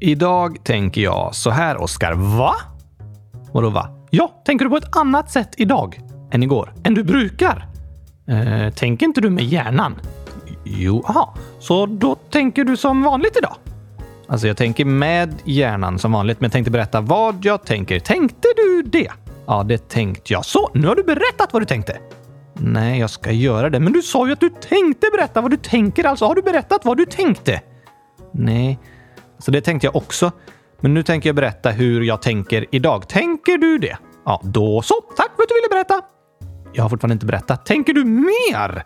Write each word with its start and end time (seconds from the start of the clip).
Idag 0.00 0.64
tänker 0.64 1.00
jag 1.00 1.34
så 1.34 1.50
här, 1.50 1.82
Oskar. 1.82 2.12
Va? 2.12 2.54
Vadå 3.52 3.70
va? 3.70 3.88
Ja, 4.10 4.42
tänker 4.44 4.64
du 4.64 4.70
på 4.70 4.76
ett 4.76 4.96
annat 4.96 5.30
sätt 5.30 5.54
idag 5.56 6.00
än 6.32 6.42
igår? 6.42 6.72
Än 6.84 6.94
du 6.94 7.04
brukar? 7.04 7.66
Eh, 8.28 8.72
tänker 8.72 9.06
inte 9.06 9.20
du 9.20 9.30
med 9.30 9.44
hjärnan? 9.44 9.94
Jo, 10.64 11.04
aha. 11.08 11.34
Så 11.58 11.86
då 11.86 12.14
tänker 12.14 12.64
du 12.64 12.76
som 12.76 13.02
vanligt 13.02 13.36
idag? 13.36 13.54
Alltså, 14.28 14.46
jag 14.46 14.56
tänker 14.56 14.84
med 14.84 15.34
hjärnan 15.44 15.98
som 15.98 16.12
vanligt, 16.12 16.40
men 16.40 16.44
jag 16.46 16.52
tänkte 16.52 16.70
berätta 16.70 17.00
vad 17.00 17.44
jag 17.44 17.64
tänker. 17.64 18.00
Tänkte 18.00 18.48
du 18.56 18.82
det? 18.82 19.10
Ja, 19.46 19.62
det 19.62 19.88
tänkte 19.88 20.32
jag. 20.32 20.44
Så, 20.44 20.70
nu 20.74 20.86
har 20.86 20.94
du 20.94 21.02
berättat 21.02 21.52
vad 21.52 21.62
du 21.62 21.66
tänkte. 21.66 21.98
Nej, 22.54 23.00
jag 23.00 23.10
ska 23.10 23.32
göra 23.32 23.70
det. 23.70 23.80
Men 23.80 23.92
du 23.92 24.02
sa 24.02 24.26
ju 24.26 24.32
att 24.32 24.40
du 24.40 24.50
tänkte 24.50 25.06
berätta 25.12 25.40
vad 25.40 25.50
du 25.50 25.56
tänker. 25.56 26.04
Alltså, 26.04 26.26
har 26.26 26.34
du 26.34 26.42
berättat 26.42 26.84
vad 26.84 26.96
du 26.96 27.06
tänkte? 27.06 27.60
Nej, 28.32 28.78
så 29.38 29.50
det 29.50 29.60
tänkte 29.60 29.86
jag 29.86 29.96
också. 29.96 30.32
Men 30.80 30.94
nu 30.94 31.02
tänker 31.02 31.28
jag 31.28 31.36
berätta 31.36 31.70
hur 31.70 32.02
jag 32.02 32.22
tänker 32.22 32.66
idag. 32.70 33.08
Tänker 33.08 33.58
du 33.58 33.78
det? 33.78 33.96
Ja, 34.24 34.40
då 34.44 34.82
så. 34.82 34.94
Tack 35.16 35.30
för 35.36 35.42
att 35.42 35.48
du 35.48 35.54
ville 35.54 35.68
berätta. 35.70 36.00
Jag 36.72 36.82
har 36.82 36.88
fortfarande 36.88 37.12
inte 37.12 37.26
berättat. 37.26 37.66
Tänker 37.66 37.92
du 37.92 38.04
mer? 38.04 38.84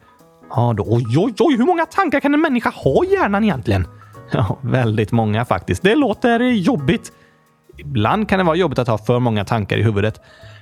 Ja, 0.51 0.75
då. 0.77 0.85
Oj, 0.87 1.19
oj, 1.19 1.35
oj. 1.39 1.57
Hur 1.57 1.65
många 1.65 1.87
tankar 1.87 2.21
kan 2.21 2.35
en 2.35 2.41
människa 2.41 2.71
ha 2.71 3.05
i 3.05 3.13
hjärnan 3.13 3.45
egentligen? 3.45 3.87
Ja, 4.33 4.59
väldigt 4.63 5.13
många 5.13 5.45
faktiskt. 5.45 5.83
Det 5.83 5.95
låter 5.95 6.41
jobbigt. 6.41 7.13
Ibland 7.77 8.29
kan 8.29 8.39
det 8.39 8.45
vara 8.45 8.57
jobbigt 8.57 8.79
att 8.79 8.89
ha 8.89 8.99
för 8.99 9.19
många 9.19 9.45
tankar 9.45 9.77
i 9.79 9.83
huvudet. 9.83 10.21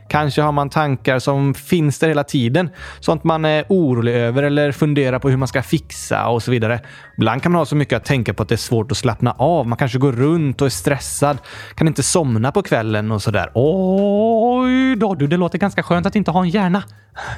Kanske 0.08 0.42
har 0.42 0.52
man 0.52 0.70
tankar 0.70 1.18
som 1.18 1.54
finns 1.54 1.98
där 1.98 2.08
hela 2.08 2.24
tiden. 2.24 2.70
Sånt 3.00 3.24
man 3.24 3.44
är 3.44 3.64
orolig 3.68 4.14
över 4.14 4.42
eller 4.42 4.72
funderar 4.72 5.18
på 5.18 5.28
hur 5.30 5.36
man 5.36 5.48
ska 5.48 5.62
fixa 5.62 6.28
och 6.28 6.42
så 6.42 6.50
vidare. 6.50 6.80
Ibland 7.16 7.42
kan 7.42 7.52
man 7.52 7.58
ha 7.58 7.66
så 7.66 7.76
mycket 7.76 7.96
att 7.96 8.04
tänka 8.04 8.34
på 8.34 8.42
att 8.42 8.48
det 8.48 8.54
är 8.54 8.56
svårt 8.56 8.90
att 8.90 8.96
slappna 8.96 9.32
av. 9.32 9.66
Man 9.68 9.78
kanske 9.78 9.98
går 9.98 10.12
runt 10.12 10.60
och 10.60 10.66
är 10.66 10.70
stressad. 10.70 11.38
Kan 11.74 11.88
inte 11.88 12.02
somna 12.02 12.52
på 12.52 12.62
kvällen 12.62 13.12
och 13.12 13.22
sådär. 13.22 13.50
Oj 13.54 14.96
då, 14.96 15.14
du, 15.14 15.26
det 15.26 15.36
låter 15.36 15.58
ganska 15.58 15.82
skönt 15.82 16.06
att 16.06 16.16
inte 16.16 16.30
ha 16.30 16.42
en 16.42 16.48
hjärna. 16.48 16.82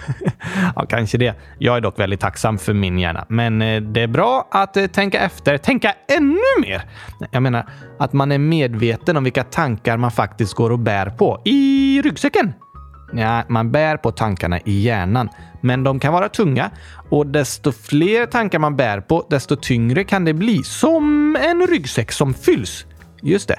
ja, 0.77 0.87
kanske 0.89 1.19
det. 1.19 1.35
Jag 1.59 1.77
är 1.77 1.81
dock 1.81 1.99
väldigt 1.99 2.21
tacksam 2.21 2.59
för 2.59 2.75
min 2.75 2.99
hjärna. 2.99 3.27
Men 3.29 3.63
eh, 3.63 3.83
det 3.83 4.03
är 4.03 4.07
bra 4.07 4.49
att 4.51 4.77
eh, 4.77 4.87
tänka 4.87 5.21
efter. 5.21 5.59
Tänka 5.59 5.95
ännu 6.09 6.61
mer! 6.61 6.83
Jag 7.31 7.43
menar 7.43 7.67
att 7.99 8.13
man 8.13 8.33
är 8.33 8.39
medveten 8.39 9.17
om 9.17 9.25
vilka 9.25 9.45
tankar 9.45 9.97
man 9.97 10.11
faktiskt 10.11 10.55
går 10.55 10.71
och 10.71 10.79
bär 10.79 11.11
på. 11.11 11.43
I 11.45 12.03
ryggsäcken! 12.03 12.53
Ja, 13.13 13.45
man 13.49 13.71
bär 13.73 13.97
på 13.97 14.13
tankarna 14.13 14.61
i 14.61 14.81
hjärnan, 14.81 15.29
men 15.61 15.85
de 15.85 16.01
kan 16.01 16.13
vara 16.13 16.29
tunga 16.29 16.71
och 17.11 17.27
desto 17.27 17.73
fler 17.73 18.27
tankar 18.27 18.59
man 18.59 18.77
bär 18.77 19.01
på, 19.01 19.27
desto 19.31 19.57
tyngre 19.57 20.05
kan 20.05 20.25
det 20.25 20.35
bli. 20.35 20.63
Som 20.65 21.37
en 21.37 21.67
ryggsäck 21.67 22.13
som 22.13 22.35
fylls. 22.35 22.87
Just 23.23 23.49
det. 23.49 23.59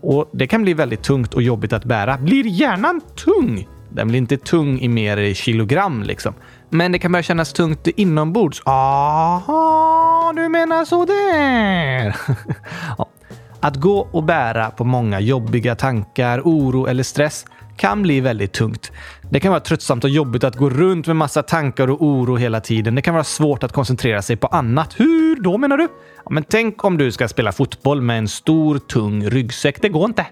Och 0.00 0.30
det 0.32 0.46
kan 0.46 0.62
bli 0.62 0.74
väldigt 0.74 1.02
tungt 1.02 1.34
och 1.34 1.42
jobbigt 1.42 1.72
att 1.72 1.84
bära. 1.84 2.18
Blir 2.18 2.44
hjärnan 2.44 3.00
tung? 3.24 3.68
Den 3.90 4.08
blir 4.08 4.18
inte 4.18 4.36
tung 4.36 4.80
i 4.80 4.88
mer 4.88 5.34
kilogram 5.34 6.02
liksom. 6.02 6.34
Men 6.70 6.92
det 6.92 6.98
kan 6.98 7.12
börja 7.12 7.22
kännas 7.22 7.52
tungt 7.52 7.86
inombords. 7.86 8.62
Aha, 8.64 10.32
du 10.36 10.48
menar 10.48 10.84
så 10.84 11.04
där. 11.04 12.16
ja. 12.98 13.08
Att 13.60 13.76
gå 13.76 14.08
och 14.12 14.22
bära 14.22 14.70
på 14.70 14.84
många 14.84 15.20
jobbiga 15.20 15.74
tankar, 15.74 16.40
oro 16.44 16.86
eller 16.86 17.02
stress 17.02 17.44
kan 17.76 18.02
bli 18.02 18.20
väldigt 18.20 18.52
tungt. 18.52 18.92
Det 19.30 19.40
kan 19.40 19.50
vara 19.50 19.60
tröttsamt 19.60 20.04
och 20.04 20.10
jobbigt 20.10 20.44
att 20.44 20.56
gå 20.56 20.70
runt 20.70 21.06
med 21.06 21.16
massa 21.16 21.42
tankar 21.42 21.90
och 21.90 22.02
oro 22.02 22.36
hela 22.36 22.60
tiden. 22.60 22.94
Det 22.94 23.02
kan 23.02 23.14
vara 23.14 23.24
svårt 23.24 23.62
att 23.62 23.72
koncentrera 23.72 24.22
sig 24.22 24.36
på 24.36 24.46
annat. 24.46 25.00
Hur 25.00 25.36
då 25.36 25.58
menar 25.58 25.76
du? 25.76 25.88
Ja, 26.24 26.30
men 26.30 26.44
tänk 26.44 26.84
om 26.84 26.98
du 26.98 27.12
ska 27.12 27.28
spela 27.28 27.52
fotboll 27.52 28.00
med 28.00 28.18
en 28.18 28.28
stor 28.28 28.78
tung 28.78 29.30
ryggsäck. 29.30 29.82
Det 29.82 29.88
går 29.88 30.04
inte. 30.04 30.26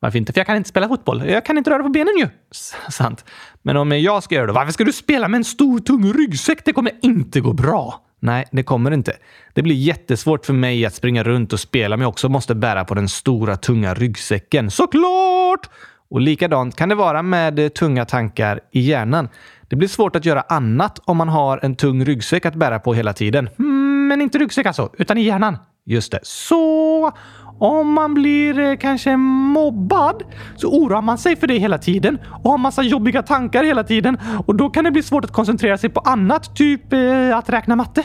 Varför 0.00 0.18
inte? 0.18 0.32
För 0.32 0.40
jag 0.40 0.46
kan 0.46 0.56
inte 0.56 0.68
spela 0.68 0.88
fotboll. 0.88 1.28
Jag 1.28 1.44
kan 1.44 1.58
inte 1.58 1.70
röra 1.70 1.82
på 1.82 1.88
benen 1.88 2.16
ju. 2.18 2.28
S 2.50 2.74
sant. 2.90 3.24
Men 3.62 3.76
om 3.76 3.92
jag 3.92 4.22
ska 4.22 4.34
göra 4.34 4.46
det, 4.46 4.52
varför 4.52 4.72
ska 4.72 4.84
du 4.84 4.92
spela 4.92 5.28
med 5.28 5.38
en 5.38 5.44
stor 5.44 5.78
tung 5.78 6.12
ryggsäck? 6.12 6.64
Det 6.64 6.72
kommer 6.72 6.92
inte 7.02 7.40
gå 7.40 7.52
bra. 7.52 8.02
Nej, 8.20 8.44
det 8.52 8.62
kommer 8.62 8.90
inte. 8.90 9.16
Det 9.54 9.62
blir 9.62 9.74
jättesvårt 9.74 10.46
för 10.46 10.52
mig 10.52 10.86
att 10.86 10.94
springa 10.94 11.22
runt 11.22 11.52
och 11.52 11.60
spela 11.60 11.94
om 11.94 12.00
jag 12.00 12.08
också 12.08 12.28
måste 12.28 12.54
bära 12.54 12.84
på 12.84 12.94
den 12.94 13.08
stora 13.08 13.56
tunga 13.56 13.94
ryggsäcken. 13.94 14.70
Såklart! 14.70 15.68
Och 16.12 16.20
likadant 16.20 16.76
kan 16.76 16.88
det 16.88 16.94
vara 16.94 17.22
med 17.22 17.58
eh, 17.58 17.68
tunga 17.68 18.04
tankar 18.04 18.60
i 18.70 18.80
hjärnan. 18.80 19.28
Det 19.68 19.76
blir 19.76 19.88
svårt 19.88 20.16
att 20.16 20.24
göra 20.24 20.40
annat 20.40 20.98
om 21.04 21.16
man 21.16 21.28
har 21.28 21.60
en 21.62 21.76
tung 21.76 22.04
ryggsäck 22.04 22.46
att 22.46 22.54
bära 22.54 22.78
på 22.78 22.94
hela 22.94 23.12
tiden. 23.12 23.48
Mm, 23.58 24.08
men 24.08 24.20
inte 24.20 24.38
ryggsäck 24.38 24.66
alltså, 24.66 24.90
utan 24.98 25.18
i 25.18 25.22
hjärnan. 25.22 25.56
Just 25.84 26.12
det. 26.12 26.18
Så 26.22 27.12
om 27.58 27.92
man 27.92 28.14
blir 28.14 28.58
eh, 28.58 28.76
kanske 28.76 29.16
mobbad 29.16 30.22
så 30.56 30.68
oroar 30.68 31.02
man 31.02 31.18
sig 31.18 31.36
för 31.36 31.46
det 31.46 31.58
hela 31.58 31.78
tiden 31.78 32.18
och 32.42 32.50
har 32.50 32.58
massa 32.58 32.82
jobbiga 32.82 33.22
tankar 33.22 33.64
hela 33.64 33.84
tiden 33.84 34.18
och 34.46 34.54
då 34.54 34.70
kan 34.70 34.84
det 34.84 34.90
bli 34.90 35.02
svårt 35.02 35.24
att 35.24 35.32
koncentrera 35.32 35.78
sig 35.78 35.90
på 35.90 36.00
annat, 36.00 36.56
typ 36.56 36.92
eh, 36.92 37.38
att 37.38 37.48
räkna 37.48 37.76
matte. 37.76 38.04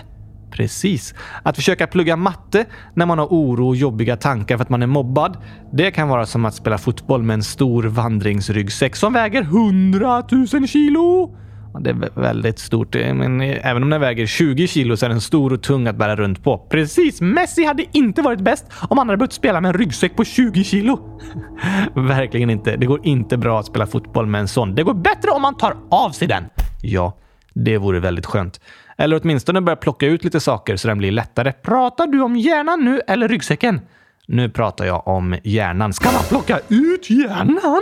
Precis. 0.51 1.15
Att 1.43 1.55
försöka 1.55 1.87
plugga 1.87 2.15
matte 2.15 2.65
när 2.93 3.05
man 3.05 3.19
har 3.19 3.25
oro 3.25 3.67
och 3.67 3.75
jobbiga 3.75 4.17
tankar 4.17 4.57
för 4.57 4.63
att 4.63 4.69
man 4.69 4.83
är 4.83 4.87
mobbad, 4.87 5.37
det 5.73 5.91
kan 5.91 6.07
vara 6.07 6.25
som 6.25 6.45
att 6.45 6.55
spela 6.55 6.77
fotboll 6.77 7.23
med 7.23 7.33
en 7.33 7.43
stor 7.43 7.83
vandringsryggsäck 7.83 8.95
som 8.95 9.13
väger 9.13 9.41
100 9.41 10.23
000 10.31 10.67
kilo. 10.67 11.35
Det 11.79 11.89
är 11.89 12.21
väldigt 12.21 12.59
stort, 12.59 12.95
eh, 12.95 13.13
men 13.13 13.41
eh, 13.41 13.67
även 13.69 13.83
om 13.83 13.89
den 13.89 14.01
väger 14.01 14.25
20 14.25 14.67
kilo 14.67 14.97
så 14.97 15.05
är 15.05 15.09
den 15.09 15.21
stor 15.21 15.53
och 15.53 15.63
tung 15.63 15.87
att 15.87 15.95
bära 15.95 16.15
runt 16.15 16.43
på. 16.43 16.57
Precis! 16.57 17.21
Messi 17.21 17.65
hade 17.65 17.85
inte 17.91 18.21
varit 18.21 18.39
bäst 18.39 18.65
om 18.89 18.97
han 18.97 19.07
hade 19.07 19.17
behövt 19.17 19.33
spela 19.33 19.61
med 19.61 19.69
en 19.69 19.77
ryggsäck 19.77 20.15
på 20.15 20.23
20 20.23 20.63
kilo. 20.63 21.19
Verkligen 21.95 22.49
inte. 22.49 22.75
Det 22.75 22.85
går 22.85 23.05
inte 23.05 23.37
bra 23.37 23.59
att 23.59 23.65
spela 23.65 23.87
fotboll 23.87 24.25
med 24.25 24.41
en 24.41 24.47
sån. 24.47 24.75
Det 24.75 24.83
går 24.83 24.93
bättre 24.93 25.31
om 25.31 25.41
man 25.41 25.57
tar 25.57 25.77
av 25.89 26.09
sig 26.09 26.27
den. 26.27 26.43
Ja, 26.81 27.17
det 27.53 27.77
vore 27.77 27.99
väldigt 27.99 28.25
skönt. 28.25 28.59
Eller 28.97 29.19
åtminstone 29.23 29.61
börja 29.61 29.75
plocka 29.75 30.05
ut 30.05 30.23
lite 30.23 30.39
saker 30.39 30.75
så 30.75 30.87
den 30.87 30.97
blir 30.97 31.11
lättare. 31.11 31.51
Pratar 31.51 32.07
du 32.07 32.21
om 32.21 32.35
hjärnan 32.35 32.85
nu 32.85 33.01
eller 33.07 33.27
ryggsäcken? 33.27 33.81
Nu 34.27 34.49
pratar 34.49 34.85
jag 34.85 35.07
om 35.07 35.37
hjärnan. 35.43 35.93
Ska 35.93 36.11
man 36.11 36.23
plocka 36.29 36.59
ut 36.67 37.09
hjärnan? 37.09 37.81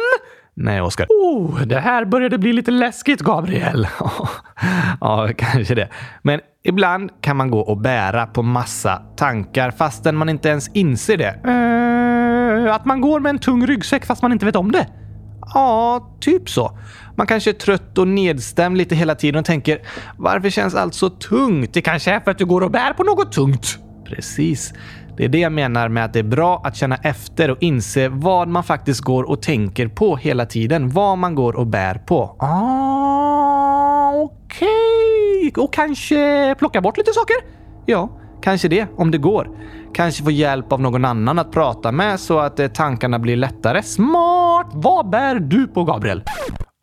Nej, 0.53 0.81
Oskar. 0.81 1.07
Oh, 1.09 1.61
det 1.61 1.79
här 1.79 2.05
började 2.05 2.37
bli 2.37 2.53
lite 2.53 2.71
läskigt, 2.71 3.21
Gabriel. 3.21 3.87
ja, 5.01 5.29
kanske 5.37 5.75
det. 5.75 5.89
Men 6.21 6.39
ibland 6.63 7.11
kan 7.21 7.37
man 7.37 7.51
gå 7.51 7.59
och 7.59 7.77
bära 7.77 8.27
på 8.27 8.41
massa 8.41 9.01
tankar 9.17 9.71
fastän 9.71 10.15
man 10.15 10.29
inte 10.29 10.49
ens 10.49 10.67
inser 10.73 11.17
det. 11.17 11.39
Uh, 11.47 12.73
att 12.73 12.85
man 12.85 13.01
går 13.01 13.19
med 13.19 13.29
en 13.29 13.39
tung 13.39 13.67
ryggsäck 13.67 14.05
fast 14.05 14.21
man 14.21 14.31
inte 14.31 14.45
vet 14.45 14.55
om 14.55 14.71
det. 14.71 14.87
Ja, 15.53 16.07
typ 16.19 16.49
så. 16.49 16.77
Man 17.15 17.27
kanske 17.27 17.49
är 17.49 17.53
trött 17.53 17.97
och 17.97 18.07
nedstämd 18.07 18.77
lite 18.77 18.95
hela 18.95 19.15
tiden 19.15 19.39
och 19.39 19.45
tänker 19.45 19.79
varför 20.17 20.49
känns 20.49 20.75
allt 20.75 20.93
så 20.93 21.09
tungt? 21.09 21.73
Det 21.73 21.81
kanske 21.81 22.11
är 22.11 22.19
för 22.19 22.31
att 22.31 22.37
du 22.37 22.45
går 22.45 22.61
och 22.61 22.71
bär 22.71 22.93
på 22.93 23.03
något 23.03 23.31
tungt. 23.31 23.77
Precis. 24.05 24.73
Det 25.17 25.25
är 25.25 25.29
det 25.29 25.39
jag 25.39 25.51
menar 25.51 25.89
med 25.89 26.05
att 26.05 26.13
det 26.13 26.19
är 26.19 26.23
bra 26.23 26.61
att 26.63 26.75
känna 26.75 26.95
efter 26.95 27.51
och 27.51 27.57
inse 27.59 28.09
vad 28.09 28.47
man 28.47 28.63
faktiskt 28.63 29.01
går 29.01 29.23
och 29.23 29.41
tänker 29.41 29.87
på 29.87 30.15
hela 30.15 30.45
tiden. 30.45 30.89
Vad 30.89 31.17
man 31.17 31.35
går 31.35 31.55
och 31.55 31.67
bär 31.67 31.95
på. 31.95 32.35
Ah, 32.39 34.11
okej. 34.13 34.67
Okay. 35.47 35.63
Och 35.63 35.73
kanske 35.73 36.55
plocka 36.59 36.81
bort 36.81 36.97
lite 36.97 37.13
saker? 37.13 37.35
Ja, 37.85 38.09
kanske 38.41 38.67
det, 38.67 38.87
om 38.95 39.11
det 39.11 39.17
går. 39.17 39.49
Kanske 39.93 40.23
få 40.23 40.31
hjälp 40.31 40.71
av 40.71 40.81
någon 40.81 41.05
annan 41.05 41.39
att 41.39 41.51
prata 41.51 41.91
med 41.91 42.19
så 42.19 42.39
att 42.39 42.59
eh, 42.59 42.67
tankarna 42.67 43.19
blir 43.19 43.35
lättare. 43.35 43.83
Smart! 43.83 44.67
Vad 44.73 45.09
bär 45.09 45.39
du 45.39 45.67
på, 45.67 45.83
Gabriel? 45.83 46.23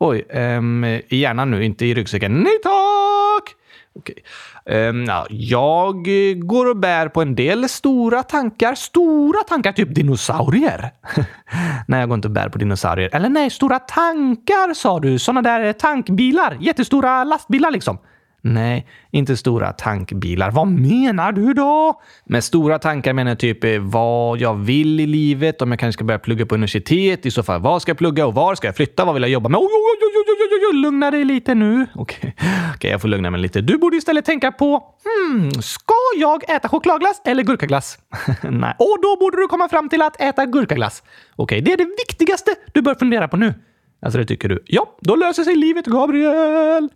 Oj, 0.05 0.25
um, 0.35 0.85
i 0.85 1.17
hjärnan 1.17 1.51
nu, 1.51 1.65
inte 1.65 1.87
i 1.87 1.95
ryggsäcken. 1.95 2.43
Nej 2.43 2.59
tack! 2.63 3.55
Okej. 3.95 4.89
Um, 4.89 5.05
ja, 5.05 5.27
jag 5.31 6.07
går 6.47 6.71
och 6.71 6.77
bär 6.77 7.09
på 7.09 7.23
en 7.23 7.35
del 7.35 7.69
stora 7.69 8.23
tankar. 8.23 8.75
Stora 8.75 9.43
tankar, 9.43 9.73
typ 9.73 9.95
dinosaurier. 9.95 10.91
nej, 11.87 12.01
jag 12.01 12.09
går 12.09 12.15
inte 12.15 12.29
och 12.29 12.33
bär 12.33 12.49
på 12.49 12.59
dinosaurier. 12.59 13.11
Eller 13.13 13.29
nej, 13.29 13.51
stora 13.51 13.79
tankar 13.79 14.75
sa 14.75 15.01
du. 15.01 15.19
Såna 15.19 15.43
där 15.43 15.73
tankbilar. 15.73 16.57
Jättestora 16.61 17.25
lastbilar 17.25 17.71
liksom. 17.71 17.99
Nej, 18.45 18.87
inte 19.11 19.37
stora 19.37 19.73
tankbilar. 19.73 20.51
Vad 20.51 20.69
menar 20.69 21.33
du 21.33 21.55
då? 21.55 22.01
Med 22.25 22.45
stora 22.45 22.79
tankar 22.79 23.13
menar 23.13 23.31
jag 23.31 23.39
typ 23.39 23.65
eh, 23.65 23.79
vad 23.79 24.41
jag 24.41 24.55
vill 24.55 25.01
i 25.01 25.07
livet, 25.07 25.63
om 25.63 25.71
jag 25.71 25.81
kanske 25.81 25.99
ska 25.99 26.05
börja 26.05 26.19
plugga 26.19 26.47
på 26.47 26.55
universitet, 26.55 27.27
i 27.27 27.31
så 27.31 27.43
fall 27.43 27.61
vad 27.61 27.83
ska 27.83 27.91
jag 27.91 27.99
plugga 27.99 28.27
och 28.27 28.35
var 28.35 28.55
ska 28.55 28.69
jag 28.69 28.77
flytta, 28.77 29.05
vad 29.05 29.15
vill 29.15 29.23
jag 29.23 29.31
jobba 29.31 29.49
med? 29.49 29.59
Oj, 29.59 29.67
oj, 29.67 29.99
oj, 30.03 30.13
oj, 30.17 30.35
oj, 30.41 30.49
oj, 30.53 30.67
oj, 30.71 30.81
lugna 30.83 31.11
dig 31.11 31.25
lite 31.25 31.55
nu. 31.55 31.87
Okej, 31.95 32.35
okay. 32.39 32.49
okay, 32.77 32.91
jag 32.91 33.01
får 33.01 33.09
lugna 33.09 33.31
mig 33.31 33.41
lite. 33.41 33.61
Du 33.61 33.79
borde 33.79 33.97
istället 33.97 34.25
tänka 34.25 34.53
på, 34.53 34.85
hmm, 35.05 35.51
ska 35.51 35.95
jag 36.17 36.51
äta 36.51 36.69
chokladglass 36.69 37.23
eller 37.25 37.43
gurkaglass? 37.43 37.99
Nej, 38.43 38.75
och 38.79 38.97
då 39.03 39.17
borde 39.21 39.37
du 39.37 39.49
komma 39.49 39.69
fram 39.69 39.89
till 39.89 40.03
att 40.03 40.21
äta 40.21 40.47
gurkaglass. 40.47 41.03
Okej, 41.37 41.45
okay, 41.45 41.61
det 41.61 41.73
är 41.73 41.77
det 41.77 41.91
viktigaste 42.09 42.55
du 42.73 42.83
bör 42.83 42.95
fundera 42.95 43.29
på 43.29 43.37
nu. 43.37 43.55
Alltså 44.03 44.19
det 44.19 44.25
tycker 44.25 44.49
du? 44.49 44.63
Ja, 44.67 44.97
då 45.01 45.17
löser 45.17 45.43
sig 45.43 45.57
livet, 45.57 45.87
Gabriel! 45.87 46.89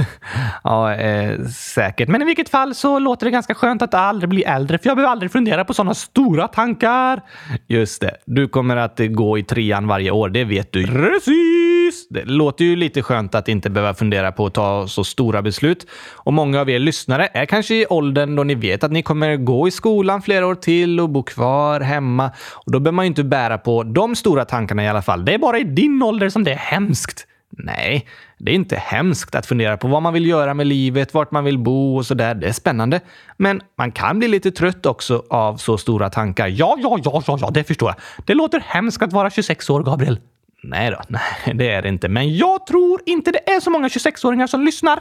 ja, 0.64 0.94
eh, 0.94 1.46
säkert. 1.46 2.08
Men 2.08 2.22
i 2.22 2.24
vilket 2.24 2.48
fall 2.48 2.74
så 2.74 2.98
låter 2.98 3.26
det 3.26 3.30
ganska 3.30 3.54
skönt 3.54 3.82
att 3.82 3.94
aldrig 3.94 4.28
bli 4.28 4.42
äldre, 4.42 4.78
för 4.78 4.88
jag 4.88 4.96
behöver 4.96 5.12
aldrig 5.12 5.32
fundera 5.32 5.64
på 5.64 5.74
sådana 5.74 5.94
stora 5.94 6.48
tankar. 6.48 7.22
Just 7.66 8.00
det, 8.00 8.16
du 8.24 8.48
kommer 8.48 8.76
att 8.76 9.00
gå 9.10 9.38
i 9.38 9.42
trean 9.42 9.86
varje 9.86 10.10
år, 10.10 10.28
det 10.28 10.44
vet 10.44 10.72
du. 10.72 10.86
Precis! 10.86 11.83
Det 12.10 12.24
låter 12.24 12.64
ju 12.64 12.76
lite 12.76 13.02
skönt 13.02 13.34
att 13.34 13.48
inte 13.48 13.70
behöva 13.70 13.94
fundera 13.94 14.32
på 14.32 14.46
att 14.46 14.54
ta 14.54 14.88
så 14.88 15.04
stora 15.04 15.42
beslut. 15.42 15.86
Och 16.12 16.32
många 16.32 16.60
av 16.60 16.70
er 16.70 16.78
lyssnare 16.78 17.28
är 17.34 17.46
kanske 17.46 17.74
i 17.74 17.86
åldern 17.86 18.36
då 18.36 18.44
ni 18.44 18.54
vet 18.54 18.84
att 18.84 18.92
ni 18.92 19.02
kommer 19.02 19.36
gå 19.36 19.68
i 19.68 19.70
skolan 19.70 20.22
flera 20.22 20.46
år 20.46 20.54
till 20.54 21.00
och 21.00 21.10
bo 21.10 21.22
kvar 21.22 21.80
hemma. 21.80 22.30
Och 22.52 22.72
då 22.72 22.80
behöver 22.80 22.96
man 22.96 23.04
ju 23.04 23.08
inte 23.08 23.24
bära 23.24 23.58
på 23.58 23.82
de 23.82 24.16
stora 24.16 24.44
tankarna 24.44 24.84
i 24.84 24.88
alla 24.88 25.02
fall. 25.02 25.24
Det 25.24 25.34
är 25.34 25.38
bara 25.38 25.58
i 25.58 25.64
din 25.64 26.02
ålder 26.02 26.28
som 26.28 26.44
det 26.44 26.52
är 26.52 26.56
hemskt. 26.56 27.26
Nej, 27.58 28.06
det 28.38 28.50
är 28.50 28.54
inte 28.54 28.76
hemskt 28.76 29.34
att 29.34 29.46
fundera 29.46 29.76
på 29.76 29.88
vad 29.88 30.02
man 30.02 30.12
vill 30.12 30.26
göra 30.26 30.54
med 30.54 30.66
livet, 30.66 31.14
vart 31.14 31.30
man 31.30 31.44
vill 31.44 31.58
bo 31.58 31.96
och 31.96 32.06
sådär. 32.06 32.34
Det 32.34 32.48
är 32.48 32.52
spännande. 32.52 33.00
Men 33.36 33.60
man 33.78 33.92
kan 33.92 34.18
bli 34.18 34.28
lite 34.28 34.50
trött 34.50 34.86
också 34.86 35.22
av 35.30 35.56
så 35.56 35.78
stora 35.78 36.10
tankar. 36.10 36.48
Ja, 36.48 36.76
ja, 36.82 36.98
ja, 37.04 37.22
ja, 37.26 37.38
ja, 37.40 37.50
det 37.50 37.64
förstår 37.64 37.88
jag. 37.88 38.26
Det 38.26 38.34
låter 38.34 38.60
hemskt 38.60 39.02
att 39.02 39.12
vara 39.12 39.30
26 39.30 39.70
år, 39.70 39.82
Gabriel. 39.82 40.18
Nej 40.64 40.90
då, 40.90 41.00
nej, 41.08 41.54
det 41.54 41.70
är 41.70 41.82
det 41.82 41.88
inte. 41.88 42.08
Men 42.08 42.36
jag 42.36 42.66
tror 42.66 43.00
inte 43.06 43.30
det 43.32 43.50
är 43.50 43.60
så 43.60 43.70
många 43.70 43.88
26-åringar 43.88 44.46
som 44.46 44.64
lyssnar. 44.64 45.00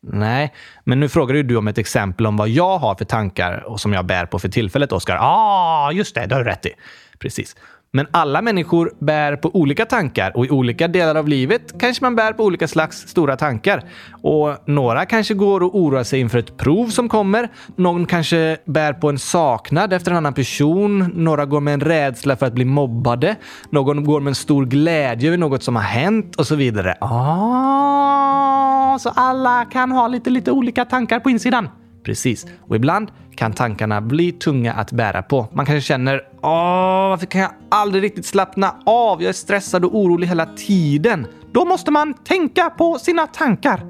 Nej, 0.00 0.54
men 0.84 1.00
nu 1.00 1.08
frågar 1.08 1.42
du 1.42 1.56
om 1.56 1.68
ett 1.68 1.78
exempel 1.78 2.26
om 2.26 2.36
vad 2.36 2.48
jag 2.48 2.78
har 2.78 2.94
för 2.94 3.04
tankar 3.04 3.62
och 3.66 3.80
som 3.80 3.92
jag 3.92 4.06
bär 4.06 4.26
på 4.26 4.38
för 4.38 4.48
tillfället, 4.48 4.92
Oskar. 4.92 5.18
ah, 5.20 5.92
just 5.92 6.14
det, 6.14 6.26
det 6.26 6.34
har 6.34 6.44
du 6.44 6.50
rätt 6.50 6.66
i. 6.66 6.72
Precis. 7.18 7.56
Men 7.90 8.06
alla 8.10 8.42
människor 8.42 8.92
bär 8.98 9.36
på 9.36 9.56
olika 9.56 9.86
tankar 9.86 10.36
och 10.36 10.46
i 10.46 10.50
olika 10.50 10.88
delar 10.88 11.14
av 11.14 11.28
livet 11.28 11.80
kanske 11.80 12.04
man 12.04 12.16
bär 12.16 12.32
på 12.32 12.44
olika 12.44 12.68
slags 12.68 13.08
stora 13.08 13.36
tankar. 13.36 13.84
Och 14.22 14.56
några 14.66 15.06
kanske 15.06 15.34
går 15.34 15.62
och 15.62 15.78
oroar 15.78 16.02
sig 16.02 16.20
inför 16.20 16.38
ett 16.38 16.56
prov 16.56 16.86
som 16.86 17.08
kommer. 17.08 17.48
Någon 17.76 18.06
kanske 18.06 18.56
bär 18.64 18.92
på 18.92 19.08
en 19.08 19.18
saknad 19.18 19.92
efter 19.92 20.10
en 20.10 20.16
annan 20.16 20.34
person. 20.34 21.12
Några 21.14 21.46
går 21.46 21.60
med 21.60 21.74
en 21.74 21.80
rädsla 21.80 22.36
för 22.36 22.46
att 22.46 22.52
bli 22.52 22.64
mobbade. 22.64 23.36
Någon 23.70 24.04
går 24.04 24.20
med 24.20 24.30
en 24.30 24.34
stor 24.34 24.66
glädje 24.66 25.28
över 25.28 25.38
något 25.38 25.62
som 25.62 25.76
har 25.76 25.82
hänt 25.82 26.36
och 26.36 26.46
så 26.46 26.54
vidare. 26.54 26.94
Ah, 27.00 28.98
så 28.98 29.08
alla 29.14 29.64
kan 29.64 29.92
ha 29.92 30.08
lite, 30.08 30.30
lite 30.30 30.50
olika 30.50 30.84
tankar 30.84 31.20
på 31.20 31.30
insidan. 31.30 31.68
Precis. 32.02 32.46
Och 32.60 32.76
ibland 32.76 33.10
kan 33.36 33.52
tankarna 33.52 34.00
bli 34.00 34.32
tunga 34.32 34.72
att 34.72 34.92
bära 34.92 35.22
på. 35.22 35.46
Man 35.52 35.66
kanske 35.66 35.86
känner 35.86 36.22
Åh, 36.42 37.08
varför 37.08 37.26
kan 37.26 37.40
jag 37.40 37.50
aldrig 37.68 38.02
riktigt 38.02 38.26
slappna 38.26 38.74
av? 38.86 39.22
Jag 39.22 39.28
är 39.28 39.32
stressad 39.32 39.84
och 39.84 39.96
orolig 39.96 40.26
hela 40.26 40.46
tiden. 40.46 41.26
Då 41.52 41.64
måste 41.64 41.90
man 41.90 42.14
tänka 42.14 42.70
på 42.70 42.98
sina 42.98 43.26
tankar. 43.26 43.80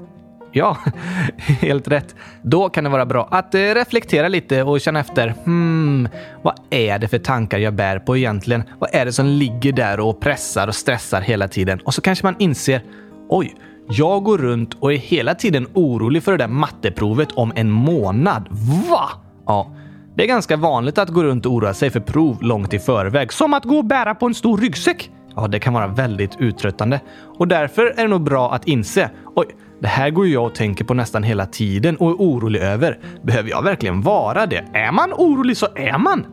Ja, 0.51 0.77
helt 1.37 1.87
rätt. 1.87 2.15
Då 2.41 2.69
kan 2.69 2.83
det 2.83 2.89
vara 2.89 3.05
bra 3.05 3.27
att 3.31 3.55
eh, 3.55 3.59
reflektera 3.59 4.27
lite 4.27 4.63
och 4.63 4.81
känna 4.81 4.99
efter. 4.99 5.33
Hmm, 5.45 6.09
vad 6.41 6.59
är 6.69 6.99
det 6.99 7.07
för 7.07 7.19
tankar 7.19 7.57
jag 7.57 7.73
bär 7.73 7.99
på 7.99 8.17
egentligen? 8.17 8.63
Vad 8.79 8.89
är 8.93 9.05
det 9.05 9.13
som 9.13 9.25
ligger 9.25 9.71
där 9.71 9.99
och 9.99 10.21
pressar 10.21 10.67
och 10.67 10.75
stressar 10.75 11.21
hela 11.21 11.47
tiden? 11.47 11.79
Och 11.85 11.93
så 11.93 12.01
kanske 12.01 12.25
man 12.25 12.35
inser. 12.39 12.83
Oj, 13.29 13.55
jag 13.91 14.23
går 14.23 14.37
runt 14.37 14.73
och 14.79 14.93
är 14.93 14.97
hela 14.97 15.35
tiden 15.35 15.67
orolig 15.73 16.23
för 16.23 16.31
det 16.31 16.37
där 16.37 16.47
matteprovet 16.47 17.31
om 17.31 17.53
en 17.55 17.71
månad. 17.71 18.47
Va? 18.89 19.09
Ja, 19.45 19.71
det 20.15 20.23
är 20.23 20.27
ganska 20.27 20.57
vanligt 20.57 20.97
att 20.97 21.09
gå 21.09 21.23
runt 21.23 21.45
och 21.45 21.53
oroa 21.53 21.73
sig 21.73 21.89
för 21.89 21.99
prov 21.99 22.37
långt 22.41 22.73
i 22.73 22.79
förväg. 22.79 23.33
Som 23.33 23.53
att 23.53 23.63
gå 23.63 23.77
och 23.77 23.85
bära 23.85 24.15
på 24.15 24.25
en 24.25 24.33
stor 24.33 24.57
ryggsäck. 24.57 25.11
Ja, 25.35 25.47
det 25.47 25.59
kan 25.59 25.73
vara 25.73 25.87
väldigt 25.87 26.35
uttröttande. 26.39 26.99
Och 27.37 27.47
därför 27.47 27.85
är 27.85 28.01
det 28.01 28.07
nog 28.07 28.23
bra 28.23 28.53
att 28.53 28.67
inse. 28.67 29.09
Oj, 29.35 29.45
det 29.81 29.87
här 29.87 30.09
går 30.09 30.27
jag 30.27 30.45
och 30.45 30.55
tänker 30.55 30.85
på 30.85 30.93
nästan 30.93 31.23
hela 31.23 31.45
tiden 31.45 31.95
och 31.97 32.09
är 32.09 32.15
orolig 32.15 32.59
över. 32.59 32.99
Behöver 33.23 33.49
jag 33.49 33.63
verkligen 33.63 34.01
vara 34.01 34.45
det? 34.45 34.65
Är 34.73 34.91
man 34.91 35.13
orolig 35.13 35.57
så 35.57 35.67
är 35.75 35.97
man. 35.97 36.25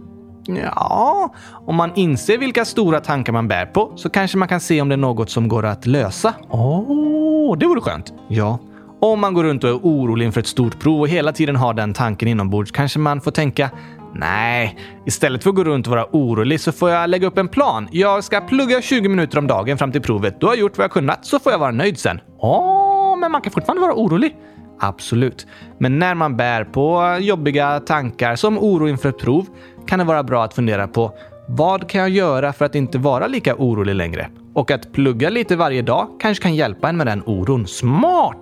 Ja, 0.49 1.35
om 1.67 1.77
man 1.77 1.95
inser 1.95 2.39
vilka 2.39 2.65
stora 2.65 3.01
tankar 3.01 3.33
man 3.33 3.49
bär 3.49 3.67
på 3.67 3.93
så 3.97 4.11
kanske 4.11 4.39
man 4.39 4.49
kan 4.49 4.61
se 4.61 4.81
om 4.81 4.89
det 4.89 4.95
är 4.95 4.97
något 4.97 5.31
som 5.31 5.49
går 5.49 5.67
att 5.67 5.87
lösa. 5.87 6.35
Åh, 6.51 6.81
oh, 6.81 7.59
det 7.59 7.67
vore 7.67 7.81
skönt. 7.81 8.13
Ja. 8.29 8.59
Om 9.01 9.21
man 9.21 9.35
går 9.35 9.45
runt 9.45 9.65
och 9.65 9.71
är 9.71 9.75
orolig 9.75 10.27
inför 10.27 10.41
ett 10.41 10.47
stort 10.47 10.79
prov 10.79 11.01
och 11.01 11.09
hela 11.09 11.33
tiden 11.33 11.57
har 11.57 11.75
den 11.75 11.95
tanken 11.95 12.29
inombords 12.29 12.71
kanske 12.71 12.99
man 12.99 13.21
får 13.21 13.31
tänka 13.31 13.71
Nej, 14.19 14.79
istället 15.07 15.43
för 15.43 15.51
att 15.51 15.57
gå 15.57 15.65
runt 15.65 15.87
och 15.87 15.91
vara 15.91 16.07
orolig 16.13 16.61
så 16.61 16.73
får 16.73 16.91
jag 16.91 17.11
lägga 17.11 17.27
upp 17.27 17.39
en 17.39 17.49
plan. 17.49 17.89
Jag 17.93 18.25
ska 18.25 18.41
plugga 18.41 18.83
20 18.83 19.09
minuter 19.09 19.39
om 19.39 19.47
dagen 19.47 19.79
fram 19.79 19.93
till 19.93 20.03
provet. 20.03 20.41
Då 20.41 20.47
har 20.47 20.55
jag 20.55 20.61
gjort 20.61 20.79
vad 20.79 20.85
jag 20.85 20.91
kunnat 20.91 21.27
så 21.27 21.39
får 21.39 21.53
jag 21.53 21.59
vara 21.59 21.71
nöjd 21.71 21.99
sen. 21.99 22.21
Åh, 22.39 23.17
men 23.17 23.33
man 23.33 23.41
kan 23.41 23.53
fortfarande 23.53 23.83
vara 23.83 23.95
orolig. 23.95 24.37
Absolut. 24.81 25.47
Men 25.79 25.99
när 25.99 26.15
man 26.15 26.37
bär 26.37 26.65
på 26.65 27.17
jobbiga 27.21 27.81
tankar 27.81 28.37
som 28.37 28.59
oro 28.59 28.89
inför 28.89 29.09
ett 29.09 29.19
prov 29.19 29.47
kan 29.87 29.99
det 29.99 30.05
vara 30.05 30.23
bra 30.23 30.45
att 30.45 30.55
fundera 30.55 30.89
på 30.89 31.13
vad 31.49 31.89
kan 31.89 32.01
jag 32.01 32.11
göra 32.11 32.53
för 32.53 32.65
att 32.65 32.75
inte 32.75 32.99
vara 32.99 33.27
lika 33.27 33.55
orolig 33.55 33.95
längre? 33.95 34.29
Och 34.55 34.71
att 34.71 34.93
plugga 34.93 35.31
lite 35.31 35.57
varje 35.57 35.83
dag 35.83 36.09
kanske 36.21 36.43
kan 36.43 36.55
hjälpa 36.55 36.89
en 36.89 36.97
med 36.97 37.07
den 37.07 37.23
oron. 37.27 37.67
Smart! 37.67 38.41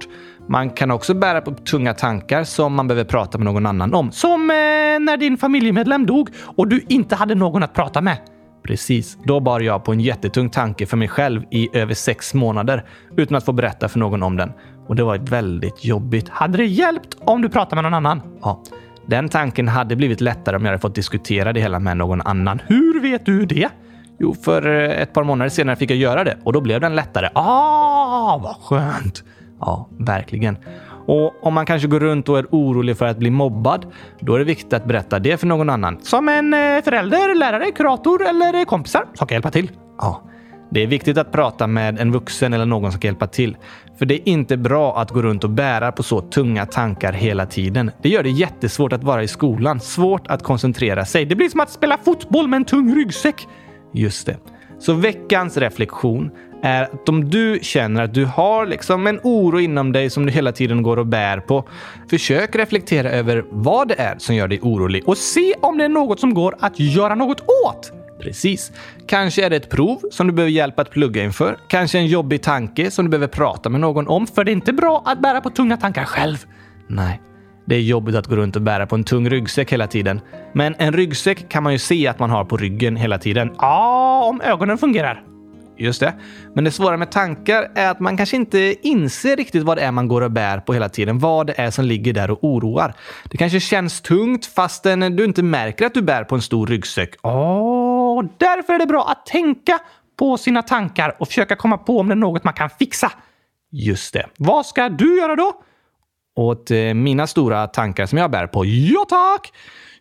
Man 0.48 0.70
kan 0.70 0.90
också 0.90 1.14
bära 1.14 1.40
på 1.40 1.50
tunga 1.50 1.94
tankar 1.94 2.44
som 2.44 2.74
man 2.74 2.88
behöver 2.88 3.04
prata 3.04 3.38
med 3.38 3.44
någon 3.44 3.66
annan 3.66 3.94
om. 3.94 4.12
Som 4.12 4.50
eh, 4.50 4.54
när 5.00 5.16
din 5.16 5.36
familjemedlem 5.36 6.06
dog 6.06 6.28
och 6.56 6.68
du 6.68 6.84
inte 6.88 7.16
hade 7.16 7.34
någon 7.34 7.62
att 7.62 7.74
prata 7.74 8.00
med. 8.00 8.16
Precis, 8.62 9.18
då 9.24 9.40
bar 9.40 9.60
jag 9.60 9.84
på 9.84 9.92
en 9.92 10.00
jättetung 10.00 10.50
tanke 10.50 10.86
för 10.86 10.96
mig 10.96 11.08
själv 11.08 11.42
i 11.50 11.68
över 11.72 11.94
sex 11.94 12.34
månader 12.34 12.84
utan 13.16 13.36
att 13.36 13.44
få 13.44 13.52
berätta 13.52 13.88
för 13.88 13.98
någon 13.98 14.22
om 14.22 14.36
den. 14.36 14.52
Och 14.86 14.96
det 14.96 15.04
var 15.04 15.18
väldigt 15.18 15.84
jobbigt. 15.84 16.28
Hade 16.28 16.58
det 16.58 16.66
hjälpt 16.66 17.16
om 17.20 17.42
du 17.42 17.48
pratade 17.48 17.82
med 17.82 17.84
någon 17.84 17.94
annan? 17.94 18.22
Ja. 18.42 18.62
Den 19.06 19.28
tanken 19.28 19.68
hade 19.68 19.96
blivit 19.96 20.20
lättare 20.20 20.56
om 20.56 20.62
jag 20.62 20.68
hade 20.68 20.80
fått 20.80 20.94
diskutera 20.94 21.52
det 21.52 21.60
hela 21.60 21.78
med 21.78 21.96
någon 21.96 22.20
annan. 22.20 22.62
Hur 22.66 23.00
vet 23.00 23.26
du 23.26 23.46
det? 23.46 23.68
Jo, 24.18 24.34
för 24.34 24.66
eh, 24.66 25.02
ett 25.02 25.12
par 25.12 25.24
månader 25.24 25.48
senare 25.48 25.76
fick 25.76 25.90
jag 25.90 25.98
göra 25.98 26.24
det 26.24 26.36
och 26.44 26.52
då 26.52 26.60
blev 26.60 26.80
den 26.80 26.94
lättare. 26.94 27.28
Ah, 27.34 28.38
vad 28.38 28.56
skönt! 28.56 29.24
Ja, 29.60 29.88
verkligen. 29.98 30.58
Och 31.06 31.46
om 31.46 31.54
man 31.54 31.66
kanske 31.66 31.88
går 31.88 32.00
runt 32.00 32.28
och 32.28 32.38
är 32.38 32.46
orolig 32.50 32.98
för 32.98 33.06
att 33.06 33.18
bli 33.18 33.30
mobbad, 33.30 33.86
då 34.20 34.34
är 34.34 34.38
det 34.38 34.44
viktigt 34.44 34.72
att 34.72 34.84
berätta 34.84 35.18
det 35.18 35.36
för 35.36 35.46
någon 35.46 35.70
annan. 35.70 35.98
Som 36.02 36.28
en 36.28 36.54
eh, 36.54 36.82
förälder, 36.84 37.34
lärare, 37.34 37.70
kurator 37.70 38.26
eller 38.28 38.64
kompisar 38.64 39.04
som 39.14 39.26
kan 39.26 39.34
hjälpa 39.34 39.50
till. 39.50 39.70
Ja, 39.98 40.22
det 40.74 40.82
är 40.82 40.86
viktigt 40.86 41.18
att 41.18 41.32
prata 41.32 41.66
med 41.66 42.00
en 42.00 42.12
vuxen 42.12 42.52
eller 42.52 42.66
någon 42.66 42.92
som 42.92 43.00
kan 43.00 43.08
hjälpa 43.08 43.26
till. 43.26 43.56
För 43.98 44.06
det 44.06 44.14
är 44.14 44.28
inte 44.28 44.56
bra 44.56 45.00
att 45.00 45.10
gå 45.10 45.22
runt 45.22 45.44
och 45.44 45.50
bära 45.50 45.92
på 45.92 46.02
så 46.02 46.20
tunga 46.20 46.66
tankar 46.66 47.12
hela 47.12 47.46
tiden. 47.46 47.90
Det 48.02 48.08
gör 48.08 48.22
det 48.22 48.30
jättesvårt 48.30 48.92
att 48.92 49.04
vara 49.04 49.22
i 49.22 49.28
skolan, 49.28 49.80
svårt 49.80 50.26
att 50.26 50.42
koncentrera 50.42 51.04
sig. 51.04 51.24
Det 51.24 51.34
blir 51.34 51.48
som 51.48 51.60
att 51.60 51.70
spela 51.70 51.98
fotboll 52.04 52.48
med 52.48 52.56
en 52.56 52.64
tung 52.64 52.94
ryggsäck. 52.94 53.46
Just 53.92 54.26
det. 54.26 54.36
Så 54.78 54.92
veckans 54.92 55.56
reflektion 55.56 56.30
är 56.62 56.82
att 56.82 57.08
om 57.08 57.30
du 57.30 57.58
känner 57.62 58.02
att 58.02 58.14
du 58.14 58.24
har 58.24 58.66
liksom 58.66 59.06
en 59.06 59.20
oro 59.22 59.60
inom 59.60 59.92
dig 59.92 60.10
som 60.10 60.26
du 60.26 60.32
hela 60.32 60.52
tiden 60.52 60.82
går 60.82 60.96
och 60.96 61.06
bär 61.06 61.40
på, 61.40 61.68
försök 62.10 62.56
reflektera 62.56 63.10
över 63.10 63.44
vad 63.50 63.88
det 63.88 64.00
är 64.00 64.18
som 64.18 64.34
gör 64.34 64.48
dig 64.48 64.60
orolig 64.62 65.08
och 65.08 65.18
se 65.18 65.54
om 65.60 65.78
det 65.78 65.84
är 65.84 65.88
något 65.88 66.20
som 66.20 66.34
går 66.34 66.56
att 66.60 66.80
göra 66.80 67.14
något 67.14 67.40
åt. 67.66 67.92
Precis. 68.24 68.72
Kanske 69.06 69.44
är 69.46 69.50
det 69.50 69.56
ett 69.56 69.70
prov 69.70 70.00
som 70.10 70.26
du 70.26 70.32
behöver 70.32 70.52
hjälp 70.52 70.78
att 70.78 70.90
plugga 70.90 71.24
inför. 71.24 71.58
Kanske 71.68 71.98
en 71.98 72.06
jobbig 72.06 72.42
tanke 72.42 72.90
som 72.90 73.04
du 73.04 73.08
behöver 73.08 73.26
prata 73.26 73.68
med 73.68 73.80
någon 73.80 74.08
om, 74.08 74.26
för 74.26 74.44
det 74.44 74.50
är 74.50 74.52
inte 74.52 74.72
bra 74.72 75.02
att 75.06 75.22
bära 75.22 75.40
på 75.40 75.50
tunga 75.50 75.76
tankar 75.76 76.04
själv. 76.04 76.46
Nej, 76.86 77.20
det 77.64 77.76
är 77.76 77.80
jobbigt 77.80 78.14
att 78.14 78.26
gå 78.26 78.36
runt 78.36 78.56
och 78.56 78.62
bära 78.62 78.86
på 78.86 78.94
en 78.94 79.04
tung 79.04 79.30
ryggsäck 79.30 79.72
hela 79.72 79.86
tiden. 79.86 80.20
Men 80.52 80.74
en 80.78 80.92
ryggsäck 80.92 81.48
kan 81.48 81.62
man 81.62 81.72
ju 81.72 81.78
se 81.78 82.06
att 82.06 82.18
man 82.18 82.30
har 82.30 82.44
på 82.44 82.56
ryggen 82.56 82.96
hela 82.96 83.18
tiden. 83.18 83.54
Ja, 83.58 84.24
om 84.24 84.40
ögonen 84.40 84.78
fungerar. 84.78 85.24
Just 85.76 86.00
det. 86.00 86.14
Men 86.54 86.64
det 86.64 86.70
svåra 86.70 86.96
med 86.96 87.10
tankar 87.10 87.70
är 87.74 87.90
att 87.90 88.00
man 88.00 88.16
kanske 88.16 88.36
inte 88.36 88.74
inser 88.88 89.36
riktigt 89.36 89.62
vad 89.62 89.76
det 89.76 89.82
är 89.82 89.92
man 89.92 90.08
går 90.08 90.20
och 90.20 90.30
bär 90.30 90.60
på 90.60 90.72
hela 90.72 90.88
tiden. 90.88 91.18
Vad 91.18 91.46
det 91.46 91.54
är 91.56 91.70
som 91.70 91.84
ligger 91.84 92.12
där 92.12 92.30
och 92.30 92.38
oroar. 92.44 92.94
Det 93.30 93.36
kanske 93.36 93.60
känns 93.60 94.00
tungt 94.00 94.46
fastän 94.46 95.16
du 95.16 95.24
inte 95.24 95.42
märker 95.42 95.86
att 95.86 95.94
du 95.94 96.02
bär 96.02 96.24
på 96.24 96.34
en 96.34 96.42
stor 96.42 96.66
ryggsäck. 96.66 97.14
Åh, 97.22 97.83
därför 98.22 98.72
är 98.72 98.78
det 98.78 98.86
bra 98.86 99.08
att 99.08 99.26
tänka 99.26 99.78
på 100.16 100.38
sina 100.38 100.62
tankar 100.62 101.16
och 101.18 101.28
försöka 101.28 101.56
komma 101.56 101.78
på 101.78 101.98
om 101.98 102.08
det 102.08 102.14
är 102.14 102.16
något 102.16 102.44
man 102.44 102.54
kan 102.54 102.70
fixa. 102.70 103.12
Just 103.70 104.12
det. 104.12 104.26
Vad 104.36 104.66
ska 104.66 104.88
du 104.88 105.18
göra 105.18 105.36
då? 105.36 105.52
Åt 106.36 106.70
eh, 106.70 106.94
mina 106.94 107.26
stora 107.26 107.66
tankar 107.66 108.06
som 108.06 108.18
jag 108.18 108.30
bär 108.30 108.46
på? 108.46 108.64
Ja 108.64 109.06
tack! 109.08 109.52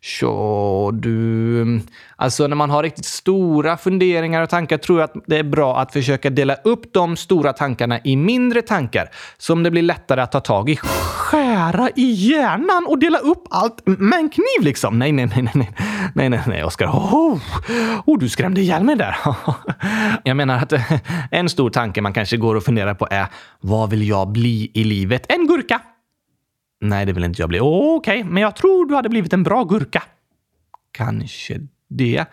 Så 0.04 0.92
du... 0.94 1.62
Mm, 1.62 1.82
alltså 2.16 2.48
när 2.48 2.56
man 2.56 2.70
har 2.70 2.84
riktigt 2.84 3.06
stora 3.06 3.78
funderingar 3.78 4.42
och 4.42 4.50
tankar 4.50 4.78
tror 4.78 5.00
jag 5.00 5.10
att 5.10 5.24
det 5.25 5.38
är 5.38 5.44
bra 5.44 5.80
att 5.80 5.94
försöka 5.94 6.30
dela 6.30 6.56
upp 6.63 6.94
de 6.94 7.18
stora 7.18 7.54
tankarna 7.54 8.00
i 8.04 8.16
mindre 8.16 8.62
tankar 8.62 9.10
som 9.38 9.63
det 9.63 9.72
blir 9.72 9.82
lättare 9.82 10.22
att 10.22 10.32
ta 10.32 10.40
tag 10.40 10.70
i. 10.70 10.75
Skära 10.75 11.90
i 11.96 12.12
hjärnan 12.12 12.86
och 12.88 13.00
dela 13.00 13.18
upp 13.18 13.44
allt 13.50 13.82
med 13.86 14.20
en 14.20 14.30
kniv 14.30 14.62
liksom? 14.62 15.00
Nej, 15.00 15.12
nej, 15.12 15.30
nej, 15.36 15.50
nej, 15.54 15.72
nej, 16.16 16.30
nej, 16.30 16.42
nej, 16.48 16.63
Oskar. 16.63 16.88
Oh, 16.88 17.38
oh, 18.06 18.20
du 18.20 18.30
skrämde 18.30 18.62
ihjäl 18.62 18.84
mig 18.84 18.96
där. 18.96 19.16
jag 20.24 20.38
menar 20.38 20.58
att 20.58 20.74
eh, 20.74 20.94
en 21.32 21.50
stor 21.50 21.70
tanke 21.70 22.02
man 22.02 22.13
kanske 22.13 22.38
går 22.38 22.56
och 22.56 22.63
funderar 22.63 22.94
på 22.94 23.08
är 23.12 23.25
vad 23.60 23.90
vill 23.90 24.08
jag 24.08 24.28
bli 24.32 24.72
i 24.74 24.84
livet? 24.84 25.25
En 25.30 25.48
gurka. 25.48 25.82
Nej, 26.84 27.06
det 27.06 27.13
vill 27.13 27.24
inte 27.24 27.42
jag 27.42 27.50
bli. 27.50 27.60
Okej, 27.60 28.20
okay, 28.20 28.24
men 28.24 28.44
jag 28.44 28.56
tror 28.56 28.86
du 28.86 28.96
hade 28.96 29.10
blivit 29.10 29.34
en 29.34 29.44
bra 29.44 29.63
gurka. 29.63 30.04
Kanske 30.92 31.60
det. 31.90 32.25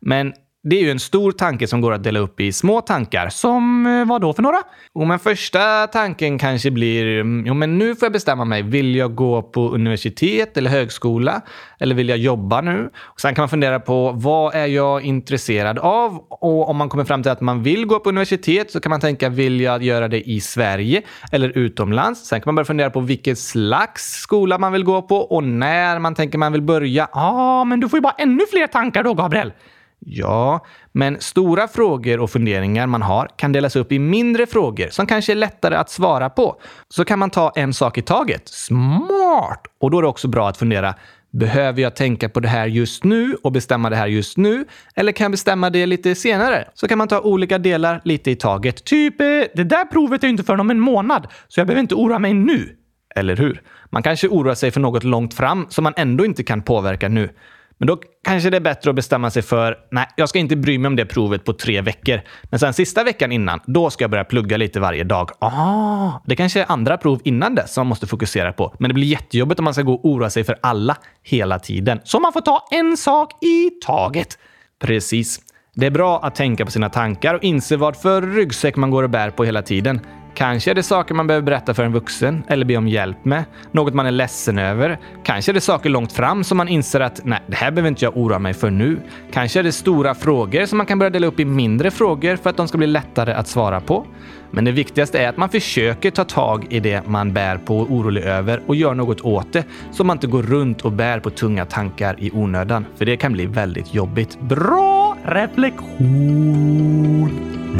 Men 0.00 0.34
det 0.68 0.76
är 0.76 0.80
ju 0.80 0.90
en 0.90 1.00
stor 1.00 1.32
tanke 1.32 1.66
som 1.66 1.80
går 1.80 1.92
att 1.92 2.02
dela 2.02 2.18
upp 2.18 2.40
i 2.40 2.52
små 2.52 2.80
tankar. 2.80 3.28
Som 3.28 3.86
eh, 3.86 4.04
vad 4.04 4.20
då 4.20 4.32
för 4.32 4.42
några? 4.42 4.58
Jo, 4.94 5.04
men 5.04 5.18
första 5.18 5.86
tanken 5.86 6.38
kanske 6.38 6.70
blir, 6.70 7.20
mm, 7.20 7.46
jo 7.46 7.54
men 7.54 7.78
nu 7.78 7.94
får 7.94 8.06
jag 8.06 8.12
bestämma 8.12 8.44
mig. 8.44 8.62
Vill 8.62 8.96
jag 8.96 9.14
gå 9.14 9.42
på 9.42 9.68
universitet 9.68 10.56
eller 10.56 10.70
högskola? 10.70 11.40
Eller 11.78 11.94
vill 11.94 12.08
jag 12.08 12.18
jobba 12.18 12.60
nu? 12.60 12.90
Och 12.96 13.20
sen 13.20 13.34
kan 13.34 13.42
man 13.42 13.48
fundera 13.48 13.80
på 13.80 14.12
vad 14.12 14.54
är 14.54 14.66
jag 14.66 15.02
intresserad 15.02 15.78
av? 15.78 16.18
Och 16.28 16.68
om 16.68 16.76
man 16.76 16.88
kommer 16.88 17.04
fram 17.04 17.22
till 17.22 17.32
att 17.32 17.40
man 17.40 17.62
vill 17.62 17.86
gå 17.86 18.00
på 18.00 18.08
universitet 18.08 18.70
så 18.70 18.80
kan 18.80 18.90
man 18.90 19.00
tänka, 19.00 19.28
vill 19.28 19.60
jag 19.60 19.82
göra 19.82 20.08
det 20.08 20.30
i 20.30 20.40
Sverige 20.40 21.02
eller 21.32 21.58
utomlands? 21.58 22.26
Sen 22.26 22.40
kan 22.40 22.48
man 22.48 22.54
börja 22.54 22.66
fundera 22.66 22.90
på 22.90 23.00
vilken 23.00 23.36
slags 23.36 24.02
skola 24.02 24.58
man 24.58 24.72
vill 24.72 24.84
gå 24.84 25.02
på 25.02 25.16
och 25.16 25.44
när 25.44 25.98
man 25.98 26.14
tänker 26.14 26.38
man 26.38 26.52
vill 26.52 26.62
börja. 26.62 27.08
Ja, 27.12 27.20
ah, 27.22 27.64
men 27.64 27.80
du 27.80 27.88
får 27.88 27.96
ju 27.96 28.02
bara 28.02 28.14
ännu 28.18 28.40
fler 28.50 28.66
tankar 28.66 29.02
då, 29.02 29.14
Gabriel. 29.14 29.52
Ja, 29.98 30.64
men 30.92 31.20
stora 31.20 31.68
frågor 31.68 32.20
och 32.20 32.30
funderingar 32.30 32.86
man 32.86 33.02
har 33.02 33.28
kan 33.36 33.52
delas 33.52 33.76
upp 33.76 33.92
i 33.92 33.98
mindre 33.98 34.46
frågor 34.46 34.88
som 34.90 35.06
kanske 35.06 35.32
är 35.32 35.36
lättare 35.36 35.74
att 35.74 35.90
svara 35.90 36.30
på. 36.30 36.60
Så 36.88 37.04
kan 37.04 37.18
man 37.18 37.30
ta 37.30 37.52
en 37.56 37.74
sak 37.74 37.98
i 37.98 38.02
taget. 38.02 38.48
Smart! 38.48 39.62
Och 39.80 39.90
då 39.90 39.98
är 39.98 40.02
det 40.02 40.08
också 40.08 40.28
bra 40.28 40.48
att 40.48 40.56
fundera 40.56 40.94
Behöver 41.38 41.82
jag 41.82 41.96
tänka 41.96 42.28
på 42.28 42.40
det 42.40 42.48
här 42.48 42.66
just 42.66 43.04
nu 43.04 43.36
och 43.42 43.52
bestämma 43.52 43.90
det 43.90 43.96
här 43.96 44.06
just 44.06 44.36
nu? 44.36 44.64
Eller 44.94 45.12
kan 45.12 45.24
jag 45.24 45.30
bestämma 45.30 45.70
det 45.70 45.86
lite 45.86 46.14
senare? 46.14 46.68
Så 46.74 46.88
kan 46.88 46.98
man 46.98 47.08
ta 47.08 47.20
olika 47.20 47.58
delar 47.58 48.00
lite 48.04 48.30
i 48.30 48.36
taget. 48.36 48.84
Typ, 48.84 49.20
eh, 49.20 49.26
det 49.54 49.64
där 49.64 49.84
provet 49.84 50.24
är 50.24 50.28
inte 50.28 50.44
förrän 50.44 50.60
om 50.60 50.70
en 50.70 50.80
månad, 50.80 51.26
så 51.48 51.60
jag 51.60 51.66
behöver 51.66 51.80
inte 51.80 51.94
oroa 51.94 52.18
mig 52.18 52.34
nu. 52.34 52.76
Eller 53.14 53.36
hur? 53.36 53.62
Man 53.90 54.02
kanske 54.02 54.28
oroar 54.28 54.54
sig 54.54 54.70
för 54.70 54.80
något 54.80 55.04
långt 55.04 55.34
fram 55.34 55.66
som 55.68 55.84
man 55.84 55.94
ändå 55.96 56.24
inte 56.24 56.42
kan 56.42 56.62
påverka 56.62 57.08
nu. 57.08 57.28
Men 57.78 57.86
då 57.86 57.98
kanske 58.24 58.50
det 58.50 58.56
är 58.56 58.60
bättre 58.60 58.90
att 58.90 58.96
bestämma 58.96 59.30
sig 59.30 59.42
för 59.42 59.76
nej, 59.90 60.06
jag 60.16 60.28
ska 60.28 60.38
inte 60.38 60.56
bry 60.56 60.78
mig 60.78 60.88
om 60.88 60.96
det 60.96 61.06
provet 61.06 61.44
på 61.44 61.52
tre 61.52 61.80
veckor. 61.80 62.20
Men 62.42 62.60
sen 62.60 62.74
sista 62.74 63.04
veckan 63.04 63.32
innan, 63.32 63.60
då 63.66 63.90
ska 63.90 64.04
jag 64.04 64.10
börja 64.10 64.24
plugga 64.24 64.56
lite 64.56 64.80
varje 64.80 65.04
dag. 65.04 65.30
Ah, 65.38 66.12
det 66.26 66.36
kanske 66.36 66.60
är 66.60 66.72
andra 66.72 66.96
prov 66.96 67.20
innan 67.24 67.54
dess 67.54 67.72
som 67.72 67.80
man 67.80 67.88
måste 67.88 68.06
fokusera 68.06 68.52
på. 68.52 68.74
Men 68.78 68.88
det 68.90 68.94
blir 68.94 69.06
jättejobbigt 69.06 69.58
om 69.58 69.64
man 69.64 69.74
ska 69.74 69.82
gå 69.82 69.94
och 69.94 70.04
oroa 70.04 70.30
sig 70.30 70.44
för 70.44 70.56
alla 70.60 70.96
hela 71.22 71.58
tiden. 71.58 72.00
Så 72.04 72.20
man 72.20 72.32
får 72.32 72.40
ta 72.40 72.68
en 72.70 72.96
sak 72.96 73.44
i 73.44 73.70
taget. 73.86 74.38
Precis. 74.80 75.40
Det 75.74 75.86
är 75.86 75.90
bra 75.90 76.20
att 76.22 76.34
tänka 76.34 76.64
på 76.64 76.70
sina 76.70 76.88
tankar 76.88 77.34
och 77.34 77.44
inse 77.44 77.76
vad 77.76 77.96
för 77.96 78.22
ryggsäck 78.22 78.76
man 78.76 78.90
går 78.90 79.02
och 79.02 79.10
bär 79.10 79.30
på 79.30 79.44
hela 79.44 79.62
tiden. 79.62 80.00
Kanske 80.36 80.70
är 80.70 80.74
det 80.74 80.82
saker 80.82 81.14
man 81.14 81.26
behöver 81.26 81.44
berätta 81.44 81.74
för 81.74 81.84
en 81.84 81.92
vuxen 81.92 82.42
eller 82.48 82.64
be 82.64 82.76
om 82.76 82.88
hjälp 82.88 83.24
med. 83.24 83.44
Något 83.72 83.94
man 83.94 84.06
är 84.06 84.10
ledsen 84.10 84.58
över. 84.58 84.98
Kanske 85.24 85.52
är 85.52 85.54
det 85.54 85.60
saker 85.60 85.90
långt 85.90 86.12
fram 86.12 86.44
som 86.44 86.56
man 86.56 86.68
inser 86.68 87.00
att 87.00 87.20
nej, 87.24 87.40
det 87.46 87.56
här 87.56 87.70
behöver 87.70 87.88
inte 87.88 88.04
jag 88.04 88.16
oroa 88.16 88.38
mig 88.38 88.54
för 88.54 88.70
nu. 88.70 89.00
Kanske 89.32 89.58
är 89.58 89.62
det 89.62 89.72
stora 89.72 90.14
frågor 90.14 90.66
som 90.66 90.78
man 90.78 90.86
kan 90.86 90.98
börja 90.98 91.10
dela 91.10 91.26
upp 91.26 91.40
i 91.40 91.44
mindre 91.44 91.90
frågor 91.90 92.36
för 92.36 92.50
att 92.50 92.56
de 92.56 92.68
ska 92.68 92.78
bli 92.78 92.86
lättare 92.86 93.32
att 93.32 93.48
svara 93.48 93.80
på. 93.80 94.06
Men 94.50 94.64
det 94.64 94.72
viktigaste 94.72 95.18
är 95.18 95.28
att 95.28 95.36
man 95.36 95.48
försöker 95.48 96.10
ta 96.10 96.24
tag 96.24 96.66
i 96.70 96.80
det 96.80 97.06
man 97.06 97.32
bär 97.32 97.58
på 97.58 97.78
och 97.78 97.90
orolig 97.90 98.22
över 98.22 98.62
och 98.66 98.76
gör 98.76 98.94
något 98.94 99.20
åt 99.20 99.52
det 99.52 99.64
så 99.92 100.04
man 100.04 100.16
inte 100.16 100.26
går 100.26 100.42
runt 100.42 100.82
och 100.82 100.92
bär 100.92 101.20
på 101.20 101.30
tunga 101.30 101.64
tankar 101.64 102.16
i 102.18 102.30
onödan. 102.30 102.86
För 102.96 103.04
det 103.04 103.16
kan 103.16 103.32
bli 103.32 103.46
väldigt 103.46 103.94
jobbigt. 103.94 104.40
Bra 104.40 105.16
reflektion! 105.24 107.30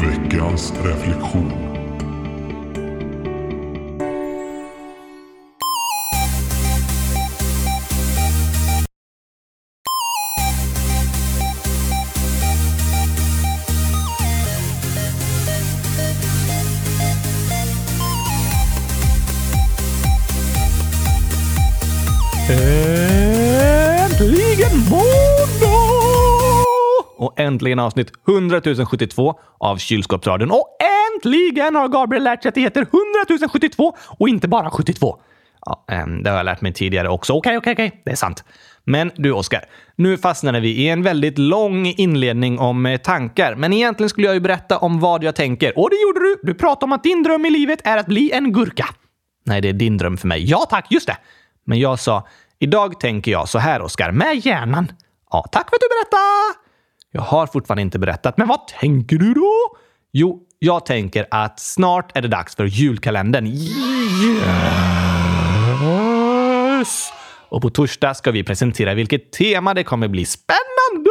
Veckans 0.01 0.73
reflektion 0.83 1.76
äntligen 27.39 27.79
avsnitt 27.79 28.11
100 28.27 28.61
072 28.85 29.39
av 29.57 29.77
Kylskåpsradion. 29.77 30.51
Och 30.51 30.67
äntligen 31.15 31.75
har 31.75 31.87
Gabriel 31.87 32.23
lärt 32.23 32.41
sig 32.41 32.49
att 32.49 32.55
det 32.55 32.61
heter 32.61 32.81
100 32.81 33.49
072 33.53 33.95
och 34.19 34.29
inte 34.29 34.47
bara 34.47 34.69
72. 34.69 35.19
Ja, 35.65 35.85
ehm, 35.91 36.23
det 36.23 36.29
har 36.29 36.37
jag 36.37 36.45
lärt 36.45 36.61
mig 36.61 36.73
tidigare 36.73 37.09
också. 37.09 37.33
Okej, 37.33 37.57
okej, 37.57 37.73
okej. 37.73 38.01
Det 38.05 38.11
är 38.11 38.15
sant. 38.15 38.43
Men 38.83 39.11
du, 39.15 39.31
Oskar. 39.31 39.65
Nu 39.95 40.17
fastnade 40.17 40.59
vi 40.59 40.69
i 40.69 40.89
en 40.89 41.03
väldigt 41.03 41.37
lång 41.37 41.85
inledning 41.85 42.59
om 42.59 42.85
eh, 42.85 42.97
tankar. 42.97 43.55
Men 43.55 43.73
egentligen 43.73 44.09
skulle 44.09 44.27
jag 44.27 44.33
ju 44.33 44.39
berätta 44.39 44.77
om 44.77 44.99
vad 44.99 45.23
jag 45.23 45.35
tänker. 45.35 45.79
Och 45.79 45.89
det 45.89 45.95
gjorde 46.01 46.19
du! 46.19 46.39
Du 46.43 46.53
pratade 46.53 46.85
om 46.85 46.91
att 46.91 47.03
din 47.03 47.23
dröm 47.23 47.45
i 47.45 47.49
livet 47.49 47.79
är 47.83 47.97
att 47.97 48.05
bli 48.05 48.31
en 48.31 48.53
gurka. 48.53 48.85
Nej, 49.45 49.61
det 49.61 49.69
är 49.69 49.73
din 49.73 49.97
dröm 49.97 50.17
för 50.17 50.27
mig. 50.27 50.49
Ja, 50.49 50.65
tack. 50.69 50.91
Just 50.91 51.07
det. 51.07 51.17
Men 51.65 51.79
jag 51.79 51.99
sa, 51.99 52.27
idag 52.59 52.99
tänker 52.99 53.31
jag 53.31 53.49
så 53.49 53.59
här, 53.59 53.81
Oskar, 53.81 54.11
med 54.11 54.45
hjärnan. 54.45 54.91
Ja, 55.31 55.45
tack 55.51 55.69
för 55.69 55.75
att 55.75 55.81
du 55.81 55.87
berättade! 55.87 56.66
Jag 57.17 57.23
har 57.23 57.47
fortfarande 57.47 57.81
inte 57.81 57.99
berättat, 57.99 58.37
men 58.37 58.47
vad 58.47 58.67
tänker 58.67 59.17
du 59.17 59.33
då? 59.33 59.53
Jo, 60.11 60.39
jag 60.59 60.85
tänker 60.85 61.27
att 61.31 61.59
snart 61.59 62.17
är 62.17 62.21
det 62.21 62.27
dags 62.27 62.55
för 62.55 62.65
julkalendern. 62.65 63.45
Yes! 63.47 63.69
Och 67.49 67.61
på 67.61 67.69
torsdag 67.69 68.13
ska 68.13 68.31
vi 68.31 68.43
presentera 68.43 68.93
vilket 68.93 69.31
tema 69.31 69.73
det 69.73 69.83
kommer 69.83 70.07
bli. 70.07 70.25
Spännande! 70.25 71.09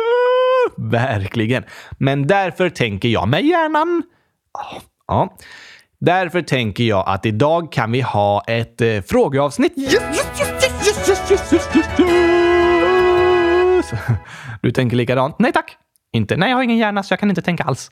Verkligen. 0.77 1.65
Men 1.99 2.27
därför 2.27 2.71
tänker 2.71 3.09
jag 3.09 3.29
med 3.29 3.45
hjärnan. 3.45 4.03
Ja. 5.07 5.37
Därför 6.01 6.43
tänker 6.43 6.85
jag 6.85 7.05
att 7.09 7.27
idag 7.27 7.73
kan 7.73 7.93
vi 7.93 8.01
ha 8.01 8.45
ett 8.47 8.81
eh, 8.81 9.01
frågeavsnitt. 9.01 9.79
Yes, 9.79 9.95
yes, 9.95 11.31
yes, 11.31 11.55
du 14.63 14.71
tänker 14.71 14.97
likadant? 14.97 15.39
Nej 15.39 15.53
tack! 15.53 15.77
Inte, 16.17 16.37
nej, 16.37 16.51
jag 16.51 16.57
har 16.57 16.63
ingen 16.63 16.77
hjärna 16.77 17.03
så 17.03 17.13
jag 17.13 17.21
kan 17.21 17.29
inte 17.29 17.43
tänka 17.43 17.65
alls. 17.65 17.91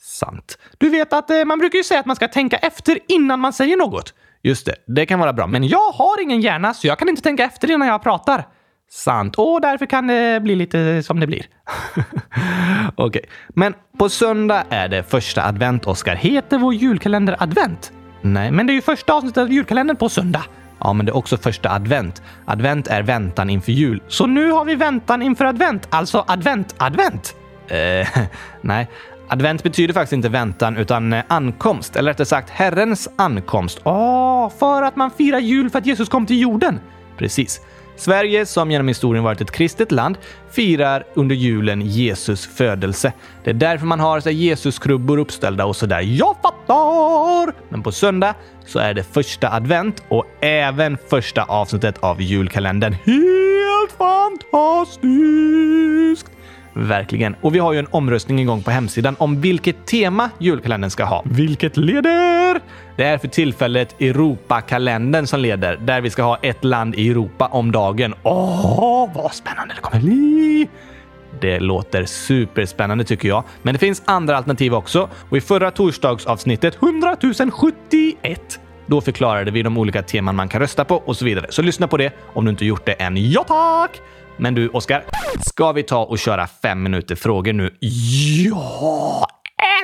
Sant. 0.00 0.58
Du 0.78 0.90
vet 0.90 1.12
att 1.12 1.30
eh, 1.30 1.44
man 1.44 1.58
brukar 1.58 1.76
ju 1.76 1.84
säga 1.84 2.00
att 2.00 2.06
man 2.06 2.16
ska 2.16 2.28
tänka 2.28 2.56
efter 2.56 2.98
innan 3.08 3.40
man 3.40 3.52
säger 3.52 3.76
något. 3.76 4.14
Just 4.42 4.66
det, 4.66 4.74
det 4.86 5.06
kan 5.06 5.20
vara 5.20 5.32
bra. 5.32 5.46
Men 5.46 5.68
jag 5.68 5.90
har 5.90 6.22
ingen 6.22 6.40
hjärna 6.40 6.74
så 6.74 6.86
jag 6.86 6.98
kan 6.98 7.08
inte 7.08 7.22
tänka 7.22 7.44
efter 7.44 7.70
innan 7.70 7.88
jag 7.88 8.02
pratar. 8.02 8.44
Sant. 8.90 9.34
Och 9.36 9.60
därför 9.60 9.86
kan 9.86 10.06
det 10.06 10.42
bli 10.42 10.56
lite 10.56 11.02
som 11.02 11.20
det 11.20 11.26
blir. 11.26 11.46
Okej, 12.96 13.06
okay. 13.06 13.22
men 13.48 13.74
på 13.98 14.08
söndag 14.08 14.64
är 14.70 14.88
det 14.88 15.02
första 15.02 15.44
advent, 15.44 15.86
Oskar. 15.86 16.14
Heter 16.14 16.58
vår 16.58 16.74
julkalender 16.74 17.36
advent? 17.38 17.92
Nej, 18.20 18.50
men 18.50 18.66
det 18.66 18.72
är 18.72 18.74
ju 18.74 18.82
första 18.82 19.12
avsnittet 19.12 19.38
av 19.38 19.52
julkalendern 19.52 19.96
på 19.96 20.08
söndag. 20.08 20.44
Ja, 20.78 20.92
men 20.92 21.06
det 21.06 21.12
är 21.12 21.16
också 21.16 21.36
första 21.36 21.70
advent. 21.70 22.22
Advent 22.44 22.88
är 22.88 23.02
väntan 23.02 23.50
inför 23.50 23.72
jul. 23.72 24.02
Så 24.08 24.26
nu 24.26 24.50
har 24.50 24.64
vi 24.64 24.74
väntan 24.74 25.22
inför 25.22 25.44
advent, 25.44 25.88
alltså 25.90 26.24
advent, 26.28 26.74
advent. 26.78 27.34
Eh, 27.68 28.08
nej, 28.60 28.88
advent 29.28 29.62
betyder 29.62 29.94
faktiskt 29.94 30.12
inte 30.12 30.28
väntan 30.28 30.76
utan 30.76 31.12
eh, 31.12 31.24
ankomst, 31.28 31.96
eller 31.96 32.10
rättare 32.10 32.26
sagt 32.26 32.50
Herrens 32.50 33.08
ankomst. 33.16 33.80
Åh, 33.84 33.94
oh, 33.94 34.50
för 34.58 34.82
att 34.82 34.96
man 34.96 35.10
firar 35.10 35.38
jul 35.38 35.70
för 35.70 35.78
att 35.78 35.86
Jesus 35.86 36.08
kom 36.08 36.26
till 36.26 36.40
jorden. 36.40 36.80
Precis. 37.18 37.60
Sverige, 37.96 38.46
som 38.46 38.70
genom 38.70 38.88
historien 38.88 39.24
varit 39.24 39.40
ett 39.40 39.50
kristet 39.50 39.92
land, 39.92 40.18
firar 40.50 41.04
under 41.14 41.34
julen 41.34 41.80
Jesus 41.80 42.46
födelse. 42.46 43.12
Det 43.44 43.50
är 43.50 43.54
därför 43.54 43.86
man 43.86 44.00
har 44.00 44.28
Jesuskrubbor 44.28 45.18
uppställda 45.18 45.66
och 45.66 45.76
sådär. 45.76 46.00
Jag 46.00 46.36
fattar! 46.42 47.52
Men 47.68 47.82
på 47.82 47.92
söndag 47.92 48.34
så 48.66 48.78
är 48.78 48.94
det 48.94 49.04
första 49.04 49.52
advent 49.52 50.02
och 50.08 50.26
även 50.40 50.98
första 51.10 51.42
avsnittet 51.42 51.98
av 51.98 52.22
julkalendern. 52.22 52.92
Helt 52.92 53.92
fantastiskt! 53.98 56.33
Verkligen. 56.74 57.36
Och 57.40 57.54
vi 57.54 57.58
har 57.58 57.72
ju 57.72 57.78
en 57.78 57.86
omröstning 57.90 58.40
igång 58.40 58.62
på 58.62 58.70
hemsidan 58.70 59.16
om 59.18 59.40
vilket 59.40 59.86
tema 59.86 60.30
julkalendern 60.38 60.90
ska 60.90 61.04
ha. 61.04 61.22
Vilket 61.24 61.76
leder? 61.76 62.60
Det 62.96 63.04
är 63.04 63.18
för 63.18 63.28
tillfället 63.28 64.00
Europakalendern 64.00 65.26
som 65.26 65.40
leder, 65.40 65.76
där 65.76 66.00
vi 66.00 66.10
ska 66.10 66.22
ha 66.22 66.38
ett 66.42 66.64
land 66.64 66.94
i 66.94 67.10
Europa 67.10 67.46
om 67.46 67.72
dagen. 67.72 68.14
Åh, 68.22 69.10
vad 69.14 69.34
spännande 69.34 69.74
det 69.74 69.80
kommer 69.80 70.00
bli! 70.00 70.68
Det 71.40 71.60
låter 71.60 72.04
superspännande 72.04 73.04
tycker 73.04 73.28
jag. 73.28 73.44
Men 73.62 73.74
det 73.74 73.78
finns 73.78 74.02
andra 74.04 74.36
alternativ 74.36 74.74
också. 74.74 75.08
Och 75.28 75.36
i 75.36 75.40
förra 75.40 75.70
torsdagsavsnittet 75.70 76.82
100 76.82 77.16
071 77.52 78.60
då 78.86 79.00
förklarade 79.00 79.50
vi 79.50 79.62
de 79.62 79.78
olika 79.78 80.02
teman 80.02 80.36
man 80.36 80.48
kan 80.48 80.60
rösta 80.60 80.84
på 80.84 80.96
och 80.96 81.16
så 81.16 81.24
vidare. 81.24 81.46
Så 81.48 81.62
lyssna 81.62 81.88
på 81.88 81.96
det 81.96 82.12
om 82.32 82.44
du 82.44 82.50
inte 82.50 82.64
gjort 82.64 82.86
det 82.86 82.92
än. 82.92 83.30
Ja 83.30 83.44
tack! 83.44 84.00
Men 84.36 84.54
du, 84.54 84.68
Oskar, 84.68 85.04
ska 85.40 85.72
vi 85.72 85.82
ta 85.82 86.04
och 86.04 86.18
köra 86.18 86.46
fem 86.46 86.82
minuter 86.82 87.14
frågor 87.14 87.52
nu? 87.52 87.76
Ja! 88.44 89.26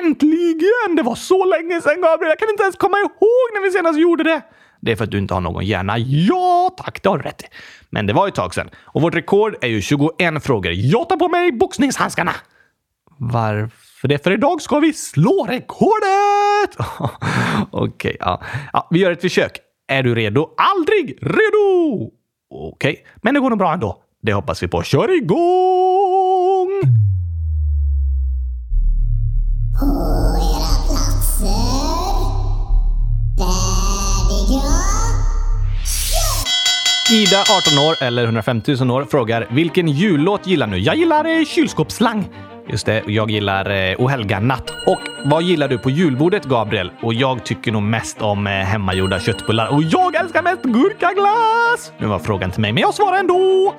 Äntligen! 0.01 0.95
Det 0.95 1.03
var 1.03 1.15
så 1.15 1.45
länge 1.45 1.81
sedan, 1.81 2.01
Gabriel. 2.01 2.29
Jag 2.29 2.39
kan 2.39 2.49
inte 2.49 2.63
ens 2.63 2.75
komma 2.75 2.97
ihåg 2.97 3.47
när 3.53 3.63
vi 3.63 3.71
senast 3.71 3.99
gjorde 3.99 4.23
det. 4.23 4.41
Det 4.81 4.91
är 4.91 4.95
för 4.95 5.03
att 5.03 5.11
du 5.11 5.17
inte 5.17 5.33
har 5.33 5.41
någon 5.41 5.65
hjärna. 5.65 5.97
Ja, 5.97 6.75
tack, 6.77 7.03
det 7.03 7.09
har 7.09 7.17
du 7.17 7.23
rätt 7.23 7.41
i. 7.41 7.45
Men 7.89 8.05
det 8.05 8.13
var 8.13 8.27
ett 8.27 8.35
tag 8.35 8.53
sedan. 8.53 8.69
Och 8.83 9.01
vårt 9.01 9.15
rekord 9.15 9.55
är 9.61 9.67
ju 9.67 9.81
21 9.81 10.43
frågor. 10.43 10.71
Jag 10.71 11.09
tar 11.09 11.17
på 11.17 11.27
mig 11.27 11.51
boxningshandskarna! 11.51 12.35
Varför 13.17 14.07
det? 14.07 14.23
För 14.23 14.31
idag 14.31 14.61
ska 14.61 14.79
vi 14.79 14.93
slå 14.93 15.47
rekordet! 15.49 16.77
Okej, 17.71 17.89
okay, 17.89 18.17
ja. 18.19 18.41
ja. 18.73 18.87
Vi 18.91 18.99
gör 18.99 19.11
ett 19.11 19.21
försök. 19.21 19.51
Är 19.87 20.03
du 20.03 20.15
redo? 20.15 20.49
Aldrig 20.57 21.17
redo! 21.21 22.11
Okej, 22.49 22.91
okay. 22.91 23.03
men 23.21 23.33
det 23.33 23.39
går 23.39 23.49
nog 23.49 23.59
bra 23.59 23.73
ändå. 23.73 24.03
Det 24.23 24.33
hoppas 24.33 24.63
vi 24.63 24.67
på. 24.67 24.83
Kör 24.83 25.17
igång! 25.17 26.81
På 29.79 29.85
era 30.37 30.73
platser. 30.87 32.21
Färdiga. 33.37 34.61
Ida, 37.11 37.41
18 37.41 37.79
år 37.79 38.03
eller 38.03 38.23
150 38.23 38.75
000 38.79 38.91
år, 38.91 39.05
frågar 39.11 39.47
vilken 39.51 39.87
jullåt 39.87 40.47
gillar 40.47 40.67
du? 40.67 40.77
Jag 40.77 40.95
gillar 40.95 41.25
eh, 41.39 41.45
kylskåpsslang. 41.45 42.29
Just 42.69 42.85
det, 42.85 43.03
jag 43.07 43.31
gillar 43.31 43.69
eh, 43.69 44.01
O 44.01 44.07
helga 44.07 44.39
natt. 44.39 44.69
Och 44.87 45.01
vad 45.25 45.43
gillar 45.43 45.67
du 45.67 45.77
på 45.77 45.89
julbordet, 45.89 46.45
Gabriel? 46.45 46.91
Och 47.01 47.13
jag 47.13 47.45
tycker 47.45 47.71
nog 47.71 47.83
mest 47.83 48.21
om 48.21 48.47
eh, 48.47 48.53
hemmagjorda 48.53 49.19
köttbullar. 49.19 49.67
Och 49.67 49.83
jag 49.83 50.15
älskar 50.15 50.41
mest 50.41 50.63
gurkaglass! 50.63 51.91
Nu 51.97 52.07
var 52.07 52.19
frågan 52.19 52.51
till 52.51 52.61
mig, 52.61 52.71
men 52.73 52.81
jag 52.81 52.93
svarar 52.93 53.19
ändå. 53.19 53.73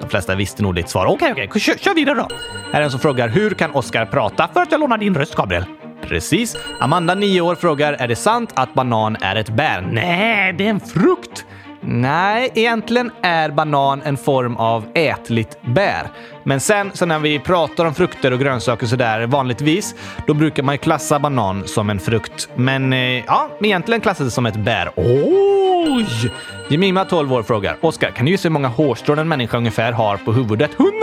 De 0.00 0.08
flesta 0.08 0.34
visste 0.34 0.62
nog 0.62 0.74
ditt 0.74 0.88
svar. 0.88 1.06
Okej, 1.06 1.32
okej, 1.32 1.60
kör, 1.60 1.74
kör 1.74 1.94
vidare 1.94 2.14
då. 2.14 2.28
Här 2.72 2.80
är 2.80 2.84
en 2.84 2.90
som 2.90 3.00
frågar 3.00 3.28
hur 3.28 3.50
kan 3.50 3.74
Oscar 3.74 4.06
prata 4.06 4.48
för 4.54 4.60
att 4.60 4.72
jag 4.72 4.80
lånar 4.80 4.98
din 4.98 5.14
röst, 5.14 5.34
Gabriel? 5.34 5.64
Precis. 6.02 6.56
Amanda, 6.80 7.14
9 7.14 7.40
år, 7.40 7.54
frågar 7.54 7.92
är 7.92 8.08
det 8.08 8.16
sant 8.16 8.52
att 8.54 8.74
banan 8.74 9.16
är 9.20 9.36
ett 9.36 9.48
bär? 9.48 9.80
Nej, 9.92 10.52
det 10.52 10.66
är 10.66 10.70
en 10.70 10.80
frukt. 10.80 11.44
Nej, 11.88 12.50
egentligen 12.54 13.10
är 13.22 13.50
banan 13.50 14.02
en 14.04 14.16
form 14.16 14.56
av 14.56 14.84
ätligt 14.94 15.58
bär. 15.62 16.10
Men 16.44 16.60
sen 16.60 16.90
så 16.94 17.06
när 17.06 17.18
vi 17.18 17.38
pratar 17.38 17.84
om 17.84 17.94
frukter 17.94 18.32
och 18.32 18.40
grönsaker 18.40 18.86
sådär 18.86 19.26
vanligtvis, 19.26 19.94
då 20.26 20.34
brukar 20.34 20.62
man 20.62 20.74
ju 20.74 20.78
klassa 20.78 21.18
banan 21.18 21.66
som 21.66 21.90
en 21.90 22.00
frukt. 22.00 22.48
Men 22.54 22.92
eh, 22.92 23.24
ja, 23.26 23.50
egentligen 23.60 24.00
klassas 24.00 24.26
det 24.26 24.30
som 24.30 24.46
ett 24.46 24.56
bär. 24.56 24.90
Oj! 24.96 26.32
Jemima, 26.68 27.04
12 27.04 27.32
år, 27.32 27.42
frågar 27.42 27.76
Oskar, 27.80 28.10
kan 28.10 28.26
du 28.26 28.30
gissa 28.32 28.48
hur 28.48 28.52
många 28.52 28.68
hårstrån 28.68 29.18
en 29.18 29.28
människa 29.28 29.56
ungefär 29.56 29.92
har 29.92 30.16
på 30.16 30.32
huvudet? 30.32 30.70
100 30.78 30.94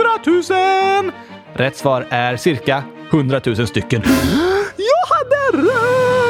000! 1.02 1.12
Rätt 1.54 1.76
svar 1.76 2.06
är 2.10 2.36
cirka 2.36 2.82
100 3.10 3.40
000 3.44 3.66
stycken. 3.66 4.02
Jag 4.76 5.16
hade 5.16 5.68
rätt! 5.68 6.23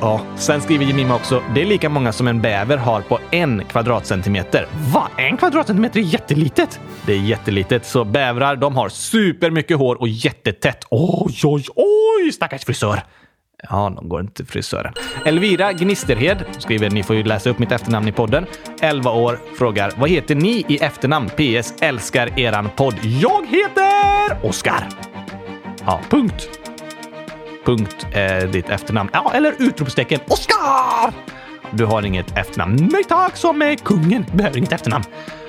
Ja, 0.00 0.20
sen 0.36 0.60
skriver 0.60 0.84
Jemima 0.84 1.14
också, 1.14 1.42
det 1.54 1.62
är 1.62 1.66
lika 1.66 1.88
många 1.88 2.12
som 2.12 2.28
en 2.28 2.40
bäver 2.40 2.76
har 2.76 3.00
på 3.00 3.18
en 3.30 3.64
kvadratcentimeter. 3.64 4.66
Va? 4.94 5.08
En 5.16 5.36
kvadratcentimeter 5.36 6.00
är 6.00 6.04
jättelitet! 6.04 6.80
Det 7.06 7.12
är 7.12 7.18
jättelitet, 7.18 7.86
så 7.86 8.04
bävrar 8.04 8.56
de 8.56 8.76
har 8.76 8.88
supermycket 8.88 9.78
hår 9.78 10.00
och 10.00 10.08
jättetätt. 10.08 10.84
Oj, 10.90 11.34
oj, 11.44 11.64
oj, 11.74 12.32
stackars 12.32 12.64
frisör! 12.64 13.02
Ja, 13.70 13.92
de 13.96 14.08
går 14.08 14.20
inte 14.20 14.34
till 14.34 14.46
frisören. 14.46 14.92
Elvira 15.24 15.72
Gnisterhed 15.72 16.44
skriver 16.58 16.90
ni 16.90 17.02
får 17.02 17.16
ju 17.16 17.24
läsa 17.24 17.50
upp 17.50 17.58
mitt 17.58 17.72
efternamn 17.72 18.08
i 18.08 18.12
podden. 18.12 18.46
11 18.80 19.10
år 19.10 19.38
frågar 19.58 19.92
vad 19.96 20.10
heter 20.10 20.34
ni 20.34 20.64
i 20.68 20.78
efternamn? 20.78 21.28
PS. 21.28 21.74
Älskar 21.80 22.38
eran 22.40 22.70
podd. 22.76 22.94
Jag 23.02 23.46
heter 23.46 24.46
Oskar. 24.46 24.88
Ja, 25.86 26.00
punkt. 26.10 26.67
Punkt 27.68 28.06
är 28.12 28.46
ditt 28.46 28.70
efternamn. 28.70 29.10
Ja, 29.12 29.32
eller 29.34 29.54
utropstecken. 29.58 30.20
Oskar! 30.28 31.14
Du 31.70 31.84
har 31.84 32.02
inget 32.02 32.38
efternamn. 32.38 32.88
Nej 32.92 33.04
tack, 33.04 33.36
som 33.36 33.62
är 33.62 33.76
kungen. 33.76 34.26
Behöver 34.32 34.58
inget 34.58 34.72
efternamn. 34.72 35.04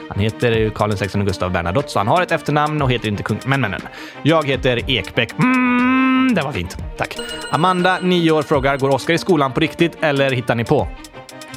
Han 0.09 0.19
heter 0.19 0.69
Karl 0.69 0.91
XVI 0.91 1.23
Gustav 1.23 1.51
Bernadotte, 1.51 1.89
så 1.89 1.99
han 1.99 2.07
har 2.07 2.21
ett 2.21 2.31
efternamn 2.31 2.81
och 2.81 2.91
heter 2.91 3.07
inte 3.07 3.23
kung. 3.23 3.39
Men, 3.45 3.61
men, 3.61 3.71
men. 3.71 3.81
Jag 4.23 4.47
heter 4.47 4.91
Ekbäck. 4.91 5.39
Mm, 5.39 6.31
det 6.35 6.41
var 6.41 6.51
fint. 6.51 6.77
Tack. 6.97 7.17
Amanda, 7.51 7.99
9 8.01 8.31
år, 8.31 8.41
frågar 8.41 8.77
Går 8.77 8.89
Oskar 8.89 9.13
i 9.13 9.17
skolan 9.17 9.51
på 9.51 9.59
riktigt 9.59 9.97
eller 10.01 10.31
hittar 10.31 10.55
ni 10.55 10.65
på? 10.65 10.87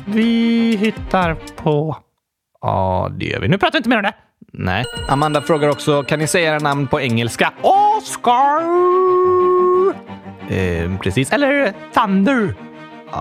Vi 0.07 0.77
hittar 0.77 1.35
på. 1.57 1.97
Ja, 2.61 3.11
det 3.19 3.25
gör 3.25 3.41
vi. 3.41 3.49
Nu 3.49 3.59
pratar 3.59 3.73
vi 3.73 3.79
inte 3.79 3.89
mer 3.89 3.97
om 3.97 4.03
det. 4.03 4.15
Nej. 4.53 4.85
Amanda 5.09 5.41
frågar 5.41 5.69
också, 5.69 6.03
kan 6.03 6.19
ni 6.19 6.27
säga 6.27 6.51
era 6.51 6.59
namn 6.59 6.87
på 6.87 7.01
engelska? 7.01 7.53
Oscar! 7.63 8.63
Eh, 10.51 10.97
precis. 11.03 11.33
Eller 11.33 11.73
Thunder. 11.95 12.55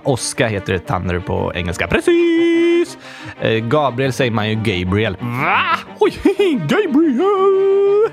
Oscar 0.03 0.47
heter 0.47 0.77
Thunder 0.77 1.19
på 1.19 1.51
engelska. 1.55 1.87
Precis! 1.87 2.97
Eh, 3.41 3.51
Gabriel 3.51 4.13
säger 4.13 4.31
man 4.31 4.49
ju 4.49 4.55
Gabriel. 4.55 5.17
Va? 5.19 5.61
Oj, 5.99 6.13
Gabriel! 6.67 8.09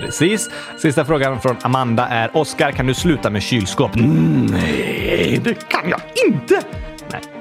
Precis. 0.00 0.50
Sista 0.78 1.04
frågan 1.04 1.40
från 1.40 1.56
Amanda 1.62 2.06
är 2.06 2.36
Oskar, 2.36 2.70
kan 2.72 2.86
du 2.86 2.94
sluta 2.94 3.30
med 3.30 3.42
kylskåp? 3.42 3.90
Nej, 3.94 5.40
det 5.44 5.68
kan 5.68 5.88
jag 5.90 6.00
inte! 6.26 6.62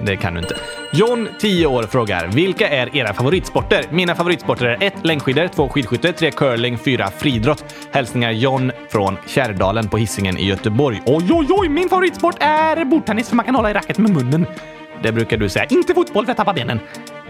Det 0.01 0.15
kan 0.15 0.33
du 0.33 0.39
inte. 0.39 0.55
John, 0.93 1.29
10 1.39 1.65
år, 1.67 1.83
frågar 1.83 2.27
vilka 2.27 2.69
är 2.69 2.95
era 2.95 3.13
favoritsporter? 3.13 3.85
Mina 3.89 4.15
favoritsporter 4.15 4.65
är 4.65 4.83
1. 4.83 4.93
Längdskidor, 5.01 5.47
2. 5.47 5.69
Skidskytte, 5.69 6.13
3. 6.13 6.31
Curling, 6.31 6.77
4. 6.77 7.07
Friidrott. 7.17 7.75
Hälsningar 7.91 8.31
John 8.31 8.71
från 8.89 9.17
Kärrdalen 9.27 9.89
på 9.89 9.97
hissingen 9.97 10.37
i 10.37 10.45
Göteborg. 10.45 11.01
Oj, 11.05 11.27
oj, 11.31 11.47
oj! 11.49 11.69
Min 11.69 11.89
favoritsport 11.89 12.35
är 12.39 12.85
bordtennis 12.85 13.29
för 13.29 13.35
man 13.35 13.45
kan 13.45 13.55
hålla 13.55 13.71
i 13.71 13.73
racket 13.73 13.97
med 13.97 14.11
munnen. 14.11 14.45
Det 15.03 15.11
brukar 15.11 15.37
du 15.37 15.49
säga. 15.49 15.65
Inte 15.69 15.93
fotboll 15.93 16.25
för 16.25 16.29
jag 16.29 16.37
tappar 16.37 16.53
benen. 16.53 16.79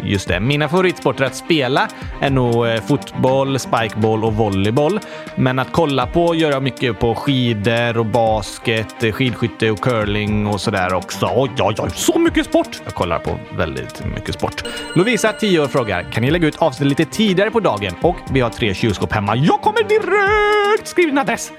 Just 0.03 0.27
det. 0.27 0.39
Mina 0.39 0.69
favoritsporter 0.69 1.25
att 1.25 1.35
spela 1.35 1.87
är 2.21 2.29
nog 2.29 2.67
eh, 2.67 2.81
fotboll, 2.81 3.59
spikeball 3.59 4.23
och 4.23 4.33
volleyboll. 4.33 4.99
Men 5.35 5.59
att 5.59 5.71
kolla 5.71 6.07
på 6.07 6.35
gör 6.35 6.51
jag 6.51 6.63
mycket 6.63 6.99
på 6.99 7.15
skidor 7.15 7.97
och 7.97 8.05
basket, 8.05 9.03
eh, 9.03 9.11
skidskytte 9.11 9.71
och 9.71 9.79
curling 9.79 10.47
och 10.47 10.61
sådär 10.61 10.93
också. 10.93 11.31
Oj, 11.35 11.49
oj, 11.59 11.75
oj, 11.79 11.89
så 11.93 12.19
mycket 12.19 12.45
sport! 12.45 12.81
Jag 12.83 12.93
kollar 12.93 13.19
på 13.19 13.39
väldigt 13.57 14.05
mycket 14.05 14.35
sport. 14.35 14.63
Lovisa, 14.93 15.33
10 15.33 15.59
år, 15.59 15.67
frågar 15.67 16.03
kan 16.11 16.23
ni 16.23 16.31
lägga 16.31 16.47
ut 16.47 16.57
avsnitt 16.57 16.89
lite 16.89 17.05
tidigare 17.05 17.51
på 17.51 17.59
dagen? 17.59 17.93
Och 18.01 18.17
vi 18.31 18.39
har 18.39 18.49
tre 18.49 18.73
kylskåp 18.73 19.13
hemma. 19.13 19.35
Jag 19.35 19.61
kommer 19.61 19.83
direkt! 19.83 20.87
Skriv 20.87 21.05
din 21.07 21.17
adress! 21.17 21.51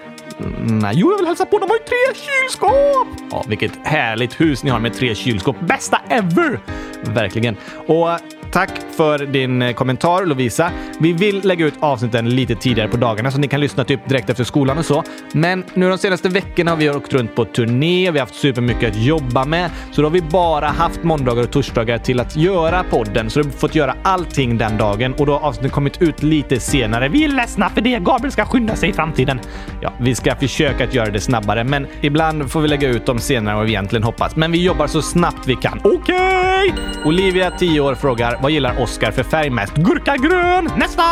Nej, 0.61 0.92
jo, 0.96 1.11
jag 1.11 1.18
vill 1.18 1.27
hälsa 1.27 1.46
på. 1.46 1.59
De 1.59 1.70
har 1.70 1.77
ju 1.77 1.83
tre 1.85 2.20
kylskåp! 2.20 3.09
Ja, 3.31 3.44
vilket 3.48 3.72
härligt 3.87 4.40
hus 4.40 4.64
ni 4.64 4.70
har 4.70 4.79
med 4.81 4.94
tre 4.94 5.14
kylskåp. 5.14 5.57
Bästa 5.61 6.01
ever! 6.09 6.61
Verkligen. 7.05 7.57
Och 7.87 8.09
Tack 8.50 8.70
för 8.96 9.18
din 9.18 9.62
eh, 9.62 9.72
kommentar 9.72 10.26
Lovisa. 10.26 10.70
Vi 11.00 11.12
vill 11.12 11.40
lägga 11.44 11.66
ut 11.66 11.74
avsnitten 11.80 12.28
lite 12.28 12.54
tidigare 12.54 12.88
på 12.88 12.96
dagarna 12.96 13.30
så 13.30 13.38
ni 13.38 13.48
kan 13.48 13.61
lyssna 13.61 13.84
typ 13.84 14.08
direkt 14.08 14.30
efter 14.30 14.44
skolan 14.44 14.78
och 14.78 14.84
så. 14.84 15.04
Men 15.32 15.64
nu 15.74 15.88
de 15.88 15.98
senaste 15.98 16.28
veckorna 16.28 16.70
har 16.70 16.78
vi 16.78 16.90
åkt 16.90 17.12
runt 17.12 17.34
på 17.34 17.44
turné 17.44 18.08
och 18.08 18.14
vi 18.14 18.18
har 18.18 18.26
haft 18.26 18.40
supermycket 18.40 18.90
att 18.90 18.96
jobba 18.96 19.44
med. 19.44 19.70
Så 19.92 20.02
då 20.02 20.06
har 20.08 20.12
vi 20.12 20.22
bara 20.22 20.66
haft 20.66 21.02
måndagar 21.02 21.42
och 21.42 21.50
torsdagar 21.50 21.98
till 21.98 22.20
att 22.20 22.37
göra 22.37 22.84
podden. 22.90 23.30
Så 23.30 23.40
du 23.40 23.44
har 23.44 23.52
fått 23.52 23.74
göra 23.74 23.96
allting 24.02 24.58
den 24.58 24.76
dagen 24.76 25.14
och 25.14 25.26
då 25.26 25.32
har 25.32 25.40
avsnitten 25.40 25.70
kommit 25.70 26.02
ut 26.02 26.22
lite 26.22 26.61
senare. 26.61 27.08
Vi 27.08 27.24
är 27.24 27.28
ledsna 27.28 27.70
för 27.70 27.80
det. 27.80 27.98
Gabriel 27.98 28.32
ska 28.32 28.44
skynda 28.44 28.76
sig 28.76 28.90
i 28.90 28.92
framtiden. 28.92 29.40
Ja, 29.80 29.92
vi 30.00 30.14
ska 30.14 30.37
försöka 30.37 30.84
att 30.84 30.94
göra 30.94 31.11
det 31.11 31.20
snabbare, 31.20 31.64
men 31.64 31.87
ibland 32.00 32.50
får 32.50 32.61
vi 32.61 32.68
lägga 32.68 32.88
ut 32.88 33.06
dem 33.06 33.18
senare 33.18 33.52
än 33.52 33.56
vad 33.56 33.66
vi 33.66 33.72
egentligen 33.72 34.02
hoppas. 34.02 34.37
Men 34.37 34.52
vi 34.52 34.64
jobbar 34.64 34.87
så 34.87 35.02
snabbt 35.02 35.46
vi 35.46 35.56
kan. 35.56 35.80
Okej! 35.84 36.72
Okay! 36.72 37.04
Olivia, 37.04 37.50
10 37.50 37.80
år, 37.80 37.94
frågar 37.94 38.38
vad 38.42 38.51
gillar 38.51 38.83
Oscar 38.83 39.11
för 39.11 39.22
färg 39.22 39.51
mest? 39.51 39.74
Gurka 39.74 40.16
grön! 40.16 40.70
Nästa! 40.77 41.03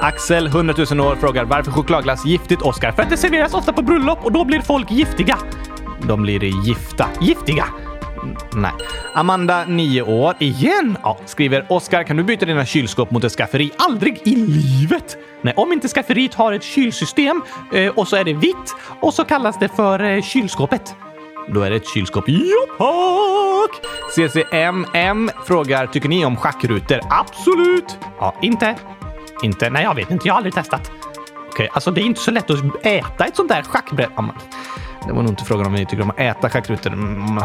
Axel, 0.00 0.46
100 0.46 0.74
000 0.90 1.00
år, 1.00 1.16
frågar 1.16 1.44
varför 1.44 1.70
chokladglass 1.70 2.24
giftigt 2.24 2.62
Oscar? 2.62 2.92
För 2.92 3.02
att 3.02 3.10
det 3.10 3.16
serveras 3.16 3.54
ofta 3.54 3.72
på 3.72 3.82
bröllop 3.82 4.24
och 4.24 4.32
då 4.32 4.44
blir 4.44 4.60
folk 4.60 4.90
giftiga. 4.90 5.38
De 6.02 6.22
blir 6.22 6.44
gifta. 6.44 7.08
Giftiga! 7.20 7.64
Nej. 8.52 8.72
Amanda, 9.14 9.64
9 9.64 10.02
år. 10.02 10.34
Igen? 10.38 10.98
Ja, 11.02 11.18
skriver 11.26 11.66
Oskar, 11.68 12.02
kan 12.02 12.16
du 12.16 12.22
byta 12.22 12.46
dina 12.46 12.66
kylskåp 12.66 13.10
mot 13.10 13.24
ett 13.24 13.32
skafferi? 13.32 13.70
Aldrig 13.76 14.20
i 14.24 14.36
livet! 14.36 15.16
Nej, 15.42 15.54
om 15.56 15.72
inte 15.72 15.88
skafferiet 15.88 16.34
har 16.34 16.52
ett 16.52 16.62
kylsystem 16.62 17.42
eh, 17.74 17.88
och 17.88 18.08
så 18.08 18.16
är 18.16 18.24
det 18.24 18.32
vitt 18.32 18.74
och 19.00 19.14
så 19.14 19.24
kallas 19.24 19.58
det 19.58 19.68
för 19.68 20.00
eh, 20.00 20.22
kylskåpet. 20.22 20.94
Då 21.48 21.60
är 21.60 21.70
det 21.70 21.76
ett 21.76 21.88
kylskåp. 21.88 22.24
Joppa! 22.28 23.41
CCMM 24.14 25.30
frågar, 25.44 25.86
tycker 25.86 26.08
ni 26.08 26.24
om 26.24 26.36
schackrutor? 26.36 27.00
Absolut! 27.10 27.98
Ja, 28.18 28.34
inte? 28.40 28.76
Inte? 29.42 29.70
Nej, 29.70 29.82
jag 29.82 29.94
vet 29.94 30.10
inte. 30.10 30.28
Jag 30.28 30.34
har 30.34 30.36
aldrig 30.36 30.54
testat. 30.54 30.90
Okej, 31.48 31.68
alltså 31.72 31.90
det 31.90 32.00
är 32.00 32.04
inte 32.04 32.20
så 32.20 32.30
lätt 32.30 32.50
att 32.50 32.86
äta 32.86 33.24
ett 33.24 33.36
sånt 33.36 33.48
där 33.48 33.62
schackbräde. 33.62 34.12
Det 35.06 35.12
var 35.12 35.22
nog 35.22 35.32
inte 35.32 35.44
frågan 35.44 35.66
om 35.66 35.72
ni 35.72 35.86
tycker 35.86 36.02
om 36.02 36.10
att 36.10 36.18
äta 36.20 36.50
schackrutor. 36.50 36.92
Mm, 36.92 37.40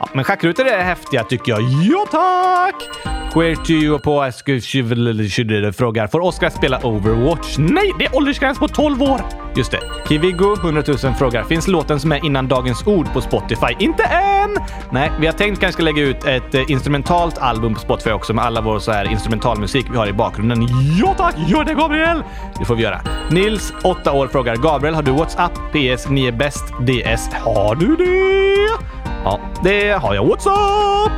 Ja, 0.00 0.08
men 0.12 0.24
schackrutor 0.24 0.66
är 0.66 0.82
häftiga 0.82 1.24
tycker 1.24 1.52
jag. 1.52 1.60
Ja, 1.62 2.06
tack! 2.10 3.06
Queer 3.32 3.98
på 3.98 4.22
Eskil 4.22 5.72
frågar, 5.72 6.06
får 6.06 6.20
Oskar 6.20 6.50
spela 6.50 6.80
Overwatch? 6.82 7.54
Nej, 7.58 7.92
det 7.98 8.04
är 8.04 8.16
åldersgräns 8.16 8.58
på 8.58 8.68
12 8.68 9.02
år! 9.02 9.20
Just 9.56 9.70
det. 9.70 9.80
Kivigo, 10.08 10.56
100 10.56 10.82
000, 10.86 10.96
frågar, 10.98 11.44
finns 11.44 11.68
låten 11.68 12.00
som 12.00 12.12
är 12.12 12.24
innan 12.24 12.48
dagens 12.48 12.86
ord 12.86 13.12
på 13.12 13.20
Spotify? 13.20 13.66
Inte 13.78 14.02
än! 14.04 14.56
Nej, 14.90 15.12
vi 15.20 15.26
har 15.26 15.32
tänkt 15.32 15.60
kanske 15.60 15.82
lägga 15.82 16.02
ut 16.02 16.24
ett 16.24 16.54
eh, 16.54 16.70
instrumentalt 16.70 17.38
album 17.38 17.74
på 17.74 17.80
Spotify 17.80 18.10
också 18.10 18.34
med 18.34 18.44
alla 18.44 18.60
vår 18.60 18.78
så 18.78 18.92
här 18.92 19.10
instrumentalmusik 19.10 19.86
vi 19.92 19.96
har 19.96 20.06
i 20.06 20.12
bakgrunden. 20.12 20.68
Ja 21.00 21.14
tack! 21.16 21.34
Gör 21.46 21.64
det 21.64 21.74
Gabriel! 21.74 22.22
Det 22.58 22.64
får 22.64 22.74
vi 22.74 22.82
göra. 22.82 23.00
Nils, 23.30 23.72
8 23.84 24.12
år, 24.12 24.26
frågar, 24.26 24.56
Gabriel, 24.56 24.94
har 24.94 25.02
du 25.02 25.10
WhatsApp? 25.10 25.52
PS, 25.72 26.08
ni 26.08 26.26
är 26.26 26.32
bäst. 26.32 26.64
PS. 27.02 27.28
har 27.34 27.74
du 27.74 27.96
det? 27.96 28.84
Ja, 29.24 29.40
det 29.62 29.90
har 29.90 30.14
jag. 30.14 30.26
WhatsApp! 30.26 31.12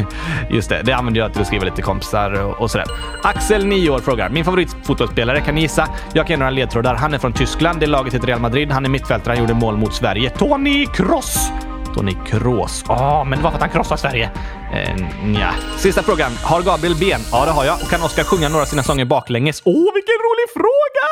Just 0.50 0.68
det, 0.68 0.82
det 0.82 0.92
använder 0.92 1.20
jag 1.20 1.32
till 1.32 1.40
att 1.40 1.46
skriva 1.46 1.64
lite 1.64 1.82
kompisar 1.82 2.60
och, 2.62 2.70
sådär. 2.70 2.86
Axel, 3.22 3.66
9 3.66 3.90
år, 3.90 3.98
frågar. 3.98 4.28
Min 4.28 4.44
favoritfotbollsspelare, 4.44 5.40
kan 5.40 5.54
ni 5.54 5.60
gissa? 5.60 5.88
Jag 6.12 6.26
kan 6.26 6.34
ge 6.34 6.36
några 6.36 6.50
ledtrådar. 6.50 6.94
Han 6.94 7.14
är 7.14 7.18
från 7.18 7.32
Tyskland. 7.32 7.80
Det 7.80 7.86
laget 7.86 8.14
heter 8.14 8.26
Real 8.26 8.40
Madrid. 8.40 8.72
Han 8.72 8.84
är 8.84 8.88
mittfältare. 8.88 9.32
Han 9.32 9.40
gjorde 9.40 9.54
mål 9.54 9.76
mot 9.76 9.94
Sverige. 9.94 10.30
Tony 10.30 10.86
Kroos! 10.86 11.50
Tony 11.94 12.14
Kroos. 12.26 12.84
Ja, 12.88 13.24
men 13.24 13.38
det 13.38 13.42
var 13.44 13.50
för 13.50 13.56
att 13.56 13.62
han 13.62 13.70
krossade 13.70 14.00
Sverige. 14.00 14.30
Eh, 14.72 14.94
nja. 15.24 15.54
Sista 15.76 16.02
frågan. 16.02 16.32
Har 16.42 16.62
Gabriel 16.62 16.96
ben? 16.96 17.20
Ja, 17.32 17.44
det 17.44 17.50
har 17.50 17.64
jag. 17.64 17.82
Och 17.82 17.90
kan 17.90 18.02
Oskar 18.02 18.24
sjunga 18.24 18.48
några 18.48 18.62
av 18.62 18.66
sina 18.66 18.82
sånger 18.82 19.04
baklänges? 19.04 19.62
Åh, 19.64 19.94
vilken 19.94 20.14
rolig 20.14 20.46
fråga! 20.54 21.06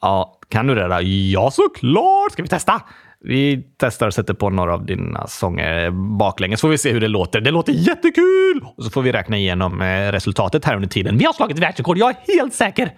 Ja, 0.00 0.38
kan 0.48 0.66
du 0.66 0.74
det 0.74 0.88
där? 0.88 1.00
Ja, 1.32 1.50
såklart! 1.50 2.32
Ska 2.32 2.42
vi 2.42 2.48
testa? 2.48 2.82
Vi 3.20 3.66
testar 3.78 4.06
och 4.06 4.14
sätter 4.14 4.34
på 4.34 4.50
några 4.50 4.74
av 4.74 4.86
dina 4.86 5.26
sånger 5.26 5.90
baklänges, 6.18 6.60
så 6.60 6.64
får 6.64 6.70
vi 6.70 6.78
se 6.78 6.92
hur 6.92 7.00
det 7.00 7.08
låter. 7.08 7.40
Det 7.40 7.50
låter 7.50 7.72
jättekul! 7.72 8.64
Och 8.76 8.84
så 8.84 8.90
får 8.90 9.02
vi 9.02 9.12
räkna 9.12 9.36
igenom 9.36 9.80
eh, 9.80 10.12
resultatet 10.12 10.64
här 10.64 10.76
under 10.76 10.88
tiden. 10.88 11.18
Vi 11.18 11.24
har 11.24 11.32
slagit 11.32 11.58
världsrekord, 11.58 11.98
jag 11.98 12.10
är 12.10 12.38
helt 12.38 12.54
säker! 12.54 12.92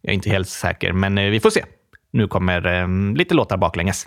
Jag 0.00 0.10
är 0.10 0.14
inte 0.14 0.30
helt 0.30 0.48
säker, 0.48 0.92
men 0.92 1.18
eh, 1.18 1.30
vi 1.30 1.40
får 1.40 1.50
se. 1.50 1.64
Nu 2.10 2.28
kommer 2.28 2.66
eh, 2.66 3.14
lite 3.16 3.34
låtar 3.34 3.56
baklänges. 3.56 4.06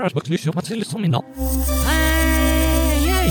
Alexander 0.00 0.10
Glücklich 0.10 0.46
über 0.46 0.62
Telesumina. 0.62 1.22
Hey, 1.86 3.06
hey, 3.06 3.30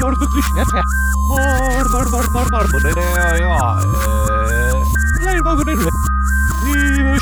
har 0.00 0.10
Sandra 2.32 2.58
på 2.60 2.78
klyschor 2.80 3.04
på 5.44 5.64
till 5.64 5.78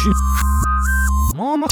som 0.02 0.12
Mamma. 1.36 1.66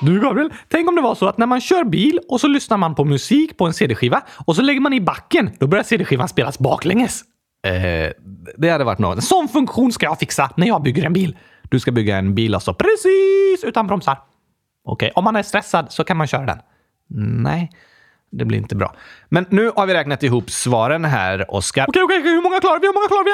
Du 0.00 0.20
Gabriel, 0.20 0.50
tänk 0.68 0.88
om 0.88 0.94
det 0.94 1.02
var 1.02 1.14
så 1.14 1.26
att 1.26 1.38
när 1.38 1.46
man 1.46 1.60
kör 1.60 1.84
bil 1.84 2.20
och 2.28 2.40
så 2.40 2.48
lyssnar 2.48 2.76
man 2.76 2.94
på 2.94 3.04
musik 3.04 3.56
på 3.56 3.66
en 3.66 3.72
CD-skiva 3.72 4.22
och 4.46 4.56
så 4.56 4.62
lägger 4.62 4.80
man 4.80 4.92
i 4.92 5.00
backen, 5.00 5.50
då 5.58 5.66
börjar 5.66 5.84
CD-skivan 5.84 6.28
spelas 6.28 6.58
baklänges. 6.58 7.22
Eh, 7.66 8.12
det 8.56 8.70
hade 8.70 8.84
varit 8.84 8.98
något. 8.98 9.16
En 9.16 9.22
sån 9.22 9.48
funktion 9.48 9.92
ska 9.92 10.06
jag 10.06 10.18
fixa 10.18 10.50
när 10.56 10.66
jag 10.66 10.82
bygger 10.82 11.04
en 11.04 11.12
bil. 11.12 11.36
Du 11.70 11.80
ska 11.80 11.92
bygga 11.92 12.16
en 12.16 12.34
bil 12.34 12.54
alltså 12.54 12.74
precis 12.74 13.64
utan 13.64 13.86
bromsar. 13.86 14.18
Okej, 14.84 15.12
om 15.14 15.24
man 15.24 15.36
är 15.36 15.42
stressad 15.42 15.86
så 15.92 16.04
kan 16.04 16.16
man 16.16 16.26
köra 16.26 16.46
den. 16.46 16.58
Nej. 17.14 17.70
det 18.30 18.44
blir 18.44 18.58
inte 18.58 18.76
bra. 18.76 18.94
Men 19.28 19.46
nu 19.48 19.72
har 19.76 19.86
vi 19.86 19.94
räknat 19.94 20.22
ihop 20.22 20.50
svaren 20.50 21.04
här, 21.04 21.54
Oskar. 21.54 21.86
Okej, 21.88 22.02
okej, 22.02 22.22
hur 22.22 22.42
många 22.42 22.60
klarar 22.60 22.80
vi? 22.80 22.86
Hur 22.86 22.94
många 22.94 23.08
klarar 23.08 23.24
vi? 23.24 23.32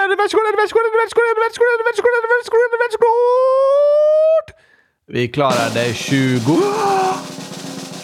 Vi 5.10 5.28
klarade 5.28 5.94
20... 5.94 6.38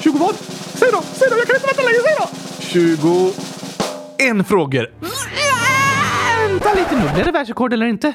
20 0.01 0.19
vad? 0.19 0.35
Säg 0.35 0.89
då! 0.93 1.03
Säg 1.03 1.29
då! 1.31 1.37
Jag 1.37 1.47
kan 1.47 1.57
inte 1.57 1.67
vänta 1.67 1.83
längre! 1.83 2.01
Säg 2.03 2.97
då! 3.03 3.33
21 4.19 4.47
frågor. 4.47 4.91
Vänta 6.49 6.75
lite 6.75 6.97
nu. 6.97 7.15
Blev 7.15 7.27
det 7.27 7.33
världsrekord 7.33 7.73
eller 7.73 7.87
inte? 7.87 8.15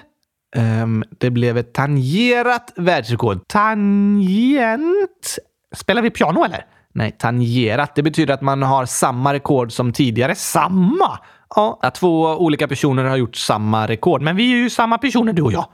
Um, 0.55 1.03
det 1.17 1.29
blev 1.29 1.57
ett 1.57 1.73
tangerat 1.73 2.73
världsrekord. 2.75 3.47
Tangent? 3.47 5.37
Spelar 5.75 6.01
vi 6.01 6.09
piano 6.09 6.45
eller? 6.45 6.65
Nej, 6.99 7.15
tangerat. 7.17 7.95
Det 7.95 8.03
betyder 8.03 8.33
att 8.33 8.41
man 8.41 8.63
har 8.63 8.85
samma 8.85 9.33
rekord 9.33 9.71
som 9.71 9.93
tidigare. 9.93 10.35
Samma? 10.35 11.19
Ja, 11.55 11.79
att 11.81 11.95
två 11.95 12.23
olika 12.25 12.67
personer 12.67 13.03
har 13.03 13.17
gjort 13.17 13.35
samma 13.35 13.87
rekord. 13.87 14.21
Men 14.21 14.35
vi 14.35 14.53
är 14.53 14.57
ju 14.57 14.69
samma 14.69 14.97
personer, 14.97 15.33
du 15.33 15.41
och 15.41 15.53
jag. 15.53 15.65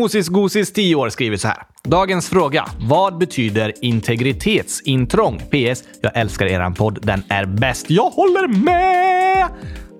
Gosis 0.10 0.28
Gosis 0.28 0.74
10 0.74 0.96
år 0.96 1.10
skriver 1.10 1.38
så 1.38 1.48
här. 1.48 1.58
Dagens 1.84 2.30
fråga. 2.30 2.66
Vad 2.80 3.18
betyder 3.18 3.74
integritetsintrång? 3.82 5.40
PS. 5.40 5.84
Jag 6.02 6.12
älskar 6.18 6.46
eran 6.46 6.74
podd. 6.74 7.00
Den 7.02 7.24
är 7.30 7.46
bäst. 7.46 7.90
Jag 7.90 8.10
håller 8.10 8.48
med! 8.48 9.48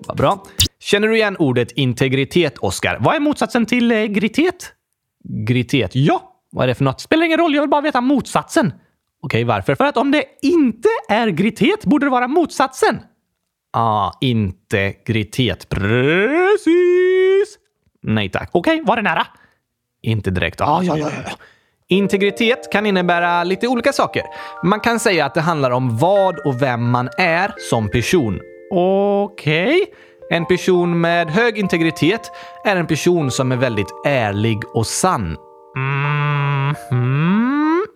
Vad 0.06 0.16
bra. 0.16 0.44
Känner 0.80 1.08
du 1.08 1.16
igen 1.16 1.36
ordet 1.36 1.72
integritet, 1.72 2.58
Oskar? 2.58 2.98
Vad 3.00 3.16
är 3.16 3.20
motsatsen 3.20 3.66
till 3.66 3.92
eh, 3.92 4.04
gritet? 4.04 4.72
Gritet? 5.46 5.90
Ja. 5.94 6.22
Vad 6.52 6.64
är 6.64 6.68
det 6.68 6.74
för 6.74 6.84
något? 6.84 7.00
Spelar 7.00 7.24
ingen 7.24 7.38
roll. 7.38 7.54
Jag 7.54 7.62
vill 7.62 7.70
bara 7.70 7.80
veta 7.80 8.00
motsatsen. 8.00 8.72
Okej, 9.22 9.44
varför? 9.44 9.74
För 9.74 9.84
att 9.84 9.96
om 9.96 10.10
det 10.10 10.24
inte 10.42 10.88
är 11.08 11.28
gritet 11.28 11.84
borde 11.84 12.06
det 12.06 12.10
vara 12.10 12.28
motsatsen. 12.28 13.00
Ah, 13.72 14.12
integritet. 14.20 15.68
Precis! 15.68 17.58
Nej 18.02 18.30
tack. 18.30 18.50
Okej, 18.52 18.82
var 18.84 18.96
det 18.96 19.02
nära? 19.02 19.26
Inte 20.02 20.30
direkt. 20.30 20.60
Ah, 20.60 20.82
ja, 20.82 20.98
ja, 20.98 21.08
ja. 21.24 21.30
Integritet 21.88 22.72
kan 22.72 22.86
innebära 22.86 23.44
lite 23.44 23.68
olika 23.68 23.92
saker. 23.92 24.22
Man 24.64 24.80
kan 24.80 25.00
säga 25.00 25.26
att 25.26 25.34
det 25.34 25.40
handlar 25.40 25.70
om 25.70 25.98
vad 25.98 26.38
och 26.38 26.62
vem 26.62 26.90
man 26.90 27.08
är 27.18 27.54
som 27.70 27.90
person. 27.90 28.40
Okej. 28.72 29.86
En 30.30 30.46
person 30.46 31.00
med 31.00 31.30
hög 31.30 31.58
integritet 31.58 32.20
är 32.64 32.76
en 32.76 32.86
person 32.86 33.30
som 33.30 33.52
är 33.52 33.56
väldigt 33.56 33.92
ärlig 34.06 34.58
och 34.74 34.86
sann. 34.86 35.36
Mhm. 35.76 36.74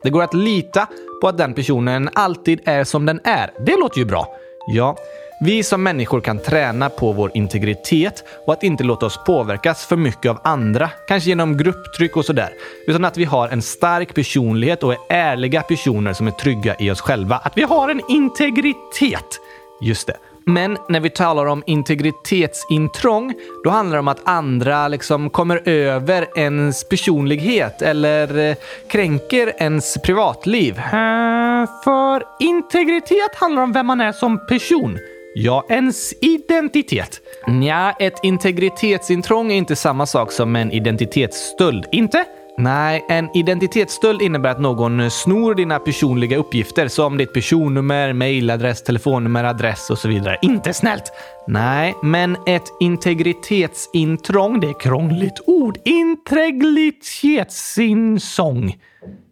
Det 0.03 0.11
går 0.11 0.23
att 0.23 0.35
lita 0.35 0.87
på 1.21 1.29
att 1.29 1.39
den 1.39 1.55
personen 1.55 2.11
alltid 2.13 2.61
är 2.65 2.85
som 2.85 3.07
den 3.07 3.21
är. 3.25 3.51
Det 3.67 3.77
låter 3.77 3.99
ju 3.99 4.05
bra. 4.05 4.27
Ja, 4.67 4.97
vi 5.41 5.63
som 5.63 5.83
människor 5.83 6.21
kan 6.21 6.39
träna 6.39 6.91
på 6.91 7.13
vår 7.13 7.31
integritet 7.35 8.25
och 8.47 8.53
att 8.53 8.63
inte 8.63 8.85
låta 8.85 9.07
oss 9.07 9.25
påverkas 9.27 9.87
för 9.87 9.97
mycket 9.97 10.31
av 10.31 10.41
andra, 10.45 10.91
kanske 11.09 11.29
genom 11.29 11.57
grupptryck 11.57 12.17
och 12.17 12.25
sådär. 12.25 12.51
Utan 12.87 13.05
att 13.05 13.17
vi 13.17 13.25
har 13.25 13.49
en 13.49 13.63
stark 13.63 14.15
personlighet 14.15 14.83
och 14.83 14.93
är 14.93 14.99
ärliga 15.09 15.63
personer 15.63 16.13
som 16.13 16.27
är 16.27 16.31
trygga 16.31 16.77
i 16.79 16.91
oss 16.91 17.01
själva. 17.01 17.37
Att 17.37 17.57
vi 17.57 17.63
har 17.63 17.89
en 17.89 18.01
integritet. 18.09 19.41
Just 19.81 20.07
det. 20.07 20.17
Men 20.47 20.79
när 20.89 21.01
vi 21.01 21.11
talar 21.11 21.47
om 21.47 21.63
integritetsintrång, 21.67 23.35
då 23.65 23.71
handlar 23.71 23.97
det 23.97 24.01
om 24.01 24.09
att 24.09 24.29
andra 24.29 24.89
liksom 24.89 25.31
kommer 25.31 25.69
över 25.69 26.27
ens 26.37 26.89
personlighet 26.89 27.83
eller 27.83 28.39
eh, 28.39 28.57
kränker 28.89 29.53
ens 29.59 29.95
privatliv. 30.03 30.79
Eh, 30.79 31.83
för 31.85 32.23
integritet 32.41 33.35
handlar 33.35 33.63
om 33.63 33.73
vem 33.73 33.87
man 33.87 34.01
är 34.01 34.13
som 34.13 34.47
person. 34.47 34.99
Ja, 35.37 35.67
ens 35.69 36.13
identitet. 36.21 37.21
Nja, 37.49 37.95
ett 38.01 38.21
integritetsintrång 38.23 39.53
är 39.53 39.57
inte 39.57 39.77
samma 39.77 40.07
sak 40.07 40.33
som 40.33 40.57
en 40.57 40.73
identitetsstöld. 40.73 41.85
Inte? 41.93 42.25
Nej, 42.59 43.05
en 43.09 43.37
identitetsstöld 43.37 44.23
innebär 44.23 44.51
att 44.51 44.61
någon 44.61 45.11
snor 45.11 45.55
dina 45.55 45.79
personliga 45.79 46.37
uppgifter 46.37 46.89
som 46.89 47.17
ditt 47.17 47.33
personnummer, 47.33 48.13
mejladress, 48.13 48.83
telefonnummer, 48.83 49.45
adress 49.45 49.91
och 49.91 49.99
så 49.99 50.09
vidare. 50.09 50.39
Inte 50.43 50.75
snällt! 50.75 51.13
Nej, 51.49 51.95
men 52.03 52.37
ett 52.47 52.73
integritetsintrång, 52.81 54.61
det 54.61 54.69
är 54.69 54.81
krångligt 54.81 55.41
ord. 55.47 55.79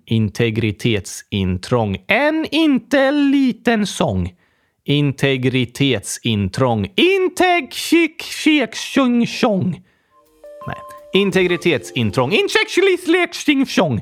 Integritetsintrång. 0.07 2.05
En 2.07 2.47
inte 2.51 3.11
liten 3.11 3.87
sång. 3.87 4.33
Integritetsintrång. 4.85 6.93
Integ-tjong. 6.95 9.83
Nej. 10.67 10.77
Integritetsintrång. 11.13 12.33
Incheckshlislekshing 12.33 13.67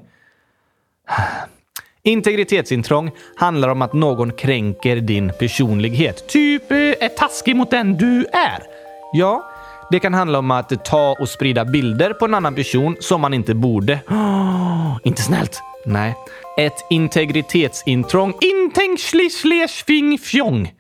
Integritetsintrång 2.03 3.11
handlar 3.37 3.69
om 3.69 3.83
att 3.83 3.93
någon 3.93 4.33
kränker 4.33 4.97
din 4.97 5.33
personlighet. 5.38 6.29
Typ 6.29 6.71
eh, 6.71 6.79
är 6.79 7.09
taskig 7.09 7.57
mot 7.57 7.71
den 7.71 7.97
du 7.97 8.27
är. 8.33 8.62
Ja, 9.12 9.50
det 9.90 10.00
kan 10.00 10.14
handla 10.14 10.38
om 10.38 10.50
att 10.50 10.85
ta 10.85 11.16
och 11.20 11.29
sprida 11.29 11.64
bilder 11.64 12.12
på 12.12 12.24
en 12.24 12.35
annan 12.35 12.55
person 12.55 12.96
som 13.00 13.20
man 13.20 13.35
inte 13.35 13.55
borde. 13.55 14.00
Oh, 14.09 14.98
inte 15.05 15.22
snällt. 15.22 15.62
Nej. 15.87 16.16
Ett 16.59 16.87
integritetsintrång. 16.90 18.35
Intengschlisleshfing 18.40 20.18
fjong. 20.18 20.72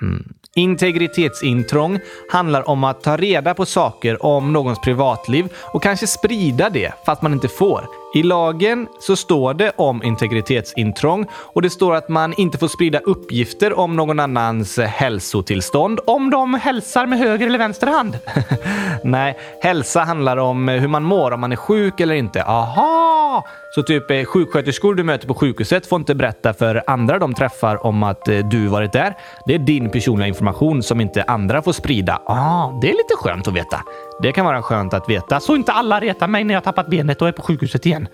Hmm. 0.00 0.24
Integritetsintrång 0.54 2.00
handlar 2.32 2.68
om 2.68 2.84
att 2.84 3.02
ta 3.02 3.16
reda 3.16 3.54
på 3.54 3.66
saker 3.66 4.26
om 4.26 4.52
någons 4.52 4.80
privatliv 4.80 5.48
och 5.72 5.82
kanske 5.82 6.06
sprida 6.06 6.70
det 6.70 6.92
fast 7.06 7.22
man 7.22 7.32
inte 7.32 7.48
får. 7.48 7.84
I 8.14 8.22
lagen 8.22 8.88
så 8.98 9.16
står 9.16 9.54
det 9.54 9.72
om 9.76 10.02
integritetsintrång 10.02 11.26
och 11.32 11.62
det 11.62 11.70
står 11.70 11.94
att 11.94 12.08
man 12.08 12.34
inte 12.36 12.58
får 12.58 12.68
sprida 12.68 12.98
uppgifter 12.98 13.78
om 13.78 13.96
någon 13.96 14.20
annans 14.20 14.78
hälsotillstånd 14.78 16.00
om 16.06 16.30
de 16.30 16.54
hälsar 16.54 17.06
med 17.06 17.18
höger 17.18 17.46
eller 17.46 17.58
vänster 17.58 17.86
hand. 17.86 18.18
Nej, 19.04 19.38
hälsa 19.62 20.00
handlar 20.00 20.36
om 20.36 20.68
hur 20.68 20.88
man 20.88 21.02
mår, 21.02 21.30
om 21.30 21.40
man 21.40 21.52
är 21.52 21.56
sjuk 21.56 22.00
eller 22.00 22.14
inte. 22.14 22.44
Aha! 22.44 23.46
Så 23.74 23.82
typ 23.82 24.10
eh, 24.10 24.24
sjuksköterskor 24.24 24.94
du 24.94 25.04
möter 25.04 25.28
på 25.28 25.34
sjukhuset 25.34 25.86
får 25.86 25.98
inte 25.98 26.14
berätta 26.14 26.54
för 26.54 26.82
andra 26.86 27.18
de 27.18 27.34
träffar 27.34 27.86
om 27.86 28.02
att 28.02 28.28
eh, 28.28 28.38
du 28.38 28.66
varit 28.66 28.92
där. 28.92 29.16
Det 29.46 29.54
är 29.54 29.58
din 29.58 29.90
personliga 29.90 30.28
information 30.28 30.82
som 30.82 31.00
inte 31.00 31.22
andra 31.22 31.62
får 31.62 31.72
sprida. 31.72 32.22
Ah, 32.26 32.78
det 32.80 32.88
är 32.88 32.92
lite 32.92 33.14
skönt 33.16 33.48
att 33.48 33.54
veta. 33.54 33.80
Det 34.22 34.32
kan 34.32 34.44
vara 34.44 34.62
skönt 34.62 34.94
att 34.94 35.08
veta 35.08 35.40
så 35.40 35.56
inte 35.56 35.72
alla 35.72 36.00
retar 36.00 36.28
mig 36.28 36.44
när 36.44 36.54
jag 36.54 36.64
tappat 36.64 36.86
benet 36.86 37.22
och 37.22 37.28
är 37.28 37.32
på 37.32 37.42
sjukhuset 37.42 37.86
igen. 37.86 38.08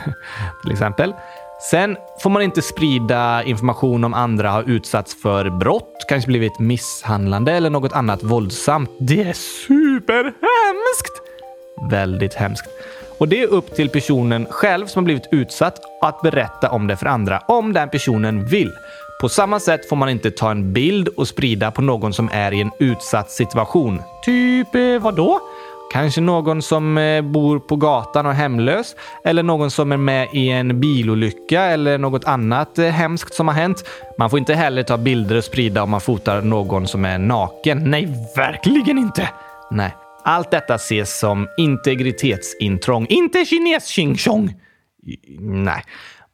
Till 0.62 0.72
exempel. 0.72 1.14
Sen 1.70 1.96
får 2.22 2.30
man 2.30 2.42
inte 2.42 2.62
sprida 2.62 3.42
information 3.42 4.04
om 4.04 4.14
andra 4.14 4.50
har 4.50 4.70
utsatts 4.70 5.22
för 5.22 5.50
brott, 5.50 6.04
kanske 6.08 6.28
blivit 6.28 6.58
misshandlande 6.58 7.52
eller 7.52 7.70
något 7.70 7.92
annat 7.92 8.22
våldsamt. 8.22 8.90
Det 9.00 9.22
är 9.22 9.32
superhemskt! 9.66 11.22
Väldigt 11.90 12.34
hemskt. 12.34 12.68
Och 13.18 13.28
det 13.28 13.42
är 13.42 13.46
upp 13.46 13.74
till 13.74 13.90
personen 13.90 14.46
själv 14.50 14.86
som 14.86 15.02
har 15.02 15.04
blivit 15.04 15.28
utsatt 15.32 15.80
att 16.02 16.22
berätta 16.22 16.70
om 16.70 16.86
det 16.86 16.96
för 16.96 17.06
andra, 17.06 17.38
om 17.38 17.72
den 17.72 17.88
personen 17.88 18.46
vill. 18.46 18.72
På 19.20 19.28
samma 19.28 19.60
sätt 19.60 19.88
får 19.88 19.96
man 19.96 20.08
inte 20.08 20.30
ta 20.30 20.50
en 20.50 20.72
bild 20.72 21.08
och 21.08 21.28
sprida 21.28 21.70
på 21.70 21.82
någon 21.82 22.12
som 22.12 22.28
är 22.32 22.52
i 22.52 22.60
en 22.60 22.70
utsatt 22.78 23.30
situation. 23.30 24.02
Typ 24.24 24.74
eh. 24.74 25.38
Kanske 25.92 26.20
någon 26.20 26.62
som 26.62 26.98
eh, 26.98 27.22
bor 27.22 27.58
på 27.58 27.76
gatan 27.76 28.26
och 28.26 28.32
är 28.32 28.36
hemlös 28.36 28.96
eller 29.24 29.42
någon 29.42 29.70
som 29.70 29.92
är 29.92 29.96
med 29.96 30.28
i 30.32 30.48
en 30.48 30.80
bilolycka 30.80 31.62
eller 31.62 31.98
något 31.98 32.24
annat 32.24 32.78
eh, 32.78 32.86
hemskt 32.86 33.34
som 33.34 33.48
har 33.48 33.54
hänt. 33.54 33.84
Man 34.18 34.30
får 34.30 34.38
inte 34.38 34.54
heller 34.54 34.82
ta 34.82 34.96
bilder 34.96 35.36
och 35.36 35.44
sprida 35.44 35.82
om 35.82 35.90
man 35.90 36.00
fotar 36.00 36.42
någon 36.42 36.86
som 36.86 37.04
är 37.04 37.18
naken. 37.18 37.90
Nej, 37.90 38.08
verkligen 38.36 38.98
inte! 38.98 39.28
Nej. 39.70 39.94
Allt 40.24 40.50
detta 40.50 40.74
ses 40.74 41.18
som 41.18 41.48
integritetsintrång, 41.56 43.06
inte 43.08 43.44
kines 43.44 43.86
ching 43.86 44.16
chong. 44.16 44.54
Nej. 45.38 45.82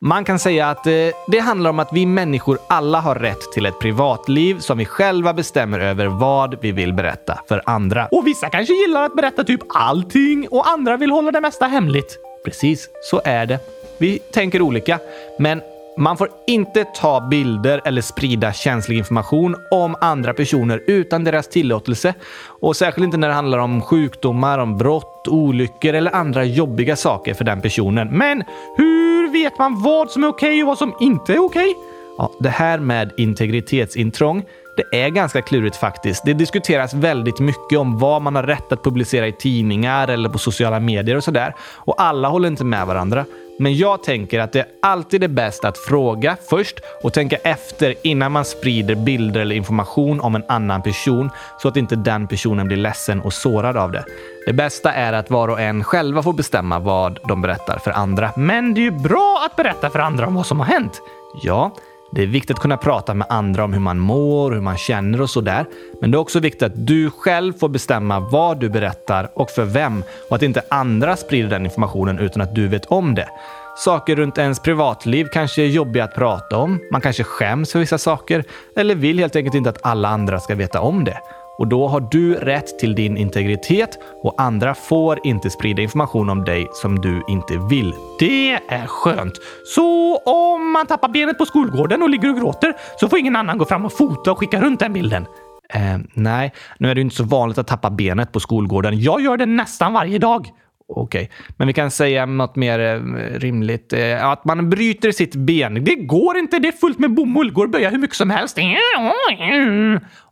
Man 0.01 0.25
kan 0.25 0.39
säga 0.39 0.71
att 0.71 0.87
eh, 0.87 0.93
det 1.27 1.39
handlar 1.39 1.71
om 1.71 1.79
att 1.79 1.93
vi 1.93 2.07
människor 2.07 2.59
alla 2.69 3.01
har 3.01 3.15
rätt 3.15 3.53
till 3.53 3.67
ett 3.67 3.79
privatliv 3.79 4.59
som 4.59 4.79
vi 4.79 4.85
själva 4.85 5.33
bestämmer 5.35 5.81
över 5.81 6.07
vad 6.07 6.61
vi 6.61 6.73
vill 6.73 6.93
berätta 6.93 7.41
för 7.49 7.63
andra. 7.67 8.07
Och 8.07 8.27
vissa 8.27 8.51
kanske 8.51 8.75
gillar 8.75 9.05
att 9.05 9.17
berätta 9.17 9.45
typ 9.45 9.61
allting 9.69 10.49
och 10.49 10.69
andra 10.69 10.97
vill 10.97 11.11
hålla 11.11 11.31
det 11.33 11.41
mesta 11.41 11.67
hemligt. 11.67 12.19
Precis, 12.45 12.89
så 13.11 13.21
är 13.25 13.47
det. 13.47 13.59
Vi 13.99 14.19
tänker 14.19 14.63
olika, 14.63 14.99
men 15.39 15.61
man 15.97 16.17
får 16.17 16.29
inte 16.47 16.85
ta 16.85 17.21
bilder 17.21 17.81
eller 17.85 18.03
sprida 18.03 18.53
känslig 18.53 18.99
information 18.99 19.57
om 19.71 19.97
andra 20.01 20.35
personer 20.35 20.83
utan 20.87 21.25
deras 21.25 21.49
tillåtelse. 21.49 22.15
Och 22.61 22.77
särskilt 22.77 23.05
inte 23.05 23.17
när 23.17 23.29
det 23.29 23.35
handlar 23.35 23.59
om 23.59 23.83
sjukdomar, 23.83 24.59
om 24.59 24.79
brott, 24.79 25.29
olyckor 25.29 25.95
eller 25.95 26.15
andra 26.15 26.45
jobbiga 26.45 26.97
saker 26.97 27.35
för 27.35 27.45
den 27.45 27.61
personen. 27.61 28.09
Men 28.09 28.43
hur 28.77 29.33
vet 29.33 29.59
man 29.59 29.83
vad 29.83 30.11
som 30.11 30.25
är 30.25 30.29
okej 30.29 30.63
och 30.63 30.67
vad 30.67 30.79
som 30.79 30.95
inte 31.01 31.33
är 31.33 31.45
okej? 31.45 31.75
Ja, 32.19 32.31
det 32.41 32.49
här 32.49 32.79
med 32.79 33.13
integritetsintrång 33.17 34.45
det 34.77 35.05
är 35.05 35.09
ganska 35.09 35.43
klurigt 35.43 35.77
faktiskt. 35.77 36.25
Det 36.25 36.35
diskuteras 36.35 36.95
väldigt 36.95 37.39
mycket 37.39 37.79
om 37.79 37.99
vad 37.99 38.23
man 38.23 38.35
har 38.35 38.43
rätt 38.43 38.73
att 38.73 38.85
publicera 38.85 39.27
i 39.27 39.33
tidningar 39.33 40.09
eller 40.09 40.29
på 40.29 40.39
sociala 40.39 40.81
medier 40.81 41.17
och 41.17 41.25
sådär. 41.25 41.55
Och 41.61 42.03
alla 42.03 42.29
håller 42.29 42.49
inte 42.49 42.65
med 42.65 42.87
varandra. 42.87 43.25
Men 43.59 43.77
jag 43.77 44.03
tänker 44.03 44.41
att 44.41 44.53
det 44.53 44.67
alltid 44.83 45.25
är 45.25 45.29
bäst 45.29 45.65
att 45.65 45.79
fråga 45.79 46.37
först 46.49 46.81
och 47.03 47.13
tänka 47.13 47.37
efter 47.37 47.95
innan 48.03 48.33
man 48.33 48.45
sprider 48.45 48.95
bilder 48.95 49.41
eller 49.41 49.57
information 49.57 50.21
om 50.21 50.35
en 50.35 50.45
annan 50.49 50.83
person 50.83 51.31
så 51.59 51.69
att 51.69 51.77
inte 51.77 51.97
den 51.97 52.29
personen 52.29 52.67
blir 52.67 52.77
ledsen 52.77 53.21
och 53.21 53.33
sårad 53.33 53.77
av 53.77 53.93
det. 53.93 54.05
Det 54.47 54.53
bästa 54.53 54.93
är 54.93 55.13
att 55.13 55.31
var 55.31 55.49
och 55.49 55.61
en 55.61 55.85
själva 55.85 56.23
får 56.23 56.33
bestämma 56.33 56.79
vad 56.79 57.19
de 57.29 57.43
berättar 57.43 57.79
för 57.79 57.91
andra. 57.91 58.31
Men 58.37 58.75
det 58.75 58.81
är 58.81 58.83
ju 58.83 58.91
bra 58.91 59.43
att 59.47 59.57
berätta 59.57 59.91
för 59.91 59.99
andra 59.99 60.27
om 60.27 60.35
vad 60.35 60.47
som 60.47 60.61
har 60.61 60.67
hänt. 60.67 61.01
Ja, 61.43 61.73
det 62.15 62.23
är 62.23 62.27
viktigt 62.27 62.57
att 62.57 62.63
kunna 62.63 62.77
prata 62.77 63.15
med 63.15 63.27
andra 63.31 63.65
om 63.65 63.73
hur 63.73 63.81
man 63.81 63.99
mår, 63.99 64.53
hur 64.53 64.61
man 64.61 64.77
känner 64.77 65.21
och 65.21 65.31
sådär. 65.31 65.65
Men 66.01 66.11
det 66.11 66.17
är 66.17 66.21
också 66.21 66.41
viktigt 66.41 66.63
att 66.63 66.87
du 66.87 67.11
själv 67.11 67.53
får 67.53 67.69
bestämma 67.69 68.21
vad 68.21 68.61
du 68.61 68.69
berättar 68.69 69.31
och 69.35 69.51
för 69.51 69.65
vem 69.65 70.03
och 70.31 70.37
att 70.37 70.43
inte 70.43 70.63
andra 70.71 71.17
sprider 71.17 71.49
den 71.49 71.65
informationen 71.65 72.19
utan 72.19 72.43
att 72.43 72.55
du 72.55 72.69
vet 72.69 72.87
om 72.87 73.15
det. 73.15 73.29
Saker 73.77 74.17
runt 74.17 74.39
ens 74.39 74.61
privatliv 74.61 75.27
kanske 75.33 75.63
är 75.63 75.67
jobbiga 75.67 76.05
att 76.05 76.15
prata 76.15 76.57
om. 76.57 76.81
Man 76.93 77.01
kanske 77.01 77.25
skäms 77.25 77.73
för 77.73 77.79
vissa 77.79 77.99
saker 77.99 78.45
eller 78.77 78.95
vill 78.95 79.19
helt 79.19 79.37
enkelt 79.37 79.55
inte 79.55 79.71
att 79.71 79.87
alla 79.87 80.09
andra 80.09 80.41
ska 80.41 80.55
veta 80.55 80.81
om 80.81 81.05
det. 81.05 81.19
Och 81.59 81.69
då 81.69 81.89
har 81.89 82.01
du 82.01 82.35
rätt 82.35 82.79
till 82.79 82.95
din 82.95 83.17
integritet 83.17 83.99
och 84.23 84.35
andra 84.39 84.75
får 84.75 85.27
inte 85.27 85.51
sprida 85.51 85.83
information 85.83 86.31
om 86.31 86.45
dig 86.45 86.69
som 86.73 87.01
du 87.01 87.23
inte 87.29 87.59
vill. 87.71 87.95
Det 88.19 88.53
är 88.53 88.87
skönt. 88.87 89.35
Så 89.75 90.17
om 90.17 90.73
man 90.73 90.87
tappar 90.87 91.09
benet 91.09 91.39
på 91.39 91.47
skolgården 91.47 92.03
och 92.03 92.11
ligger 92.11 92.31
och 92.31 92.37
gråter 92.37 92.75
så 93.01 93.09
får 93.09 93.19
ingen 93.19 93.37
annan 93.37 93.59
gå 93.59 93.65
fram 93.65 93.85
och 93.85 93.93
fota 93.93 94.33
och 94.33 94.39
skicka 94.39 94.61
runt 94.61 94.81
den 94.81 94.93
bilden? 94.93 95.27
Eh, 95.69 95.99
nej, 96.15 96.53
nu 96.79 96.91
är 96.91 96.95
det 96.95 97.01
inte 97.01 97.17
så 97.17 97.25
vanligt 97.25 97.59
att 97.59 97.67
tappa 97.67 97.91
benet 97.91 98.33
på 98.33 98.41
skolgården. 98.41 99.01
Jag 99.01 99.21
gör 99.21 99.37
det 99.37 99.47
nästan 99.47 99.93
varje 99.93 100.19
dag. 100.19 100.51
Okej, 100.89 101.25
okay. 101.25 101.47
men 101.57 101.67
vi 101.67 101.73
kan 101.73 101.91
säga 101.91 102.27
något 102.27 102.57
mer 102.57 102.79
eh, 102.79 103.01
rimligt. 103.39 103.93
Eh, 103.93 104.27
att 104.27 104.45
man 104.45 104.71
bryter 104.71 105.13
sitt 105.13 105.35
ben. 105.35 105.85
Det 105.85 105.95
går 105.95 106.37
inte. 106.37 106.59
Det 106.59 106.69
är 106.69 106.73
fullt 106.73 106.99
med 106.99 107.15
bomull. 107.15 107.53
Går 107.53 107.65
att 107.65 107.71
böja 107.71 107.91
hur 107.91 107.99
mycket 107.99 108.17
som 108.17 108.31
helst. 108.31 108.59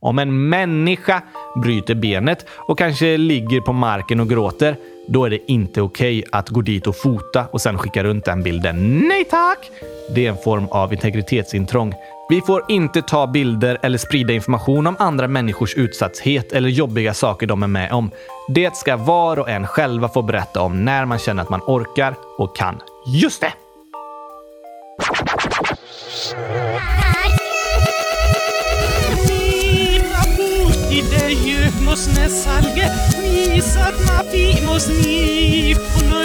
Om 0.01 0.19
en 0.19 0.49
människa 0.49 1.23
bryter 1.63 1.95
benet 1.95 2.47
och 2.57 2.79
kanske 2.79 3.17
ligger 3.17 3.61
på 3.61 3.73
marken 3.73 4.21
och 4.21 4.29
gråter, 4.29 4.77
då 5.09 5.25
är 5.25 5.31
det 5.31 5.51
inte 5.51 5.83
okej 5.83 6.19
okay 6.19 6.29
att 6.33 6.49
gå 6.49 6.61
dit 6.61 6.87
och 6.87 6.97
fota 6.97 7.47
och 7.53 7.61
sen 7.61 7.79
skicka 7.79 8.05
runt 8.05 8.25
den 8.25 8.43
bilden. 8.43 8.99
Nej 9.09 9.25
tack! 9.25 9.71
Det 10.15 10.27
är 10.27 10.31
en 10.31 10.39
form 10.45 10.69
av 10.71 10.93
integritetsintrång. 10.93 11.95
Vi 12.33 12.41
får 12.41 12.65
inte 12.69 13.03
ta 13.03 13.27
bilder 13.27 13.79
eller 13.83 13.99
sprida 13.99 14.33
information 14.33 14.87
om 14.87 14.97
andra 14.99 15.29
människors 15.29 15.75
utsatthet 15.75 16.53
eller 16.53 16.69
jobbiga 16.69 17.15
saker 17.15 17.47
de 17.47 17.63
är 17.63 17.67
med 17.67 17.93
om. 17.93 18.11
Det 18.49 18.77
ska 18.77 18.97
var 18.97 19.39
och 19.39 19.49
en 19.49 19.67
själva 19.67 20.09
få 20.09 20.23
berätta 20.23 20.61
om 20.61 20.85
när 20.85 21.05
man 21.05 21.19
känner 21.19 21.43
att 21.43 21.49
man 21.49 21.61
orkar 21.67 22.15
och 22.39 22.57
kan. 22.57 22.81
Just 23.07 23.41
det! 23.41 23.53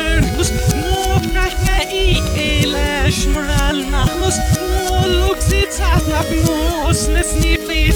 Lernus, 0.08 0.52
Mokna 0.76 1.48
Ela 2.36 3.12
Shmral 3.12 3.78
Nachmus, 3.91 4.38
Luxitsa 5.06 5.91
Napnos 6.10 7.08
Nesnipit. 7.10 7.96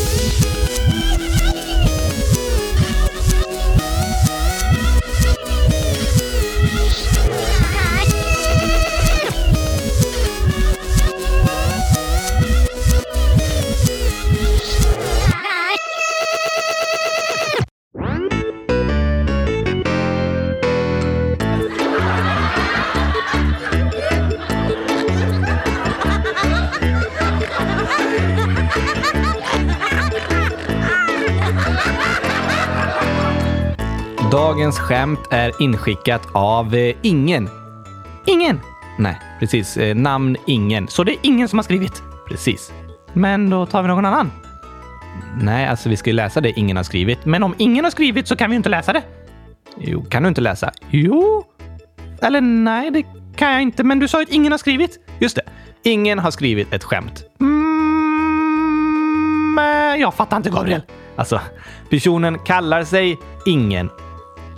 Dagens 34.52 34.80
skämt 34.80 35.20
är 35.30 35.62
inskickat 35.62 36.28
av 36.32 36.76
eh, 36.76 36.96
ingen. 37.02 37.50
Ingen? 38.26 38.60
Nej, 38.98 39.20
precis. 39.40 39.78
Eh, 39.78 39.96
namn 39.96 40.38
ingen. 40.48 40.88
Så 40.88 41.04
det 41.04 41.12
är 41.12 41.18
ingen 41.22 41.48
som 41.48 41.60
har 41.60 41.64
skrivit? 41.64 42.04
Precis. 42.28 42.72
Men 43.14 43.50
då 43.50 43.66
tar 43.66 43.82
vi 43.82 43.88
någon 43.88 44.06
annan. 44.06 44.32
Nej, 45.42 45.68
alltså 45.68 45.90
vi 45.90 45.98
ska 45.98 46.10
ju 46.10 46.16
läsa 46.16 46.42
det 46.42 46.60
ingen 46.60 46.78
har 46.78 46.84
skrivit. 46.84 47.26
Men 47.26 47.44
om 47.44 47.56
ingen 47.58 47.84
har 47.84 47.92
skrivit 47.92 48.28
så 48.28 48.36
kan 48.36 48.50
vi 48.50 48.54
ju 48.54 48.58
inte 48.58 48.70
läsa 48.70 48.94
det. 48.94 49.04
Jo, 49.78 50.06
kan 50.10 50.24
du 50.24 50.30
inte 50.30 50.42
läsa? 50.42 50.72
Jo. 50.90 51.44
Eller 52.22 52.42
nej, 52.42 52.92
det 52.92 53.04
kan 53.36 53.52
jag 53.52 53.62
inte. 53.62 53.84
Men 53.84 54.00
du 54.00 54.08
sa 54.08 54.20
ju 54.20 54.24
att 54.24 54.30
ingen 54.30 54.52
har 54.52 54.60
skrivit. 54.60 55.00
Just 55.20 55.36
det. 55.36 55.44
Ingen 55.84 56.20
har 56.20 56.32
skrivit 56.32 56.74
ett 56.74 56.84
skämt. 56.84 57.24
Mm, 57.40 58.00
eh, 59.60 60.02
jag 60.02 60.14
fattar 60.14 60.38
inte, 60.38 60.50
Gabriel. 60.50 60.82
Alltså, 61.16 61.42
personen 61.90 62.40
kallar 62.40 62.84
sig 62.84 63.18
ingen. 63.46 63.90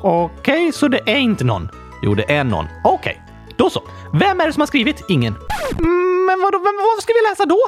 Okej, 0.05 0.53
okay, 0.53 0.71
så 0.71 0.87
det 0.87 0.99
är 1.05 1.17
inte 1.17 1.43
någon? 1.43 1.69
Jo, 2.01 2.15
det 2.15 2.31
är 2.31 2.43
någon. 2.43 2.65
Okej, 2.83 3.21
okay, 3.23 3.55
då 3.57 3.69
så. 3.69 3.83
Vem 4.13 4.39
är 4.39 4.47
det 4.47 4.53
som 4.53 4.61
har 4.61 4.67
skrivit 4.67 5.03
ingen? 5.09 5.33
Mm, 5.79 6.25
men 6.25 6.41
vadå, 6.41 6.57
vem, 6.57 6.75
vad 6.95 7.03
ska 7.03 7.13
vi 7.13 7.29
läsa 7.29 7.45
då? 7.45 7.59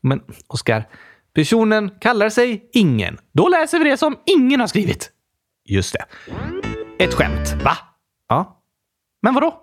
Men 0.00 0.20
Oskar, 0.46 0.88
personen 1.34 1.90
kallar 2.00 2.28
sig 2.28 2.70
ingen. 2.72 3.18
Då 3.32 3.48
läser 3.48 3.78
vi 3.78 3.84
det 3.84 3.96
som 3.96 4.18
ingen 4.26 4.60
har 4.60 4.66
skrivit. 4.66 5.10
Just 5.64 5.92
det. 5.94 6.04
Ett 7.04 7.14
skämt, 7.14 7.62
va? 7.64 7.78
Ja. 8.28 8.62
Men 9.22 9.34
vadå? 9.34 9.60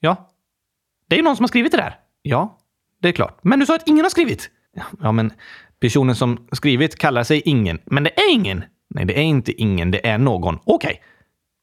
Ja. 0.00 0.30
Det 1.08 1.14
är 1.14 1.18
ju 1.18 1.24
någon 1.24 1.36
som 1.36 1.42
har 1.42 1.48
skrivit 1.48 1.72
det 1.72 1.78
där. 1.78 1.98
Ja, 2.22 2.58
det 3.02 3.08
är 3.08 3.12
klart. 3.12 3.38
Men 3.42 3.58
du 3.60 3.66
sa 3.66 3.74
att 3.74 3.88
ingen 3.88 4.04
har 4.04 4.10
skrivit. 4.10 4.50
Ja, 5.00 5.12
men 5.12 5.32
personen 5.80 6.16
som 6.16 6.48
skrivit 6.52 6.98
kallar 6.98 7.22
sig 7.22 7.42
ingen. 7.44 7.78
Men 7.84 8.04
det 8.04 8.20
är 8.20 8.32
ingen. 8.32 8.64
Nej, 8.90 9.04
det 9.04 9.18
är 9.18 9.24
inte 9.24 9.52
ingen. 9.52 9.90
Det 9.90 10.06
är 10.06 10.18
någon. 10.18 10.58
Okej. 10.64 10.74
Okay. 10.74 10.96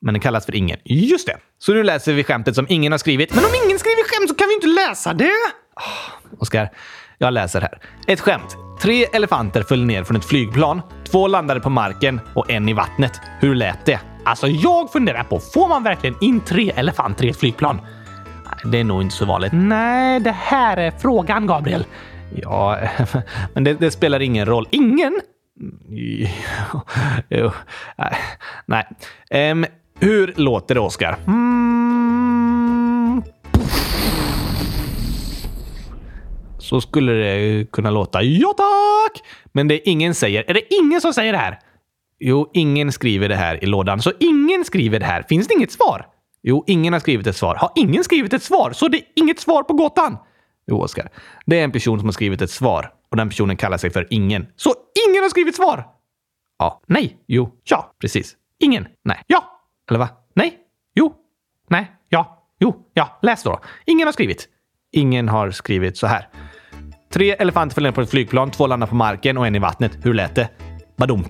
Men 0.03 0.13
den 0.13 0.21
kallas 0.21 0.45
för 0.45 0.55
ingen. 0.55 0.79
Just 0.83 1.27
det. 1.27 1.37
Så 1.59 1.73
nu 1.73 1.83
läser 1.83 2.13
vi 2.13 2.23
skämtet 2.23 2.55
som 2.55 2.65
ingen 2.69 2.91
har 2.91 2.99
skrivit. 2.99 3.35
Men 3.35 3.43
om 3.43 3.51
ingen 3.65 3.79
skriver 3.79 4.03
skämt 4.03 4.29
så 4.29 4.35
kan 4.35 4.47
vi 4.47 4.53
inte 4.53 4.67
läsa 4.67 5.13
det! 5.13 5.31
Oh, 5.75 6.39
Oskar, 6.39 6.69
jag 7.17 7.33
läser 7.33 7.61
här. 7.61 7.79
Ett 8.07 8.19
skämt. 8.19 8.57
Tre 8.81 9.05
elefanter 9.05 9.63
föll 9.63 9.85
ner 9.85 10.03
från 10.03 10.17
ett 10.17 10.25
flygplan. 10.25 10.81
Två 11.11 11.27
landade 11.27 11.59
på 11.59 11.69
marken 11.69 12.21
och 12.35 12.51
en 12.51 12.69
i 12.69 12.73
vattnet. 12.73 13.21
Hur 13.39 13.55
lät 13.55 13.85
det? 13.85 13.99
Alltså, 14.25 14.47
jag 14.47 14.91
funderar 14.91 15.23
på, 15.23 15.39
får 15.39 15.67
man 15.67 15.83
verkligen 15.83 16.15
in 16.21 16.41
tre 16.41 16.71
elefanter 16.75 17.25
i 17.25 17.29
ett 17.29 17.37
flygplan? 17.37 17.81
Det 18.65 18.79
är 18.79 18.83
nog 18.83 19.01
inte 19.01 19.15
så 19.15 19.25
vanligt. 19.25 19.51
Nej, 19.53 20.19
det 20.19 20.31
här 20.31 20.77
är 20.77 20.91
frågan, 20.91 21.47
Gabriel. 21.47 21.85
Ja, 22.35 22.79
men 23.53 23.63
det, 23.63 23.73
det 23.73 23.91
spelar 23.91 24.19
ingen 24.19 24.45
roll. 24.45 24.67
Ingen? 24.71 25.19
Mm, 25.59 26.27
jo, 27.29 27.51
nej. 28.65 28.87
Um, 29.51 29.65
hur 29.99 30.33
låter 30.35 30.75
det, 30.75 30.81
Oskar? 30.81 31.17
Mm. 31.27 33.23
Så 36.59 36.81
skulle 36.81 37.11
det 37.11 37.71
kunna 37.71 37.89
låta. 37.91 38.23
Ja, 38.23 38.53
tack! 38.57 39.21
Men 39.51 39.67
det 39.67 39.89
ingen 39.89 40.15
säger. 40.15 40.43
Är 40.49 40.53
det 40.53 40.73
ingen 40.73 41.01
som 41.01 41.13
säger 41.13 41.31
det 41.33 41.39
här? 41.39 41.59
Jo, 42.19 42.49
ingen 42.53 42.91
skriver 42.91 43.29
det 43.29 43.35
här 43.35 43.63
i 43.63 43.65
lådan. 43.65 44.01
Så 44.01 44.11
ingen 44.19 44.65
skriver 44.65 44.99
det 44.99 45.05
här. 45.05 45.23
Finns 45.29 45.47
det 45.47 45.53
inget 45.53 45.71
svar? 45.71 46.05
Jo, 46.43 46.63
ingen 46.67 46.93
har 46.93 46.99
skrivit 46.99 47.27
ett 47.27 47.35
svar. 47.35 47.55
Har 47.55 47.71
ingen 47.75 48.03
skrivit 48.03 48.33
ett 48.33 48.43
svar? 48.43 48.71
Så 48.71 48.87
det 48.87 48.97
är 48.97 49.03
inget 49.15 49.39
svar 49.39 49.63
på 49.63 49.73
gåtan? 49.73 50.17
Jo, 50.67 50.81
Oskar. 50.81 51.09
Det 51.45 51.59
är 51.59 51.63
en 51.63 51.71
person 51.71 51.99
som 51.99 52.07
har 52.07 52.13
skrivit 52.13 52.41
ett 52.41 52.51
svar 52.51 52.91
och 53.11 53.17
den 53.17 53.29
personen 53.29 53.57
kallar 53.57 53.77
sig 53.77 53.89
för 53.89 54.07
ingen. 54.09 54.47
Så 54.55 54.73
ingen 55.09 55.23
har 55.23 55.29
skrivit 55.29 55.55
svar? 55.55 55.87
Ja. 56.59 56.81
Nej. 56.87 57.17
Jo. 57.27 57.51
Ja. 57.63 57.93
Precis. 57.99 58.35
Ingen. 58.59 58.87
Nej. 59.03 59.21
Ja. 59.27 59.52
Eller 59.89 59.99
va? 59.99 60.09
Nej. 60.33 60.57
Jo. 60.95 61.13
Nej. 61.69 61.91
Ja. 62.09 62.47
Jo. 62.59 62.75
Ja. 62.93 63.19
Läs 63.21 63.43
då. 63.43 63.59
Ingen 63.85 64.07
har 64.07 64.11
skrivit. 64.13 64.47
Ingen 64.91 65.29
har 65.29 65.51
skrivit 65.51 65.97
så 65.97 66.07
här. 66.07 66.27
Tre 67.13 67.31
elefanter 67.31 67.73
föll 67.73 67.83
ner 67.83 67.91
på 67.91 68.01
ett 68.01 68.09
flygplan, 68.09 68.51
två 68.51 68.67
landar 68.67 68.87
på 68.87 68.95
marken 68.95 69.37
och 69.37 69.47
en 69.47 69.55
i 69.55 69.59
vattnet. 69.59 70.05
Hur 70.05 70.13
lät 70.13 70.35
det? 70.35 70.49
Badum. 70.97 71.25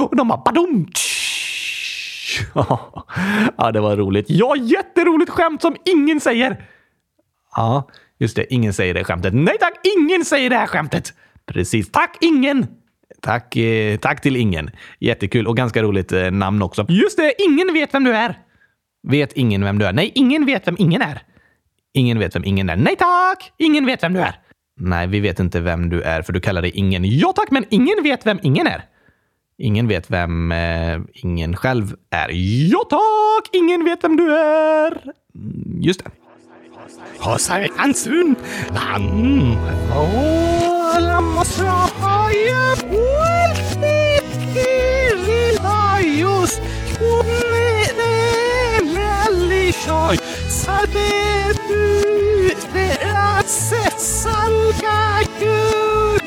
Och 0.00 0.16
de 0.16 0.28
bara 0.28 0.42
badum. 0.44 0.86
Ja, 3.58 3.72
det 3.72 3.80
var 3.80 3.96
roligt. 3.96 4.26
Ja, 4.28 4.56
jätteroligt 4.56 5.30
skämt 5.30 5.62
som 5.62 5.76
ingen 5.84 6.20
säger. 6.20 6.64
Ja, 7.56 7.88
just 8.18 8.36
det. 8.36 8.54
Ingen 8.54 8.72
säger 8.72 8.94
det 8.94 9.04
skämtet. 9.04 9.34
Nej 9.34 9.56
tack, 9.60 9.74
ingen 9.98 10.24
säger 10.24 10.50
det 10.50 10.56
här 10.56 10.66
skämtet. 10.66 11.12
Precis. 11.46 11.90
Tack, 11.92 12.16
ingen. 12.20 12.66
Tack, 13.24 13.56
eh, 13.56 13.96
tack 13.96 14.20
till 14.20 14.36
ingen. 14.36 14.70
Jättekul 15.00 15.46
och 15.46 15.56
ganska 15.56 15.82
roligt 15.82 16.12
eh, 16.12 16.30
namn 16.30 16.62
också. 16.62 16.86
Just 16.88 17.16
det, 17.16 17.32
ingen 17.38 17.74
vet 17.74 17.94
vem 17.94 18.04
du 18.04 18.12
är. 18.14 18.38
Vet 19.08 19.32
ingen 19.32 19.64
vem 19.64 19.78
du 19.78 19.86
är? 19.86 19.92
Nej, 19.92 20.12
ingen 20.14 20.46
vet 20.46 20.68
vem 20.68 20.76
ingen 20.78 21.02
är. 21.02 21.22
Ingen 21.94 22.18
vet 22.18 22.36
vem 22.36 22.44
ingen 22.44 22.70
är. 22.70 22.76
Nej 22.76 22.96
tack! 22.96 23.52
Ingen 23.58 23.86
vet 23.86 24.02
vem 24.02 24.12
du 24.12 24.20
är. 24.20 24.34
Nej, 24.80 25.06
vi 25.06 25.20
vet 25.20 25.40
inte 25.40 25.60
vem 25.60 25.90
du 25.90 26.02
är 26.02 26.22
för 26.22 26.32
du 26.32 26.40
kallar 26.40 26.62
dig 26.62 26.70
ingen. 26.74 27.04
Ja 27.04 27.32
tack, 27.36 27.50
men 27.50 27.64
ingen 27.70 28.02
vet 28.02 28.26
vem 28.26 28.38
ingen 28.42 28.66
är. 28.66 28.84
Ingen 29.58 29.88
vet 29.88 30.10
vem 30.10 30.52
eh, 30.52 31.00
ingen 31.12 31.56
själv 31.56 31.94
är. 32.10 32.28
Ja 32.72 32.84
tack! 32.90 33.48
Ingen 33.52 33.84
vet 33.84 34.04
vem 34.04 34.16
du 34.16 34.36
är. 34.38 35.02
Just 35.80 36.04
det. 36.04 36.10
لما 40.98 41.44
صحايب 41.44 42.78
والكتير 42.92 44.14
العيوس 45.60 46.52
وبنقلب 47.02 48.98
اللي 49.28 49.72
شاي 49.72 50.16
صدق 50.48 51.60
تقسس 52.74 54.22
سلقك 54.24 55.40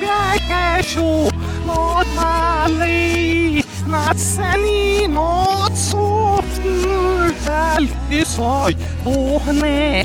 جاك 0.02 0.82
شو 0.86 1.30
نوت 1.68 2.08
علي 2.18 3.64
نعساني 3.88 5.08
نوت 5.08 5.74
صوتي 5.76 6.98
الكساي 7.78 8.76
وهنا 9.06 10.04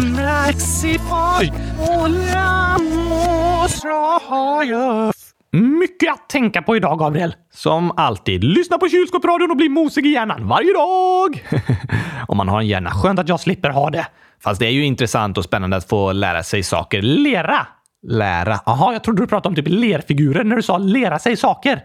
ماكسي 0.00 0.98
فاي 0.98 1.52
والعمو 1.78 3.49
lammosrajöf. 3.84 5.16
Mycket 5.52 6.12
att 6.12 6.28
tänka 6.28 6.62
på 6.62 6.76
idag, 6.76 6.98
Gabriel. 6.98 7.34
Som 7.52 7.92
alltid. 7.96 8.44
Lyssna 8.44 8.78
på 8.78 8.88
kylskåpsradion 8.88 9.50
och 9.50 9.56
bli 9.56 9.68
mosig 9.68 10.06
i 10.06 10.08
hjärnan 10.08 10.48
varje 10.48 10.72
dag. 10.72 11.44
Om 12.28 12.36
man 12.36 12.48
har 12.48 12.60
en 12.60 12.66
hjärna. 12.66 12.90
Skönt 12.90 13.18
att 13.18 13.28
jag 13.28 13.40
slipper 13.40 13.70
ha 13.70 13.90
det. 13.90 14.06
Fast 14.42 14.60
det 14.60 14.66
är 14.66 14.70
ju 14.70 14.84
intressant 14.84 15.38
och 15.38 15.44
spännande 15.44 15.76
att 15.76 15.88
få 15.88 16.12
lära 16.12 16.42
sig 16.42 16.62
saker. 16.62 17.02
Lera 17.02 17.66
Lära. 18.02 18.60
Jaha, 18.66 18.92
jag 18.92 19.04
trodde 19.04 19.22
du 19.22 19.26
pratade 19.26 19.48
om 19.48 19.54
typ 19.54 19.68
lerfigurer 19.68 20.44
när 20.44 20.56
du 20.56 20.62
sa 20.62 20.78
lära 20.78 21.18
sig 21.18 21.36
saker. 21.36 21.84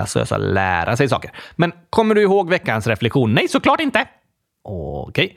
Alltså, 0.00 0.18
jag 0.18 0.28
sa 0.28 0.36
lära 0.36 0.96
sig 0.96 1.08
saker. 1.08 1.30
Men 1.56 1.72
kommer 1.90 2.14
du 2.14 2.22
ihåg 2.22 2.50
veckans 2.50 2.86
reflektion? 2.86 3.34
Nej, 3.34 3.48
såklart 3.48 3.80
inte. 3.80 4.08
Okej. 4.62 5.24
Okay. 5.24 5.36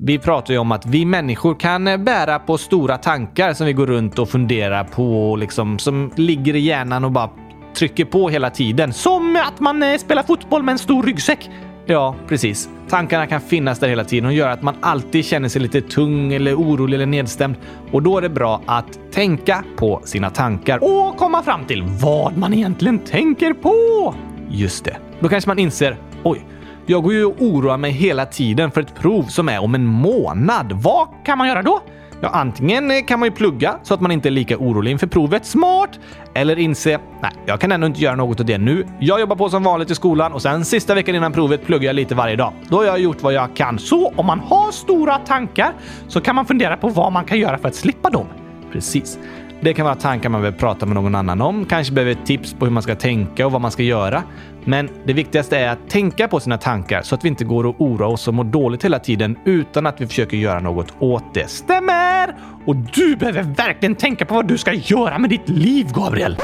Vi 0.00 0.18
pratar 0.18 0.54
ju 0.54 0.58
om 0.58 0.72
att 0.72 0.86
vi 0.86 1.04
människor 1.04 1.54
kan 1.54 2.04
bära 2.04 2.38
på 2.38 2.58
stora 2.58 2.98
tankar 2.98 3.52
som 3.52 3.66
vi 3.66 3.72
går 3.72 3.86
runt 3.86 4.18
och 4.18 4.28
funderar 4.28 4.84
på, 4.84 5.36
liksom, 5.36 5.78
som 5.78 6.12
ligger 6.16 6.56
i 6.56 6.60
hjärnan 6.60 7.04
och 7.04 7.12
bara 7.12 7.30
trycker 7.76 8.04
på 8.04 8.28
hela 8.28 8.50
tiden. 8.50 8.92
Som 8.92 9.36
att 9.46 9.60
man 9.60 9.82
eh, 9.82 9.98
spelar 9.98 10.22
fotboll 10.22 10.62
med 10.62 10.72
en 10.72 10.78
stor 10.78 11.02
ryggsäck. 11.02 11.50
Ja, 11.86 12.14
precis. 12.28 12.68
Tankarna 12.88 13.26
kan 13.26 13.40
finnas 13.40 13.78
där 13.78 13.88
hela 13.88 14.04
tiden 14.04 14.26
och 14.26 14.32
göra 14.32 14.52
att 14.52 14.62
man 14.62 14.74
alltid 14.80 15.24
känner 15.24 15.48
sig 15.48 15.62
lite 15.62 15.80
tung 15.80 16.32
eller 16.32 16.54
orolig 16.54 16.94
eller 16.94 17.06
nedstämd. 17.06 17.56
Och 17.92 18.02
då 18.02 18.18
är 18.18 18.22
det 18.22 18.28
bra 18.28 18.62
att 18.66 19.12
tänka 19.12 19.64
på 19.76 20.00
sina 20.04 20.30
tankar 20.30 20.78
och 20.82 21.16
komma 21.16 21.42
fram 21.42 21.64
till 21.64 21.82
vad 21.82 22.36
man 22.36 22.54
egentligen 22.54 22.98
tänker 22.98 23.52
på. 23.52 24.14
Just 24.50 24.84
det. 24.84 24.96
Då 25.20 25.28
kanske 25.28 25.50
man 25.50 25.58
inser, 25.58 25.96
oj, 26.22 26.46
jag 26.86 27.02
går 27.02 27.12
ju 27.12 27.24
och 27.24 27.42
oroar 27.42 27.76
mig 27.76 27.90
hela 27.90 28.26
tiden 28.26 28.70
för 28.70 28.80
ett 28.80 28.94
prov 28.94 29.22
som 29.22 29.48
är 29.48 29.62
om 29.62 29.74
en 29.74 29.86
månad. 29.86 30.72
Vad 30.72 31.08
kan 31.24 31.38
man 31.38 31.48
göra 31.48 31.62
då? 31.62 31.80
Ja, 32.20 32.28
antingen 32.28 33.04
kan 33.04 33.18
man 33.18 33.28
ju 33.28 33.34
plugga 33.34 33.74
så 33.82 33.94
att 33.94 34.00
man 34.00 34.10
inte 34.10 34.28
är 34.28 34.30
lika 34.30 34.58
orolig 34.58 34.90
inför 34.90 35.06
provet. 35.06 35.46
Smart! 35.46 36.00
Eller 36.34 36.58
inse, 36.58 36.98
nej, 37.22 37.32
jag 37.46 37.60
kan 37.60 37.72
ändå 37.72 37.86
inte 37.86 38.00
göra 38.00 38.14
något 38.14 38.40
av 38.40 38.46
det 38.46 38.58
nu. 38.58 38.86
Jag 39.00 39.20
jobbar 39.20 39.36
på 39.36 39.48
som 39.48 39.62
vanligt 39.62 39.90
i 39.90 39.94
skolan 39.94 40.32
och 40.32 40.42
sen 40.42 40.64
sista 40.64 40.94
veckan 40.94 41.14
innan 41.14 41.32
provet 41.32 41.66
pluggar 41.66 41.86
jag 41.86 41.96
lite 41.96 42.14
varje 42.14 42.36
dag. 42.36 42.52
Då 42.68 42.76
har 42.76 42.84
jag 42.84 43.00
gjort 43.00 43.22
vad 43.22 43.32
jag 43.32 43.56
kan. 43.56 43.78
Så 43.78 44.12
om 44.16 44.26
man 44.26 44.40
har 44.40 44.72
stora 44.72 45.18
tankar 45.18 45.72
så 46.08 46.20
kan 46.20 46.34
man 46.34 46.46
fundera 46.46 46.76
på 46.76 46.88
vad 46.88 47.12
man 47.12 47.24
kan 47.24 47.38
göra 47.38 47.58
för 47.58 47.68
att 47.68 47.74
slippa 47.74 48.10
dem. 48.10 48.26
Precis. 48.72 49.18
Det 49.64 49.74
kan 49.74 49.84
vara 49.84 49.94
tankar 49.94 50.28
man 50.28 50.42
vill 50.42 50.52
prata 50.52 50.86
med 50.86 50.94
någon 50.94 51.14
annan 51.14 51.40
om, 51.40 51.64
kanske 51.64 51.92
behöver 51.92 52.14
tips 52.14 52.54
på 52.54 52.64
hur 52.64 52.72
man 52.72 52.82
ska 52.82 52.94
tänka 52.94 53.46
och 53.46 53.52
vad 53.52 53.60
man 53.60 53.70
ska 53.70 53.82
göra. 53.82 54.22
Men 54.64 54.88
det 55.04 55.12
viktigaste 55.12 55.58
är 55.58 55.68
att 55.68 55.90
tänka 55.90 56.28
på 56.28 56.40
sina 56.40 56.58
tankar 56.58 57.02
så 57.02 57.14
att 57.14 57.24
vi 57.24 57.28
inte 57.28 57.44
går 57.44 57.66
och 57.66 57.80
oroar 57.80 58.08
oss 58.08 58.28
och 58.28 58.34
mår 58.34 58.44
dåligt 58.44 58.84
hela 58.84 58.98
tiden 58.98 59.38
utan 59.44 59.86
att 59.86 60.00
vi 60.00 60.06
försöker 60.06 60.36
göra 60.36 60.60
något 60.60 60.94
åt 60.98 61.34
det. 61.34 61.50
Stämmer! 61.50 62.36
Och 62.66 62.76
du 62.76 63.16
behöver 63.16 63.42
verkligen 63.42 63.94
tänka 63.94 64.24
på 64.24 64.34
vad 64.34 64.48
du 64.48 64.58
ska 64.58 64.72
göra 64.72 65.18
med 65.18 65.30
ditt 65.30 65.48
liv, 65.48 65.86
Gabriel. 65.94 66.36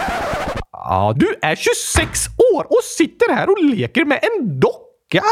Ja, 0.72 1.12
du 1.16 1.34
är 1.42 1.54
26 1.54 2.26
år 2.54 2.64
och 2.64 2.84
sitter 2.84 3.34
här 3.34 3.50
och 3.50 3.64
leker 3.64 4.04
med 4.04 4.18
en 4.22 4.60
docka. 4.60 5.22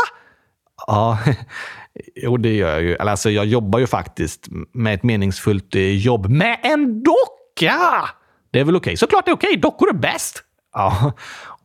Ja, 0.87 1.19
jo, 2.15 2.37
det 2.37 2.55
gör 2.55 2.71
jag 2.71 2.83
ju. 2.83 2.99
Alltså, 2.99 3.31
jag 3.31 3.47
jobbar 3.47 3.79
ju 3.79 3.87
faktiskt 3.87 4.49
med 4.73 4.95
ett 4.95 5.03
meningsfullt 5.03 5.75
jobb 5.75 6.27
med 6.31 6.59
en 6.63 7.03
docka. 7.03 7.38
Det 8.51 8.61
är 8.61 8.65
väl 8.65 8.77
okej? 8.77 8.91
Okay. 8.91 8.97
Såklart 8.97 9.25
det 9.25 9.31
är 9.31 9.35
okej. 9.35 9.49
Okay. 9.49 9.61
Dockor 9.61 9.89
är 9.89 9.93
bäst. 9.93 10.43
Ja, 10.75 11.13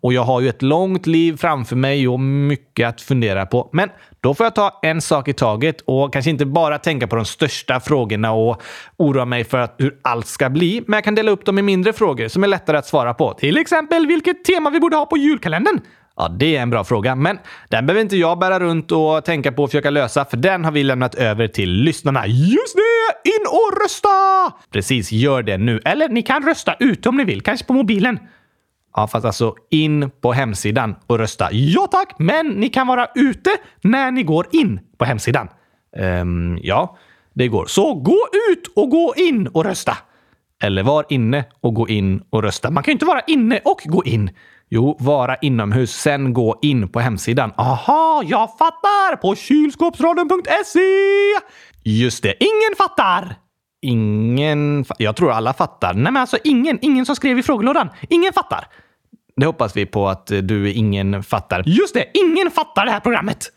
och 0.01 0.13
jag 0.13 0.21
har 0.21 0.41
ju 0.41 0.49
ett 0.49 0.61
långt 0.61 1.07
liv 1.07 1.37
framför 1.37 1.75
mig 1.75 2.07
och 2.07 2.19
mycket 2.19 2.89
att 2.89 3.01
fundera 3.01 3.45
på. 3.45 3.69
Men 3.73 3.89
då 4.21 4.33
får 4.33 4.45
jag 4.45 4.55
ta 4.55 4.79
en 4.81 5.01
sak 5.01 5.27
i 5.27 5.33
taget 5.33 5.81
och 5.81 6.13
kanske 6.13 6.31
inte 6.31 6.45
bara 6.45 6.77
tänka 6.77 7.07
på 7.07 7.15
de 7.15 7.25
största 7.25 7.79
frågorna 7.79 8.31
och 8.31 8.61
oroa 8.97 9.25
mig 9.25 9.43
för 9.43 9.69
hur 9.77 9.99
allt 10.01 10.27
ska 10.27 10.49
bli. 10.49 10.83
Men 10.87 10.97
jag 10.97 11.03
kan 11.03 11.15
dela 11.15 11.31
upp 11.31 11.45
dem 11.45 11.59
i 11.59 11.61
mindre 11.61 11.93
frågor 11.93 12.27
som 12.27 12.43
är 12.43 12.47
lättare 12.47 12.77
att 12.77 12.85
svara 12.85 13.13
på. 13.13 13.33
Till 13.33 13.57
exempel 13.57 14.07
vilket 14.07 14.45
tema 14.45 14.69
vi 14.69 14.79
borde 14.79 14.95
ha 14.95 15.05
på 15.05 15.17
julkalendern. 15.17 15.79
Ja, 16.17 16.27
det 16.27 16.55
är 16.55 16.61
en 16.61 16.69
bra 16.69 16.83
fråga, 16.83 17.15
men 17.15 17.39
den 17.69 17.85
behöver 17.85 18.01
inte 18.01 18.17
jag 18.17 18.39
bära 18.39 18.59
runt 18.59 18.91
och 18.91 19.25
tänka 19.25 19.51
på 19.51 19.63
och 19.63 19.69
försöka 19.69 19.89
lösa, 19.89 20.25
för 20.25 20.37
den 20.37 20.65
har 20.65 20.71
vi 20.71 20.83
lämnat 20.83 21.15
över 21.15 21.47
till 21.47 21.69
lyssnarna. 21.71 22.27
Just 22.27 22.75
det! 22.75 23.29
In 23.29 23.45
och 23.47 23.83
rösta! 23.83 24.09
Precis, 24.71 25.11
gör 25.11 25.43
det 25.43 25.57
nu. 25.57 25.81
Eller 25.85 26.09
ni 26.09 26.21
kan 26.21 26.43
rösta 26.43 26.75
ute 26.79 27.09
om 27.09 27.17
ni 27.17 27.23
vill, 27.23 27.41
kanske 27.41 27.65
på 27.65 27.73
mobilen. 27.73 28.19
Ja, 28.95 29.07
fast 29.07 29.25
alltså 29.25 29.55
in 29.69 30.11
på 30.21 30.33
hemsidan 30.33 30.95
och 31.07 31.19
rösta. 31.19 31.47
Ja 31.51 31.87
tack, 31.91 32.15
men 32.17 32.47
ni 32.47 32.69
kan 32.69 32.87
vara 32.87 33.07
ute 33.15 33.49
när 33.81 34.11
ni 34.11 34.23
går 34.23 34.47
in 34.51 34.79
på 34.97 35.05
hemsidan. 35.05 35.47
Um, 35.97 36.59
ja, 36.61 36.97
det 37.33 37.47
går. 37.47 37.65
Så 37.65 37.93
gå 37.93 38.19
ut 38.51 38.71
och 38.75 38.89
gå 38.89 39.13
in 39.17 39.47
och 39.47 39.65
rösta. 39.65 39.97
Eller 40.63 40.83
var 40.83 41.05
inne 41.09 41.45
och 41.61 41.73
gå 41.73 41.87
in 41.87 42.23
och 42.29 42.43
rösta. 42.43 42.71
Man 42.71 42.83
kan 42.83 42.91
ju 42.91 42.93
inte 42.93 43.05
vara 43.05 43.21
inne 43.21 43.59
och 43.65 43.81
gå 43.85 44.03
in. 44.03 44.29
Jo, 44.69 44.97
vara 44.99 45.35
inomhus, 45.35 45.91
sen 45.91 46.33
gå 46.33 46.59
in 46.61 46.89
på 46.89 46.99
hemsidan. 46.99 47.51
Aha, 47.57 48.23
jag 48.25 48.57
fattar! 48.57 49.15
På 49.15 49.35
kylskåpsradion.se! 49.35 50.79
Just 51.83 52.23
det, 52.23 52.35
ingen 52.39 52.75
fattar! 52.77 53.35
Ingen... 53.81 54.85
Fa 54.85 54.95
jag 54.97 55.15
tror 55.15 55.31
alla 55.31 55.53
fattar. 55.53 55.93
Nej, 55.93 56.11
men 56.11 56.17
alltså 56.17 56.37
ingen. 56.43 56.79
Ingen 56.81 57.05
som 57.05 57.15
skrev 57.15 57.39
i 57.39 57.43
frågelådan. 57.43 57.89
Ingen 58.09 58.33
fattar. 58.33 58.67
Det 59.35 59.45
hoppas 59.45 59.77
vi 59.77 59.85
på 59.85 60.09
att 60.09 60.31
eh, 60.31 60.37
du 60.37 60.71
ingen 60.71 61.23
fattar. 61.23 61.63
Just 61.65 61.93
det, 61.93 62.05
ingen 62.13 62.51
fattar 62.51 62.85
det 62.85 62.91
här 62.91 62.99
programmet! 62.99 63.49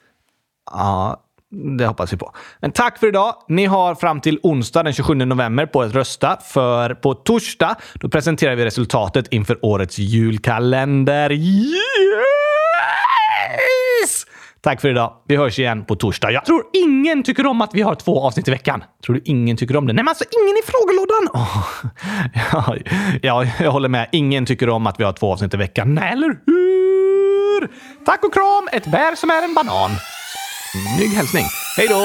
Ja, 0.70 1.22
det 1.50 1.86
hoppas 1.86 2.12
vi 2.12 2.16
på. 2.16 2.32
Men 2.60 2.72
tack 2.72 2.98
för 2.98 3.06
idag. 3.06 3.34
Ni 3.48 3.66
har 3.66 3.94
fram 3.94 4.20
till 4.20 4.38
onsdag 4.42 4.82
den 4.82 4.92
27 4.92 5.14
november 5.14 5.66
på 5.66 5.82
att 5.82 5.94
rösta. 5.94 6.36
För 6.44 6.94
på 6.94 7.14
torsdag 7.14 7.76
då 7.94 8.08
presenterar 8.08 8.56
vi 8.56 8.64
resultatet 8.64 9.32
inför 9.32 9.64
årets 9.64 9.98
julkalender. 9.98 11.32
Yes! 11.32 11.76
Tack 14.60 14.80
för 14.80 14.88
idag. 14.88 15.12
Vi 15.26 15.36
hörs 15.36 15.58
igen 15.58 15.84
på 15.84 15.96
torsdag. 15.96 16.32
Jag 16.32 16.44
tror 16.44 16.62
ingen 16.72 17.22
tycker 17.22 17.46
om 17.46 17.60
att 17.60 17.74
vi 17.74 17.82
har 17.82 17.94
två 17.94 18.20
avsnitt 18.20 18.48
i 18.48 18.50
veckan. 18.50 18.84
Tror 19.06 19.14
du 19.14 19.22
ingen 19.24 19.56
tycker 19.56 19.76
om 19.76 19.86
det? 19.86 19.92
Nej, 19.92 20.04
men 20.04 20.08
alltså 20.08 20.24
ingen 20.42 20.56
i 20.56 20.62
frågelådan! 20.66 21.28
Oh, 21.32 21.66
ja, 22.52 22.76
ja, 23.22 23.46
jag 23.60 23.70
håller 23.70 23.88
med. 23.88 24.08
Ingen 24.12 24.46
tycker 24.46 24.68
om 24.68 24.86
att 24.86 25.00
vi 25.00 25.04
har 25.04 25.12
två 25.12 25.32
avsnitt 25.32 25.54
i 25.54 25.56
veckan. 25.56 25.94
Nej, 25.94 26.12
eller 26.12 26.28
hur? 26.46 27.68
Tack 28.04 28.24
och 28.24 28.34
kram! 28.34 28.68
Ett 28.72 28.86
bär 28.86 29.14
som 29.14 29.30
är 29.30 29.42
en 29.44 29.54
banan. 29.54 29.90
Snygg 30.96 31.12
hälsning. 31.12 31.44
Hej 31.76 31.86
då! 31.88 32.02